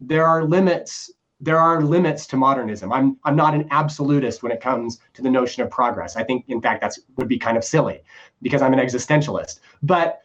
there 0.00 0.26
are 0.26 0.44
limits. 0.44 1.10
There 1.40 1.58
are 1.58 1.82
limits 1.82 2.26
to 2.28 2.36
modernism. 2.36 2.92
I'm 2.92 3.18
I'm 3.24 3.36
not 3.36 3.54
an 3.54 3.66
absolutist 3.70 4.42
when 4.42 4.52
it 4.52 4.60
comes 4.60 5.00
to 5.14 5.22
the 5.22 5.30
notion 5.30 5.62
of 5.62 5.70
progress. 5.70 6.16
I 6.16 6.22
think, 6.22 6.44
in 6.48 6.60
fact, 6.60 6.80
that's 6.80 7.00
would 7.16 7.28
be 7.28 7.38
kind 7.38 7.56
of 7.56 7.64
silly 7.64 8.02
because 8.40 8.62
I'm 8.62 8.72
an 8.72 8.78
existentialist. 8.78 9.60
But 9.82 10.20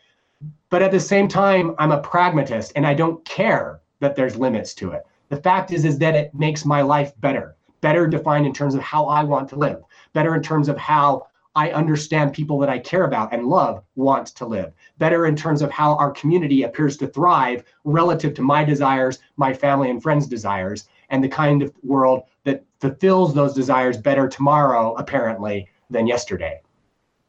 but 0.69 0.81
at 0.81 0.91
the 0.91 0.99
same 0.99 1.27
time, 1.27 1.75
I'm 1.79 1.91
a 1.91 1.99
pragmatist, 1.99 2.73
and 2.75 2.85
I 2.85 2.93
don't 2.93 3.23
care 3.25 3.81
that 3.99 4.15
there's 4.15 4.37
limits 4.37 4.73
to 4.75 4.91
it. 4.91 5.05
The 5.29 5.37
fact 5.37 5.71
is 5.71 5.83
is 5.83 5.97
that 5.99 6.15
it 6.15 6.33
makes 6.33 6.63
my 6.63 6.81
life 6.81 7.11
better 7.19 7.55
better 7.81 8.07
defined 8.07 8.45
in 8.45 8.53
terms 8.53 8.75
of 8.75 8.81
how 8.81 9.05
I 9.05 9.23
want 9.23 9.49
to 9.49 9.55
live, 9.55 9.81
better 10.13 10.35
in 10.35 10.41
terms 10.41 10.69
of 10.69 10.77
how 10.77 11.27
I 11.55 11.71
understand 11.71 12.33
people 12.33 12.59
that 12.59 12.69
I 12.69 12.79
care 12.79 13.05
about 13.05 13.33
and 13.33 13.47
love 13.47 13.83
want 13.95 14.27
to 14.27 14.45
live, 14.45 14.71
better 14.97 15.25
in 15.25 15.35
terms 15.35 15.61
of 15.61 15.71
how 15.71 15.95
our 15.95 16.11
community 16.11 16.63
appears 16.63 16.95
to 16.97 17.07
thrive 17.07 17.63
relative 17.83 18.33
to 18.35 18.41
my 18.41 18.63
desires, 18.63 19.19
my 19.35 19.53
family 19.53 19.89
and 19.89 20.01
friends' 20.01 20.27
desires, 20.27 20.87
and 21.09 21.23
the 21.23 21.29
kind 21.29 21.61
of 21.63 21.73
world 21.83 22.23
that 22.43 22.63
fulfills 22.79 23.33
those 23.33 23.53
desires 23.53 23.97
better 23.97 24.27
tomorrow, 24.27 24.93
apparently, 24.95 25.67
than 25.89 26.05
yesterday. 26.05 26.61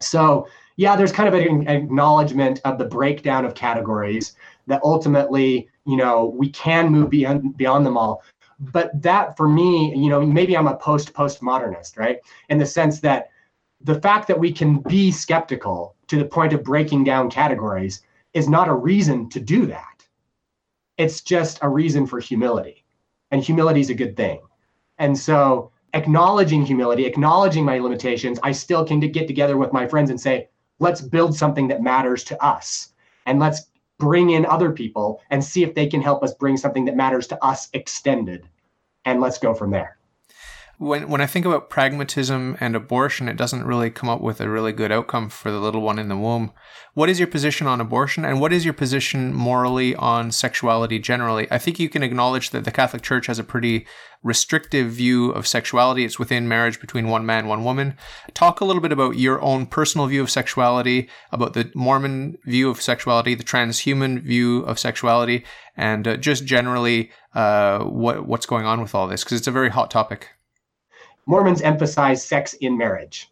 So, 0.01 0.47
yeah, 0.77 0.97
there's 0.97 1.13
kind 1.13 1.29
of 1.29 1.35
an 1.35 1.69
acknowledgement 1.69 2.61
of 2.65 2.79
the 2.79 2.85
breakdown 2.85 3.45
of 3.45 3.55
categories 3.55 4.35
that 4.67 4.81
ultimately, 4.85 5.69
you 5.87 5.97
know, 5.97 6.27
we 6.37 6.51
can 6.51 6.91
move 6.91 7.11
beyond 7.11 7.57
beyond 7.57 7.85
them 7.85 7.97
all 7.97 8.23
but 8.61 8.91
that 9.03 9.37
for 9.37 9.49
me 9.49 9.95
you 9.97 10.09
know 10.09 10.21
maybe 10.21 10.57
i'm 10.57 10.67
a 10.67 10.77
post 10.77 11.13
postmodernist 11.15 11.99
right? 11.99 12.19
In 12.49 12.59
the 12.59 12.67
sense 12.67 13.01
that 13.01 13.31
the 13.81 14.01
fact 14.01 14.29
that 14.29 14.39
we 14.39 14.53
can 14.53 14.81
be 14.81 15.11
skeptical 15.11 15.97
to 16.09 16.17
the 16.17 16.25
point 16.25 16.53
of 16.53 16.63
breaking 16.63 17.05
down 17.05 17.31
categories 17.31 18.03
is 18.35 18.49
not 18.49 18.69
a 18.69 18.75
reason 18.75 19.29
to 19.31 19.41
do 19.41 19.67
that. 19.67 20.07
It's 20.99 21.23
just 21.23 21.59
a 21.63 21.69
reason 21.69 22.07
for 22.07 22.21
humility. 22.21 22.85
And 23.31 23.43
humility 23.43 23.81
is 23.81 23.91
a 23.91 23.95
good 23.95 24.17
thing. 24.17 24.41
And 24.99 25.17
so 25.17 25.73
acknowledging 25.95 26.65
humility 26.65 27.05
acknowledging 27.05 27.65
my 27.65 27.77
limitations 27.77 28.39
i 28.45 28.53
still 28.53 28.85
can 28.85 29.01
get 29.01 29.27
together 29.27 29.57
with 29.57 29.73
my 29.73 29.85
friends 29.85 30.09
and 30.09 30.21
say 30.21 30.49
let's 30.81 31.01
build 31.01 31.37
something 31.37 31.69
that 31.69 31.83
matters 31.83 32.25
to 32.25 32.43
us. 32.43 32.93
And 33.27 33.39
let's 33.39 33.70
bring 34.01 34.31
in 34.31 34.45
other 34.47 34.73
people 34.73 35.21
and 35.31 35.45
see 35.45 35.63
if 35.63 35.77
they 35.77 35.87
can 35.87 36.03
help 36.03 36.25
us 36.25 36.35
bring 36.35 36.57
something 36.57 36.85
that 36.87 36.97
matters 36.97 37.29
to 37.29 37.45
us 37.45 37.69
extended. 37.73 38.49
And 39.05 39.21
let's 39.21 39.39
go 39.39 39.55
from 39.55 39.71
there 39.71 40.00
when 40.81 41.11
when 41.11 41.21
I 41.21 41.27
think 41.27 41.45
about 41.45 41.69
pragmatism 41.69 42.57
and 42.59 42.75
abortion, 42.75 43.29
it 43.29 43.37
doesn't 43.37 43.67
really 43.67 43.91
come 43.91 44.09
up 44.09 44.23
with 44.23 44.41
a 44.41 44.49
really 44.49 44.73
good 44.73 44.91
outcome 44.91 45.29
for 45.29 45.51
the 45.51 45.61
little 45.61 45.83
one 45.83 45.99
in 45.99 46.09
the 46.09 46.17
womb. 46.17 46.53
What 46.95 47.11
is 47.11 47.19
your 47.19 47.29
position 47.29 47.67
on 47.67 47.83
abortion, 47.83 48.25
and 48.25 48.41
what 48.41 48.51
is 48.51 48.65
your 48.65 48.73
position 48.73 49.35
morally 49.35 49.95
on 49.95 50.33
sexuality 50.33 50.99
generally? 50.99 51.47
I 51.51 51.59
think 51.59 51.79
you 51.79 51.91
can 51.91 52.03
acknowledge 52.03 52.49
that 52.51 52.65
the 52.65 52.71
Catholic 52.71 53.03
Church 53.03 53.27
has 53.27 53.39
a 53.39 53.45
pretty 53.45 53.87
restrictive 54.23 54.91
view 54.91 55.33
of 55.33 55.47
sexuality. 55.47 56.07
It's 56.07 56.19
within 56.19 56.49
marriage 56.49 56.81
between 56.81 57.09
one 57.09 57.27
man, 57.27 57.47
one 57.47 57.63
woman. 57.63 57.95
Talk 58.33 58.63
a 58.63 58.65
little 58.65 58.81
bit 58.81 58.91
about 58.91 59.19
your 59.19 59.39
own 59.43 59.67
personal 59.67 60.07
view 60.07 60.23
of 60.23 60.31
sexuality, 60.31 61.11
about 61.31 61.53
the 61.53 61.71
Mormon 61.75 62.39
view 62.47 62.71
of 62.71 62.81
sexuality, 62.81 63.35
the 63.35 63.45
transhuman 63.45 64.23
view 64.23 64.61
of 64.61 64.79
sexuality, 64.79 65.45
and 65.77 66.09
uh, 66.09 66.17
just 66.17 66.47
generally 66.47 67.11
uh, 67.35 67.81
what 67.81 68.27
what's 68.27 68.47
going 68.47 68.65
on 68.65 68.81
with 68.81 68.95
all 68.95 69.07
this 69.07 69.23
because 69.23 69.37
it's 69.37 69.47
a 69.47 69.53
very 69.53 69.69
hot 69.69 69.91
topic. 69.91 70.31
Mormons 71.27 71.63
emphasize 71.63 72.25
sex 72.25 72.55
in 72.55 72.77
marriage. 72.77 73.31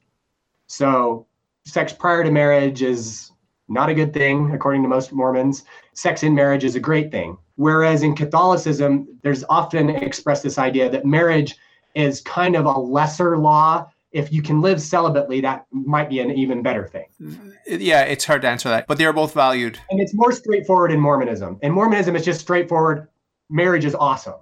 So, 0.66 1.26
sex 1.64 1.92
prior 1.92 2.24
to 2.24 2.30
marriage 2.30 2.82
is 2.82 3.32
not 3.68 3.88
a 3.88 3.94
good 3.94 4.12
thing, 4.12 4.52
according 4.52 4.82
to 4.82 4.88
most 4.88 5.12
Mormons. 5.12 5.64
Sex 5.94 6.22
in 6.22 6.34
marriage 6.34 6.64
is 6.64 6.74
a 6.74 6.80
great 6.80 7.10
thing. 7.10 7.36
Whereas 7.56 8.02
in 8.02 8.14
Catholicism, 8.14 9.08
there's 9.22 9.44
often 9.48 9.90
expressed 9.90 10.42
this 10.42 10.58
idea 10.58 10.88
that 10.90 11.04
marriage 11.04 11.56
is 11.94 12.20
kind 12.20 12.56
of 12.56 12.66
a 12.66 12.78
lesser 12.78 13.36
law. 13.36 13.90
If 14.12 14.32
you 14.32 14.40
can 14.40 14.62
live 14.62 14.78
celibately, 14.78 15.42
that 15.42 15.66
might 15.70 16.08
be 16.08 16.20
an 16.20 16.30
even 16.30 16.62
better 16.62 16.86
thing. 16.86 17.06
Mm, 17.20 17.52
yeah, 17.66 18.02
it's 18.02 18.24
hard 18.24 18.42
to 18.42 18.48
answer 18.48 18.68
that, 18.70 18.86
but 18.86 18.96
they 18.96 19.04
are 19.04 19.12
both 19.12 19.34
valued. 19.34 19.78
And 19.90 20.00
it's 20.00 20.14
more 20.14 20.32
straightforward 20.32 20.92
in 20.92 21.00
Mormonism. 21.00 21.58
In 21.62 21.72
Mormonism, 21.72 22.16
it's 22.16 22.24
just 22.24 22.40
straightforward. 22.40 23.08
Marriage 23.50 23.84
is 23.84 23.94
awesome. 23.94 24.36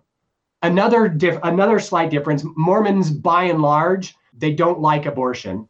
Another 0.62 1.08
diff- 1.08 1.38
another 1.42 1.78
slight 1.78 2.10
difference, 2.10 2.44
Mormons 2.56 3.10
by 3.10 3.44
and 3.44 3.60
large, 3.60 4.16
they 4.36 4.52
don't 4.52 4.80
like 4.80 5.06
abortion. 5.06 5.68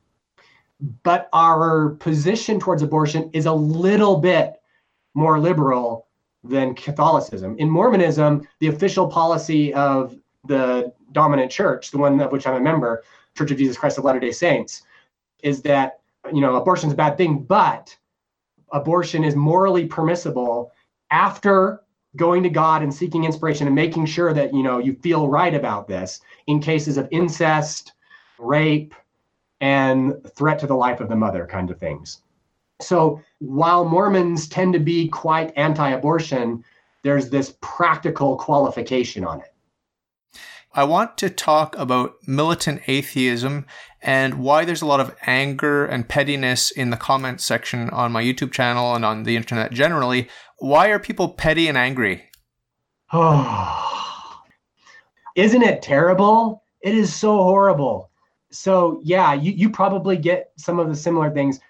But 1.02 1.28
our 1.32 1.90
position 1.90 2.60
towards 2.60 2.82
abortion 2.82 3.30
is 3.32 3.46
a 3.46 3.52
little 3.52 4.16
bit 4.16 4.60
more 5.14 5.40
liberal 5.40 6.06
than 6.44 6.74
Catholicism. 6.74 7.56
In 7.58 7.68
Mormonism, 7.70 8.46
the 8.60 8.68
official 8.68 9.08
policy 9.08 9.72
of 9.74 10.16
the 10.46 10.92
dominant 11.12 11.50
church, 11.50 11.90
the 11.90 11.98
one 11.98 12.20
of 12.20 12.30
which 12.30 12.46
I'm 12.46 12.54
a 12.54 12.60
member, 12.60 13.02
Church 13.36 13.50
of 13.50 13.58
Jesus 13.58 13.76
Christ 13.76 13.98
of 13.98 14.04
Latter-day 14.04 14.32
Saints, 14.32 14.82
is 15.42 15.62
that 15.62 16.00
you 16.32 16.40
know 16.40 16.56
abortion 16.56 16.88
is 16.88 16.92
a 16.92 16.96
bad 16.96 17.16
thing, 17.16 17.42
but 17.42 17.96
abortion 18.72 19.24
is 19.24 19.34
morally 19.34 19.86
permissible 19.86 20.72
after 21.10 21.82
going 22.16 22.42
to 22.42 22.48
God 22.48 22.82
and 22.82 22.92
seeking 22.92 23.24
inspiration 23.24 23.66
and 23.66 23.76
making 23.76 24.06
sure 24.06 24.32
that 24.32 24.54
you 24.54 24.62
know 24.62 24.78
you 24.78 24.94
feel 24.94 25.28
right 25.28 25.54
about 25.54 25.88
this 25.88 26.20
in 26.46 26.60
cases 26.60 26.96
of 26.96 27.08
incest, 27.10 27.92
rape, 28.38 28.94
and 29.60 30.14
threat 30.34 30.58
to 30.60 30.66
the 30.66 30.74
life 30.74 31.00
of 31.00 31.08
the 31.08 31.16
mother 31.16 31.46
kind 31.46 31.70
of 31.70 31.78
things. 31.78 32.22
So 32.80 33.22
while 33.38 33.84
Mormons 33.84 34.48
tend 34.48 34.74
to 34.74 34.78
be 34.78 35.08
quite 35.08 35.52
anti-abortion, 35.56 36.62
there's 37.02 37.30
this 37.30 37.56
practical 37.60 38.36
qualification 38.36 39.24
on 39.24 39.40
it. 39.40 39.54
I 40.74 40.84
want 40.84 41.16
to 41.18 41.30
talk 41.30 41.74
about 41.78 42.16
militant 42.26 42.82
atheism 42.86 43.64
and 44.02 44.34
why 44.34 44.66
there's 44.66 44.82
a 44.82 44.86
lot 44.86 45.00
of 45.00 45.16
anger 45.26 45.86
and 45.86 46.06
pettiness 46.06 46.70
in 46.70 46.90
the 46.90 46.98
comment 46.98 47.40
section 47.40 47.88
on 47.90 48.12
my 48.12 48.22
YouTube 48.22 48.52
channel 48.52 48.94
and 48.94 49.02
on 49.02 49.22
the 49.22 49.36
internet 49.36 49.72
generally 49.72 50.28
why 50.58 50.88
are 50.88 50.98
people 50.98 51.28
petty 51.28 51.68
and 51.68 51.76
angry? 51.76 52.22
Oh, 53.12 54.42
isn't 55.36 55.62
it 55.62 55.82
terrible? 55.82 56.62
It 56.80 56.94
is 56.94 57.14
so 57.14 57.36
horrible. 57.36 58.10
So, 58.50 59.00
yeah, 59.02 59.34
you, 59.34 59.52
you 59.52 59.70
probably 59.70 60.16
get 60.16 60.52
some 60.56 60.78
of 60.78 60.88
the 60.88 60.96
similar 60.96 61.30
things. 61.30 61.60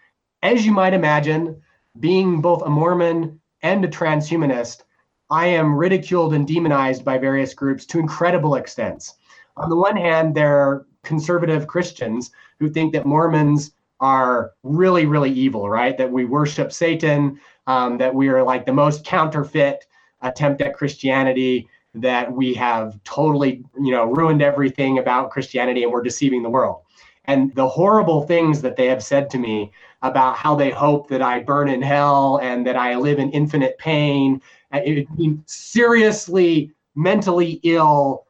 As 0.42 0.64
you 0.64 0.72
might 0.72 0.94
imagine, 0.94 1.60
being 1.98 2.40
both 2.40 2.62
a 2.62 2.68
Mormon 2.68 3.40
and 3.62 3.84
a 3.84 3.88
transhumanist, 3.88 4.82
I 5.30 5.46
am 5.46 5.76
ridiculed 5.76 6.34
and 6.34 6.46
demonized 6.46 7.04
by 7.04 7.18
various 7.18 7.54
groups 7.54 7.84
to 7.86 7.98
incredible 7.98 8.54
extents. 8.54 9.14
On 9.56 9.68
the 9.70 9.76
one 9.76 9.96
hand, 9.96 10.34
there 10.34 10.56
are 10.56 10.86
conservative 11.02 11.66
Christians 11.66 12.30
who 12.60 12.68
think 12.68 12.92
that 12.92 13.06
Mormons 13.06 13.72
are 13.98 14.52
really, 14.62 15.06
really 15.06 15.32
evil, 15.32 15.68
right? 15.68 15.96
That 15.96 16.12
we 16.12 16.26
worship 16.26 16.72
Satan, 16.72 17.40
um, 17.66 17.98
that 17.98 18.14
we 18.14 18.28
are 18.28 18.42
like 18.42 18.66
the 18.66 18.72
most 18.72 19.04
counterfeit 19.04 19.86
attempt 20.22 20.60
at 20.62 20.76
Christianity, 20.76 21.68
that 21.94 22.30
we 22.30 22.54
have 22.54 23.02
totally, 23.04 23.64
you 23.78 23.90
know, 23.92 24.04
ruined 24.04 24.42
everything 24.42 24.98
about 24.98 25.30
Christianity 25.30 25.82
and 25.82 25.92
we're 25.92 26.02
deceiving 26.02 26.42
the 26.42 26.50
world. 26.50 26.82
And 27.24 27.54
the 27.54 27.68
horrible 27.68 28.22
things 28.22 28.62
that 28.62 28.76
they 28.76 28.86
have 28.86 29.02
said 29.02 29.28
to 29.30 29.38
me 29.38 29.72
about 30.02 30.36
how 30.36 30.54
they 30.54 30.70
hope 30.70 31.08
that 31.08 31.22
I 31.22 31.40
burn 31.40 31.68
in 31.68 31.82
hell 31.82 32.38
and 32.42 32.66
that 32.66 32.76
I 32.76 32.94
live 32.96 33.18
in 33.18 33.30
infinite 33.30 33.76
pain, 33.78 34.40
uh, 34.72 34.80
it, 34.84 35.08
it, 35.18 35.38
seriously 35.46 36.72
mentally 36.94 37.60
ill 37.64 38.26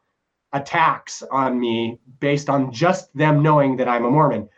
attacks 0.53 1.21
on 1.31 1.59
me 1.59 1.99
based 2.19 2.49
on 2.49 2.71
just 2.71 3.15
them 3.15 3.43
knowing 3.43 3.77
that 3.77 3.87
I'm 3.87 4.05
a 4.05 4.09
Mormon. 4.09 4.49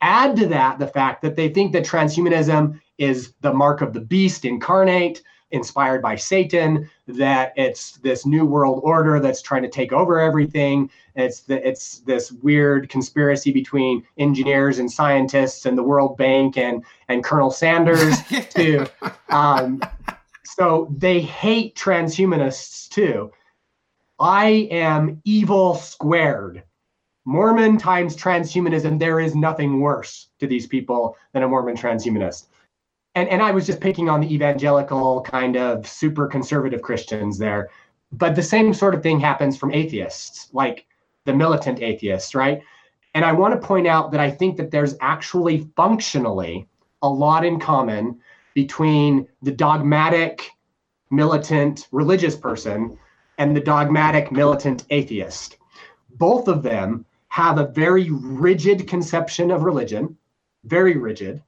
Add 0.00 0.36
to 0.36 0.46
that 0.46 0.78
the 0.78 0.86
fact 0.86 1.22
that 1.22 1.36
they 1.36 1.48
think 1.48 1.72
that 1.72 1.84
transhumanism 1.84 2.80
is 2.98 3.34
the 3.40 3.52
mark 3.52 3.80
of 3.80 3.92
the 3.92 4.00
beast 4.00 4.44
incarnate, 4.44 5.22
inspired 5.50 6.02
by 6.02 6.16
Satan, 6.16 6.90
that 7.06 7.52
it's 7.56 7.92
this 7.98 8.26
new 8.26 8.44
world 8.44 8.80
order 8.82 9.20
that's 9.20 9.42
trying 9.42 9.62
to 9.62 9.68
take 9.68 9.92
over 9.92 10.18
everything. 10.18 10.90
It's 11.14 11.40
the, 11.40 11.66
it's 11.66 12.00
this 12.00 12.32
weird 12.32 12.88
conspiracy 12.88 13.52
between 13.52 14.04
engineers 14.18 14.78
and 14.78 14.90
scientists 14.90 15.66
and 15.66 15.78
the 15.78 15.82
World 15.82 16.16
Bank 16.16 16.58
and 16.58 16.84
and 17.08 17.22
Colonel 17.22 17.50
Sanders 17.50 18.16
too. 18.50 18.86
Um, 19.28 19.80
so 20.44 20.92
they 20.96 21.20
hate 21.20 21.76
transhumanists 21.76 22.88
too. 22.88 23.30
I 24.18 24.68
am 24.70 25.20
evil 25.24 25.74
squared. 25.74 26.62
Mormon 27.26 27.78
times 27.78 28.14
transhumanism, 28.16 28.98
there 28.98 29.18
is 29.18 29.34
nothing 29.34 29.80
worse 29.80 30.28
to 30.40 30.46
these 30.46 30.66
people 30.66 31.16
than 31.32 31.42
a 31.42 31.48
Mormon 31.48 31.74
transhumanist 31.74 32.48
and 33.14 33.28
and 33.28 33.42
I 33.42 33.50
was 33.50 33.66
just 33.66 33.80
picking 33.80 34.08
on 34.08 34.20
the 34.20 34.32
evangelical 34.34 35.22
kind 35.22 35.56
of 35.56 35.86
super 35.86 36.26
conservative 36.26 36.82
Christians 36.82 37.38
there. 37.38 37.70
But 38.12 38.36
the 38.36 38.42
same 38.42 38.72
sort 38.74 38.94
of 38.94 39.02
thing 39.02 39.18
happens 39.20 39.56
from 39.56 39.72
atheists, 39.72 40.48
like 40.52 40.86
the 41.24 41.34
militant 41.34 41.80
atheists, 41.80 42.34
right? 42.34 42.62
And 43.14 43.24
I 43.24 43.32
want 43.32 43.60
to 43.60 43.66
point 43.66 43.86
out 43.86 44.10
that 44.12 44.20
I 44.20 44.30
think 44.30 44.56
that 44.56 44.70
there's 44.70 44.96
actually 45.00 45.68
functionally 45.76 46.68
a 47.02 47.08
lot 47.08 47.44
in 47.44 47.60
common 47.60 48.20
between 48.54 49.28
the 49.42 49.52
dogmatic 49.52 50.50
militant 51.10 51.88
religious 51.92 52.36
person 52.36 52.96
and 53.38 53.56
the 53.56 53.60
dogmatic 53.60 54.32
militant 54.32 54.84
atheist. 54.90 55.58
Both 56.10 56.48
of 56.48 56.62
them 56.62 57.04
have 57.28 57.58
a 57.58 57.66
very 57.66 58.10
rigid 58.10 58.86
conception 58.86 59.50
of 59.50 59.64
religion, 59.64 60.16
very 60.64 60.96
rigid 60.96 61.42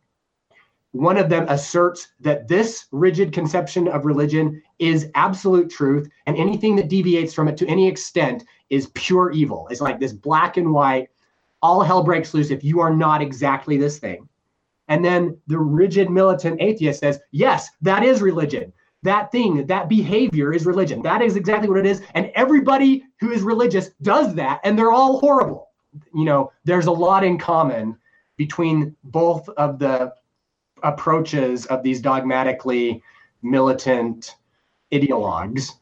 one 0.97 1.17
of 1.17 1.29
them 1.29 1.47
asserts 1.49 2.09
that 2.21 2.49
this 2.49 2.87
rigid 2.91 3.33
conception 3.33 3.89
of 3.89 4.05
religion 4.05 4.63
is 4.79 5.11
absolute 5.15 5.71
truth, 5.71 6.09
and 6.27 6.37
anything 6.37 6.77
that 6.77 6.89
deviates 6.89 7.35
from 7.35 7.49
it 7.49 7.57
to 7.59 7.67
any 7.67 7.87
extent 7.87 8.45
is 8.71 8.91
pure 8.95 9.31
evil. 9.31 9.69
It's 9.71 9.81
like 9.81 10.01
this 10.01 10.13
black 10.13 10.57
and 10.57 10.73
white, 10.73 11.09
all 11.63 11.83
hell 11.83 12.03
breaks 12.03 12.35
loose 12.35 12.51
if 12.51 12.65
you 12.65 12.81
are 12.81 12.95
not 12.95 13.23
exactly 13.23 13.77
this 13.77 13.99
thing. 13.99 14.29
And 14.89 15.05
then 15.05 15.37
the 15.49 15.59
rigid 15.59 16.11
militant 16.11 16.61
atheist 16.61 17.01
says, 17.01 17.19
yes, 17.31 17.69
that 17.83 18.05
is 18.05 18.23
religion. 18.23 18.73
That 19.03 19.31
thing, 19.31 19.67
that 19.67 19.89
behavior 19.89 20.53
is 20.53 20.67
religion. 20.67 21.03
That 21.03 21.23
is 21.23 21.37
exactly 21.37 21.69
what 21.69 21.79
it 21.79 21.87
is. 21.87 22.03
And 22.15 22.31
everybody 22.35 23.05
who 23.21 23.33
is 23.33 23.43
religious 23.43 23.91
does 24.03 24.35
that, 24.35 24.61
and 24.65 24.79
they're 24.79 24.93
all 24.93 25.19
horrible. 25.19 25.69
You 26.15 26.25
know, 26.25 26.53
there's 26.65 26.87
a 26.87 26.93
lot 26.93 27.25
in 27.25 27.39
common 27.39 27.97
between 28.37 28.95
both 29.05 29.49
of 29.51 29.79
the 29.79 30.13
approaches 30.83 31.67
of 31.67 31.83
these 31.83 32.01
dogmatically 32.01 33.03
militant 33.43 34.37
ideologues. 34.93 35.73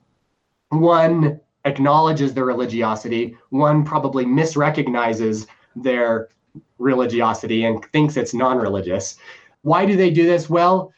One 0.71 1.41
acknowledges 1.65 2.35
their 2.35 2.45
religiosity, 2.45 3.37
one 3.51 3.85
probably 3.85 4.25
misrecognizes 4.25 5.47
their 5.77 6.29
religiosity 6.79 7.65
and 7.65 7.85
thinks 7.87 8.17
it's 8.17 8.35
non 8.35 8.59
religious. 8.59 9.17
Why 9.63 9.87
do 9.87 9.97
they 9.97 10.11
do 10.11 10.27
this? 10.27 10.51
Well, 10.51 10.93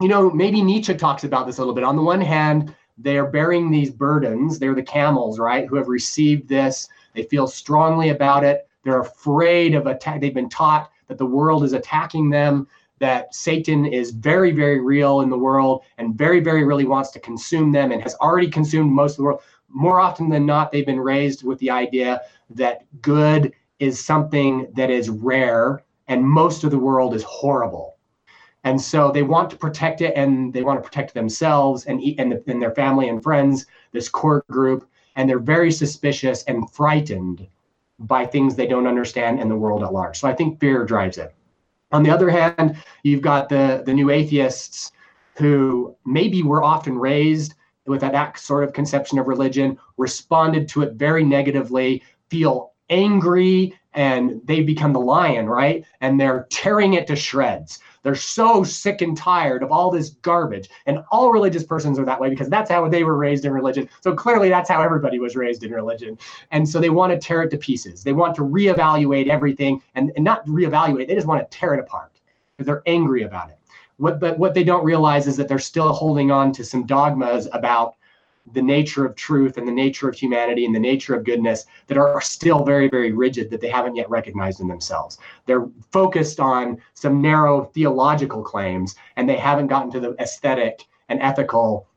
you 0.00 0.08
know, 0.08 0.30
maybe 0.30 0.60
Nietzsche 0.62 0.94
talks 0.94 1.24
about 1.24 1.46
this 1.46 1.58
a 1.58 1.60
little 1.60 1.74
bit. 1.74 1.84
On 1.84 1.96
the 1.96 2.02
one 2.02 2.20
hand, 2.20 2.74
they 2.98 3.16
are 3.16 3.30
bearing 3.30 3.70
these 3.70 3.90
burdens. 3.90 4.58
They're 4.58 4.74
the 4.74 4.82
camels, 4.82 5.38
right, 5.38 5.66
who 5.66 5.76
have 5.76 5.88
received 5.88 6.48
this. 6.48 6.88
They 7.14 7.22
feel 7.22 7.46
strongly 7.46 8.10
about 8.10 8.44
it. 8.44 8.68
They're 8.82 9.00
afraid 9.00 9.74
of 9.74 9.86
attack. 9.86 10.20
They've 10.20 10.34
been 10.34 10.48
taught 10.48 10.90
that 11.08 11.18
the 11.18 11.26
world 11.26 11.64
is 11.64 11.72
attacking 11.72 12.30
them 12.30 12.66
that 12.98 13.34
Satan 13.34 13.84
is 13.86 14.10
very, 14.10 14.52
very 14.52 14.80
real 14.80 15.20
in 15.20 15.30
the 15.30 15.38
world 15.38 15.84
and 15.98 16.16
very, 16.16 16.40
very 16.40 16.64
really 16.64 16.86
wants 16.86 17.10
to 17.10 17.20
consume 17.20 17.72
them 17.72 17.92
and 17.92 18.02
has 18.02 18.14
already 18.16 18.48
consumed 18.48 18.90
most 18.90 19.12
of 19.12 19.16
the 19.18 19.22
world. 19.24 19.40
more 19.68 20.00
often 20.00 20.28
than 20.28 20.46
not, 20.46 20.72
they've 20.72 20.86
been 20.86 21.00
raised 21.00 21.44
with 21.44 21.58
the 21.58 21.70
idea 21.70 22.22
that 22.50 22.86
good 23.02 23.52
is 23.78 24.02
something 24.02 24.68
that 24.74 24.90
is 24.90 25.10
rare 25.10 25.82
and 26.08 26.24
most 26.24 26.64
of 26.64 26.70
the 26.70 26.78
world 26.78 27.14
is 27.14 27.22
horrible. 27.24 27.96
And 28.64 28.80
so 28.80 29.12
they 29.12 29.22
want 29.22 29.48
to 29.50 29.56
protect 29.56 30.00
it 30.00 30.12
and 30.16 30.52
they 30.52 30.62
want 30.62 30.82
to 30.82 30.88
protect 30.88 31.14
themselves 31.14 31.86
and, 31.86 32.00
and, 32.18 32.42
and 32.48 32.60
their 32.60 32.74
family 32.74 33.08
and 33.08 33.22
friends, 33.22 33.66
this 33.92 34.08
core 34.08 34.44
group. 34.50 34.88
And 35.14 35.30
they're 35.30 35.38
very 35.38 35.70
suspicious 35.70 36.42
and 36.44 36.68
frightened 36.72 37.46
by 38.00 38.26
things 38.26 38.56
they 38.56 38.66
don't 38.66 38.88
understand 38.88 39.40
in 39.40 39.48
the 39.48 39.56
world 39.56 39.84
at 39.84 39.92
large. 39.92 40.18
So 40.18 40.26
I 40.26 40.34
think 40.34 40.58
fear 40.58 40.84
drives 40.84 41.16
it. 41.16 41.32
On 41.92 42.02
the 42.02 42.10
other 42.10 42.30
hand, 42.30 42.76
you've 43.02 43.22
got 43.22 43.48
the, 43.48 43.82
the 43.86 43.94
new 43.94 44.10
atheists 44.10 44.92
who 45.36 45.94
maybe 46.04 46.42
were 46.42 46.62
often 46.62 46.98
raised 46.98 47.54
with 47.86 48.00
that 48.00 48.38
sort 48.38 48.64
of 48.64 48.72
conception 48.72 49.18
of 49.18 49.28
religion, 49.28 49.78
responded 49.96 50.68
to 50.68 50.82
it 50.82 50.94
very 50.94 51.22
negatively, 51.22 52.02
feel 52.28 52.72
angry, 52.90 53.78
and 53.96 54.42
they 54.44 54.62
become 54.62 54.92
the 54.92 55.00
lion, 55.00 55.46
right? 55.46 55.84
And 56.02 56.20
they're 56.20 56.46
tearing 56.50 56.92
it 56.94 57.06
to 57.08 57.16
shreds. 57.16 57.80
They're 58.02 58.14
so 58.14 58.62
sick 58.62 59.00
and 59.00 59.16
tired 59.16 59.62
of 59.62 59.72
all 59.72 59.90
this 59.90 60.10
garbage. 60.10 60.68
And 60.84 61.02
all 61.10 61.32
religious 61.32 61.64
persons 61.64 61.98
are 61.98 62.04
that 62.04 62.20
way 62.20 62.28
because 62.28 62.50
that's 62.50 62.70
how 62.70 62.88
they 62.88 63.02
were 63.02 63.16
raised 63.16 63.46
in 63.46 63.52
religion. 63.52 63.88
So 64.02 64.14
clearly, 64.14 64.50
that's 64.50 64.68
how 64.68 64.82
everybody 64.82 65.18
was 65.18 65.34
raised 65.34 65.64
in 65.64 65.72
religion. 65.72 66.18
And 66.52 66.68
so 66.68 66.78
they 66.78 66.90
want 66.90 67.12
to 67.12 67.18
tear 67.18 67.42
it 67.42 67.50
to 67.50 67.56
pieces. 67.56 68.04
They 68.04 68.12
want 68.12 68.36
to 68.36 68.42
reevaluate 68.42 69.28
everything 69.28 69.82
and, 69.94 70.12
and 70.14 70.24
not 70.24 70.46
reevaluate, 70.46 71.08
they 71.08 71.14
just 71.14 71.26
want 71.26 71.50
to 71.50 71.58
tear 71.58 71.74
it 71.74 71.80
apart 71.80 72.12
because 72.56 72.66
they're 72.66 72.82
angry 72.86 73.22
about 73.22 73.48
it. 73.48 73.58
What, 73.96 74.20
but 74.20 74.38
what 74.38 74.52
they 74.52 74.62
don't 74.62 74.84
realize 74.84 75.26
is 75.26 75.38
that 75.38 75.48
they're 75.48 75.58
still 75.58 75.92
holding 75.92 76.30
on 76.30 76.52
to 76.52 76.64
some 76.64 76.84
dogmas 76.84 77.48
about 77.52 77.96
the 78.52 78.62
nature 78.62 79.04
of 79.04 79.14
truth 79.16 79.56
and 79.56 79.66
the 79.66 79.72
nature 79.72 80.08
of 80.08 80.14
humanity 80.14 80.64
and 80.64 80.74
the 80.74 80.80
nature 80.80 81.14
of 81.14 81.24
goodness 81.24 81.66
that 81.86 81.98
are 81.98 82.20
still 82.20 82.64
very, 82.64 82.88
very 82.88 83.12
rigid 83.12 83.50
that 83.50 83.60
they 83.60 83.68
haven't 83.68 83.96
yet 83.96 84.08
recognized 84.08 84.60
in 84.60 84.68
themselves. 84.68 85.18
They're 85.46 85.66
focused 85.90 86.40
on 86.40 86.80
some 86.94 87.20
narrow 87.20 87.64
theological 87.64 88.42
claims 88.42 88.94
and 89.16 89.28
they 89.28 89.36
haven't 89.36 89.66
gotten 89.66 89.90
to 89.92 90.00
the 90.00 90.14
aesthetic 90.20 90.84
and 91.08 91.20
ethical 91.20 91.88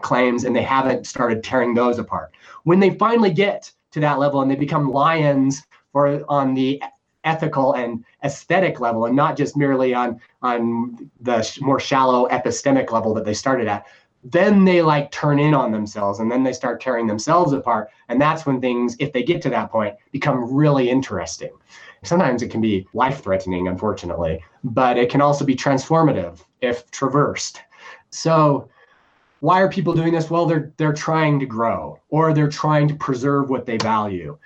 claims 0.00 0.44
and 0.44 0.54
they 0.54 0.62
haven't 0.62 1.06
started 1.06 1.42
tearing 1.42 1.74
those 1.74 1.98
apart. 1.98 2.32
When 2.64 2.80
they 2.80 2.90
finally 2.90 3.32
get 3.32 3.70
to 3.92 4.00
that 4.00 4.18
level 4.18 4.42
and 4.42 4.50
they 4.50 4.56
become 4.56 4.90
lions 4.90 5.62
for 5.92 6.22
on 6.28 6.54
the 6.54 6.82
ethical 7.24 7.74
and 7.74 8.04
aesthetic 8.24 8.80
level 8.80 9.06
and 9.06 9.16
not 9.16 9.36
just 9.36 9.56
merely 9.56 9.92
on 9.92 10.20
on 10.42 11.10
the 11.20 11.58
more 11.60 11.80
shallow 11.80 12.28
epistemic 12.28 12.92
level 12.92 13.12
that 13.12 13.24
they 13.24 13.34
started 13.34 13.66
at 13.66 13.86
then 14.24 14.64
they 14.64 14.82
like 14.82 15.10
turn 15.10 15.38
in 15.38 15.54
on 15.54 15.70
themselves 15.70 16.18
and 16.18 16.30
then 16.30 16.42
they 16.42 16.52
start 16.52 16.80
tearing 16.80 17.06
themselves 17.06 17.52
apart 17.52 17.90
and 18.08 18.20
that's 18.20 18.44
when 18.44 18.60
things 18.60 18.96
if 18.98 19.12
they 19.12 19.22
get 19.22 19.40
to 19.42 19.50
that 19.50 19.70
point 19.70 19.94
become 20.10 20.52
really 20.52 20.90
interesting. 20.90 21.50
Sometimes 22.02 22.42
it 22.42 22.50
can 22.50 22.60
be 22.60 22.86
life 22.94 23.22
threatening 23.22 23.68
unfortunately 23.68 24.42
but 24.64 24.98
it 24.98 25.10
can 25.10 25.20
also 25.20 25.44
be 25.44 25.54
transformative 25.54 26.44
if 26.60 26.90
traversed. 26.90 27.62
So 28.10 28.68
why 29.40 29.60
are 29.60 29.68
people 29.68 29.94
doing 29.94 30.12
this? 30.12 30.30
Well 30.30 30.46
they're 30.46 30.72
they're 30.78 30.92
trying 30.92 31.38
to 31.40 31.46
grow 31.46 32.00
or 32.08 32.34
they're 32.34 32.48
trying 32.48 32.88
to 32.88 32.94
preserve 32.94 33.50
what 33.50 33.66
they 33.66 33.76
value. 33.76 34.36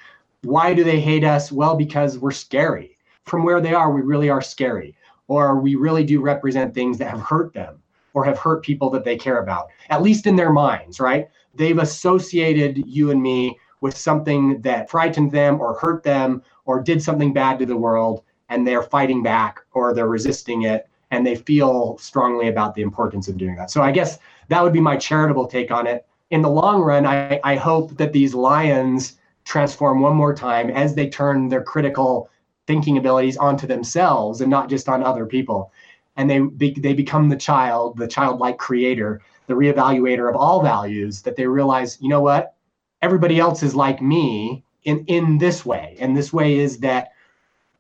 Why 0.42 0.74
do 0.74 0.84
they 0.84 1.00
hate 1.00 1.24
us? 1.24 1.50
Well 1.50 1.76
because 1.76 2.18
we're 2.18 2.30
scary. 2.30 2.98
From 3.24 3.42
where 3.44 3.60
they 3.60 3.72
are 3.72 3.90
we 3.90 4.02
really 4.02 4.28
are 4.28 4.42
scary 4.42 4.94
or 5.28 5.58
we 5.60 5.76
really 5.76 6.04
do 6.04 6.20
represent 6.20 6.74
things 6.74 6.98
that 6.98 7.08
have 7.08 7.20
hurt 7.20 7.54
them 7.54 7.82
or 8.14 8.24
have 8.24 8.38
hurt 8.38 8.62
people 8.62 8.90
that 8.90 9.04
they 9.04 9.16
care 9.16 9.38
about, 9.38 9.68
at 9.90 10.02
least 10.02 10.26
in 10.26 10.36
their 10.36 10.52
minds, 10.52 11.00
right? 11.00 11.28
They've 11.54 11.78
associated 11.78 12.82
you 12.86 13.10
and 13.10 13.22
me 13.22 13.58
with 13.80 13.96
something 13.96 14.60
that 14.62 14.88
frightened 14.88 15.32
them 15.32 15.60
or 15.60 15.74
hurt 15.74 16.02
them 16.02 16.42
or 16.64 16.80
did 16.80 17.02
something 17.02 17.32
bad 17.32 17.58
to 17.58 17.66
the 17.66 17.76
world, 17.76 18.22
and 18.48 18.66
they're 18.66 18.82
fighting 18.82 19.22
back 19.22 19.60
or 19.72 19.92
they're 19.92 20.08
resisting 20.08 20.62
it, 20.62 20.88
and 21.10 21.26
they 21.26 21.34
feel 21.34 21.98
strongly 21.98 22.48
about 22.48 22.74
the 22.74 22.82
importance 22.82 23.28
of 23.28 23.36
doing 23.36 23.56
that. 23.56 23.70
So 23.70 23.82
I 23.82 23.90
guess 23.90 24.18
that 24.48 24.62
would 24.62 24.72
be 24.72 24.80
my 24.80 24.96
charitable 24.96 25.46
take 25.46 25.70
on 25.70 25.86
it. 25.86 26.06
In 26.30 26.40
the 26.40 26.48
long 26.48 26.80
run, 26.80 27.04
I, 27.04 27.40
I 27.44 27.56
hope 27.56 27.96
that 27.98 28.12
these 28.12 28.34
lions 28.34 29.18
transform 29.44 30.00
one 30.00 30.16
more 30.16 30.34
time 30.34 30.70
as 30.70 30.94
they 30.94 31.08
turn 31.08 31.48
their 31.48 31.62
critical 31.62 32.30
thinking 32.66 32.96
abilities 32.96 33.36
onto 33.36 33.66
themselves 33.66 34.40
and 34.40 34.48
not 34.48 34.68
just 34.70 34.88
on 34.88 35.02
other 35.02 35.26
people 35.26 35.72
and 36.16 36.28
they 36.30 36.70
they 36.76 36.92
become 36.92 37.28
the 37.28 37.36
child, 37.36 37.96
the 37.96 38.08
childlike 38.08 38.58
creator, 38.58 39.20
the 39.46 39.54
reevaluator 39.54 40.28
of 40.28 40.36
all 40.36 40.62
values. 40.62 41.22
That 41.22 41.36
they 41.36 41.46
realize, 41.46 41.98
you 42.00 42.08
know 42.08 42.20
what, 42.20 42.54
everybody 43.00 43.38
else 43.38 43.62
is 43.62 43.74
like 43.74 44.02
me 44.02 44.64
in 44.84 45.04
in 45.06 45.38
this 45.38 45.64
way, 45.64 45.96
and 46.00 46.16
this 46.16 46.32
way 46.32 46.58
is 46.58 46.78
that 46.78 47.12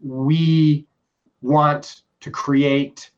we 0.00 0.86
want 1.40 2.02
to 2.20 2.30
create 2.30 3.10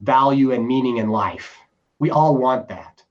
value 0.00 0.52
and 0.52 0.66
meaning 0.66 0.98
in 0.98 1.08
life. 1.08 1.56
We 1.98 2.10
all 2.10 2.36
want 2.36 2.68
that. 2.68 3.02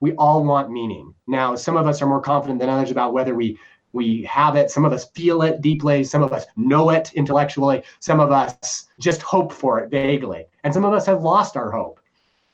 We 0.00 0.12
all 0.14 0.44
want 0.44 0.70
meaning. 0.70 1.14
Now, 1.26 1.54
some 1.54 1.76
of 1.76 1.86
us 1.86 2.00
are 2.00 2.06
more 2.06 2.22
confident 2.22 2.58
than 2.58 2.68
others 2.68 2.90
about 2.90 3.12
whether 3.12 3.34
we 3.34 3.58
we 3.92 4.22
have 4.24 4.56
it. 4.56 4.70
Some 4.70 4.84
of 4.84 4.92
us 4.92 5.06
feel 5.10 5.42
it 5.42 5.60
deeply. 5.60 6.04
Some 6.04 6.22
of 6.22 6.32
us 6.32 6.46
know 6.56 6.90
it 6.90 7.12
intellectually. 7.14 7.82
Some 7.98 8.20
of 8.20 8.30
us 8.30 8.88
just 8.98 9.22
hope 9.22 9.52
for 9.52 9.80
it 9.80 9.90
vaguely. 9.90 10.46
And 10.64 10.72
some 10.72 10.84
of 10.84 10.92
us 10.92 11.06
have 11.06 11.22
lost 11.22 11.56
our 11.56 11.70
hope. 11.70 12.00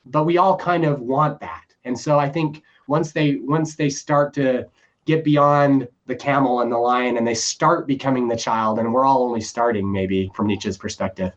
But 0.06 0.24
we 0.24 0.38
all 0.38 0.56
kind 0.56 0.84
of 0.84 1.00
want 1.00 1.40
that. 1.40 1.64
And 1.84 1.98
so 1.98 2.18
I 2.18 2.28
think 2.28 2.62
once 2.88 3.12
they 3.12 3.36
once 3.36 3.74
they 3.74 3.90
start 3.90 4.32
to 4.34 4.66
get 5.04 5.24
beyond 5.24 5.88
the 6.06 6.14
camel 6.14 6.60
and 6.60 6.70
the 6.70 6.78
lion 6.78 7.16
and 7.16 7.26
they 7.26 7.34
start 7.34 7.86
becoming 7.86 8.26
the 8.28 8.36
child 8.36 8.78
and 8.78 8.92
we're 8.92 9.06
all 9.06 9.22
only 9.22 9.40
starting 9.40 9.90
maybe 9.90 10.30
from 10.34 10.46
Nietzsche's 10.48 10.76
perspective 10.76 11.32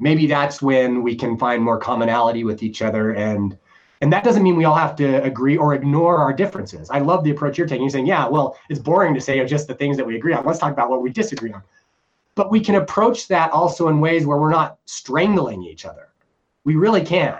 maybe 0.00 0.26
that's 0.26 0.60
when 0.60 1.02
we 1.02 1.14
can 1.14 1.38
find 1.38 1.62
more 1.62 1.78
commonality 1.78 2.42
with 2.42 2.62
each 2.62 2.82
other 2.82 3.12
and 3.12 3.56
and 4.02 4.12
that 4.12 4.24
doesn't 4.24 4.42
mean 4.42 4.56
we 4.56 4.64
all 4.64 4.74
have 4.74 4.96
to 4.96 5.22
agree 5.22 5.56
or 5.56 5.74
ignore 5.74 6.18
our 6.18 6.32
differences. 6.32 6.90
I 6.90 6.98
love 6.98 7.22
the 7.22 7.30
approach 7.30 7.56
you're 7.56 7.68
taking. 7.68 7.84
You're 7.84 7.90
saying, 7.90 8.06
yeah, 8.06 8.26
well, 8.26 8.58
it's 8.68 8.80
boring 8.80 9.14
to 9.14 9.20
say 9.20 9.42
just 9.46 9.68
the 9.68 9.74
things 9.74 9.96
that 9.96 10.04
we 10.04 10.16
agree 10.16 10.34
on. 10.34 10.44
Let's 10.44 10.58
talk 10.58 10.72
about 10.72 10.90
what 10.90 11.02
we 11.02 11.10
disagree 11.10 11.52
on. 11.52 11.62
But 12.34 12.50
we 12.50 12.58
can 12.60 12.74
approach 12.74 13.28
that 13.28 13.52
also 13.52 13.86
in 13.86 14.00
ways 14.00 14.26
where 14.26 14.38
we're 14.38 14.50
not 14.50 14.78
strangling 14.86 15.62
each 15.62 15.84
other. 15.84 16.08
We 16.64 16.74
really 16.74 17.04
can. 17.04 17.38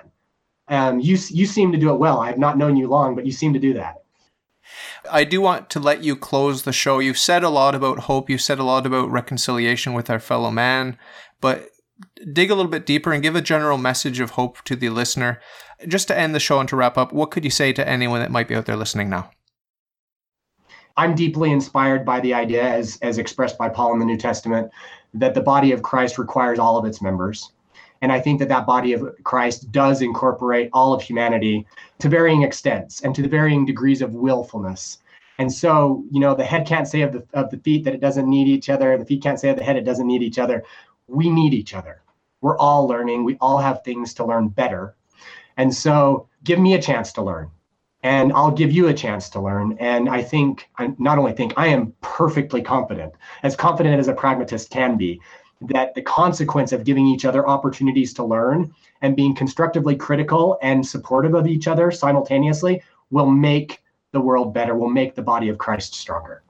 Um, 0.69 1.01
you 1.01 1.19
you 1.31 1.47
seem 1.47 1.73
to 1.73 1.79
do 1.79 1.91
it 1.91 1.99
well. 1.99 2.21
I 2.21 2.29
have 2.29 2.39
not 2.39 2.57
known 2.57 2.77
you 2.77 2.87
long, 2.87 3.17
but 3.17 3.27
you 3.27 3.33
seem 3.33 3.53
to 3.55 3.59
do 3.59 3.75
that. 3.75 4.05
I 5.11 5.25
do 5.25 5.41
want 5.41 5.69
to 5.71 5.81
let 5.81 6.05
you 6.05 6.15
close 6.15 6.63
the 6.63 6.73
show. 6.73 7.01
You've 7.01 7.19
said 7.19 7.43
a 7.43 7.49
lot 7.49 7.75
about 7.75 8.01
hope. 8.01 8.31
You've 8.31 8.41
said 8.41 8.61
a 8.61 8.65
lot 8.65 8.87
about 8.87 9.11
reconciliation 9.11 9.95
with 9.95 10.09
our 10.09 10.21
fellow 10.21 10.53
man, 10.53 10.97
but 11.41 11.71
dig 12.33 12.51
a 12.51 12.55
little 12.55 12.71
bit 12.71 12.87
deeper 12.87 13.13
and 13.13 13.23
give 13.23 13.37
a 13.37 13.43
general 13.43 13.79
message 13.79 14.21
of 14.21 14.31
hope 14.31 14.63
to 14.63 14.77
the 14.77 14.89
listener. 14.91 15.41
Just 15.87 16.09
to 16.09 16.19
end 16.19 16.35
the 16.35 16.41
show 16.41 16.61
and 16.61 16.69
to 16.69 16.77
wrap 16.77 16.97
up, 16.97 17.13
what 17.13 17.31
could 17.31 17.45
you 17.45 17.51
say 17.51 17.73
to 17.73 17.89
anyone 17.89 18.21
that 18.21 18.31
might 18.31 18.49
be 18.49 18.55
out 18.55 18.67
there 18.67 18.77
listening 18.77 19.09
now? 19.09 19.31
I'm 20.97 21.15
deeply 21.15 21.51
inspired 21.51 22.05
by 22.05 22.21
the 22.21 22.35
idea, 22.35 22.63
as, 22.63 22.99
as 23.03 23.19
expressed 23.19 23.57
by 23.57 23.69
Paul 23.69 23.95
in 23.95 23.99
the 23.99 24.05
New 24.05 24.19
Testament, 24.19 24.71
that 25.15 25.35
the 25.35 25.41
body 25.41 25.73
of 25.73 25.83
Christ 25.83 26.19
requires 26.19 26.59
all 26.59 26.77
of 26.77 26.85
its 26.85 27.01
members. 27.01 27.53
And 28.03 28.13
I 28.13 28.21
think 28.21 28.41
that 28.41 28.49
that 28.49 28.67
body 28.67 28.93
of 28.93 29.09
Christ 29.25 29.73
does 29.73 30.03
incorporate 30.03 30.69
all 30.73 30.93
of 30.93 31.01
humanity 31.01 31.67
to 32.01 32.09
varying 32.09 32.43
extents 32.43 33.01
and 33.01 33.15
to 33.15 33.23
the 33.23 33.29
varying 33.29 33.65
degrees 33.65 34.03
of 34.03 34.15
willfulness. 34.15 34.99
And 35.39 35.51
so, 35.51 36.05
you 36.11 36.21
know, 36.21 36.35
the 36.35 36.45
head 36.45 36.67
can't 36.67 36.87
say 36.87 37.03
of 37.03 37.13
the, 37.13 37.25
of 37.33 37.51
the 37.51 37.59
feet 37.59 37.85
that 37.85 37.95
it 37.95 38.01
doesn't 38.01 38.29
need 38.29 38.49
each 38.49 38.69
other. 38.69 38.99
The 38.99 39.05
feet 39.05 39.23
can't 39.23 39.41
say 39.41 39.49
of 39.49 39.57
the 39.57 39.65
head 39.65 39.77
it 39.77 39.85
doesn't 39.85 40.07
need 40.07 40.23
each 40.23 40.39
other 40.39 40.63
we 41.13 41.31
need 41.31 41.55
each 41.55 41.75
other. 41.75 42.03
We're 42.41 42.59
all 42.59 42.89
learning. 42.89 43.25
We 43.25 43.37
all 43.41 43.59
have 43.59 43.85
things 43.85 44.15
to 44.15 44.25
learn 44.25 44.49
better. 44.49 44.97
And 45.63 45.73
so 45.73 46.29
give 46.43 46.59
me 46.59 46.75
a 46.75 46.83
chance 46.83 47.13
to 47.13 47.23
learn 47.23 47.49
and 48.03 48.33
I'll 48.33 48.51
give 48.51 48.73
you 48.73 48.89
a 48.89 48.95
chance 48.95 49.29
to 49.31 49.41
learn. 49.41 49.77
And 49.79 50.09
I 50.09 50.21
think, 50.21 50.69
I 50.77 50.93
not 50.99 51.19
only 51.19 51.33
think, 51.35 51.55
I 51.57 51.69
am 51.69 51.95
perfectly 52.01 52.61
confident, 52.63 53.13
as 53.45 53.55
confident 53.55 54.01
as 54.01 54.09
a 54.09 54.13
pragmatist 54.13 54.71
can 54.71 54.97
be, 54.97 55.21
that 55.61 55.95
the 55.95 56.03
consequence 56.03 56.73
of 56.73 56.83
giving 56.83 57.07
each 57.07 57.25
other 57.25 57.47
opportunities 57.49 58.13
to 58.15 58.25
learn 58.25 58.75
and 59.03 59.15
being 59.15 59.37
constructively 59.37 59.95
critical 59.95 60.59
and 60.63 60.85
supportive 60.85 61.35
of 61.35 61.47
each 61.47 61.69
other 61.69 61.93
simultaneously 61.93 62.83
will 63.13 63.31
make 63.31 63.85
the 64.11 64.21
world 64.21 64.53
better, 64.53 64.75
will 64.75 64.91
make 64.91 65.15
the 65.15 65.23
body 65.23 65.49
of 65.49 65.59
Christ 65.59 65.95
stronger. 65.95 66.43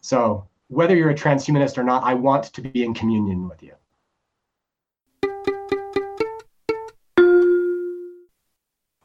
So, 0.00 0.48
whether 0.66 0.96
you're 0.96 1.10
a 1.10 1.14
transhumanist 1.14 1.78
or 1.78 1.84
not, 1.84 2.02
I 2.02 2.14
want 2.14 2.52
to 2.54 2.60
be 2.60 2.82
in 2.82 2.94
communion 2.94 3.48
with 3.48 3.62
you. 3.62 3.74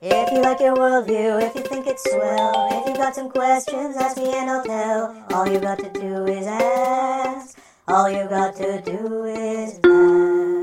If 0.04 0.32
you 0.32 0.41
like 0.41 0.60
your 0.60 0.76
worldview, 0.76 1.47
if 1.47 1.54
you 1.54 1.62
think 1.62 1.86
it's 1.86 2.02
swell, 2.10 2.70
if 2.72 2.88
you've 2.88 2.97
got 2.97 3.14
some 3.14 3.30
questions, 3.30 3.95
ask 3.95 4.18
me 4.18 4.34
and 4.34 4.49
I'll 4.49 4.64
tell. 4.64 5.26
All 5.32 5.47
you 5.47 5.60
got 5.60 5.78
to 5.78 5.91
do 5.91 6.26
is 6.26 6.47
ask. 6.47 7.60
All 7.88 8.10
you 8.10 8.28
got 8.28 8.56
to 8.56 8.82
do 8.82 9.26
is 9.26 9.80
ask. 9.86 10.61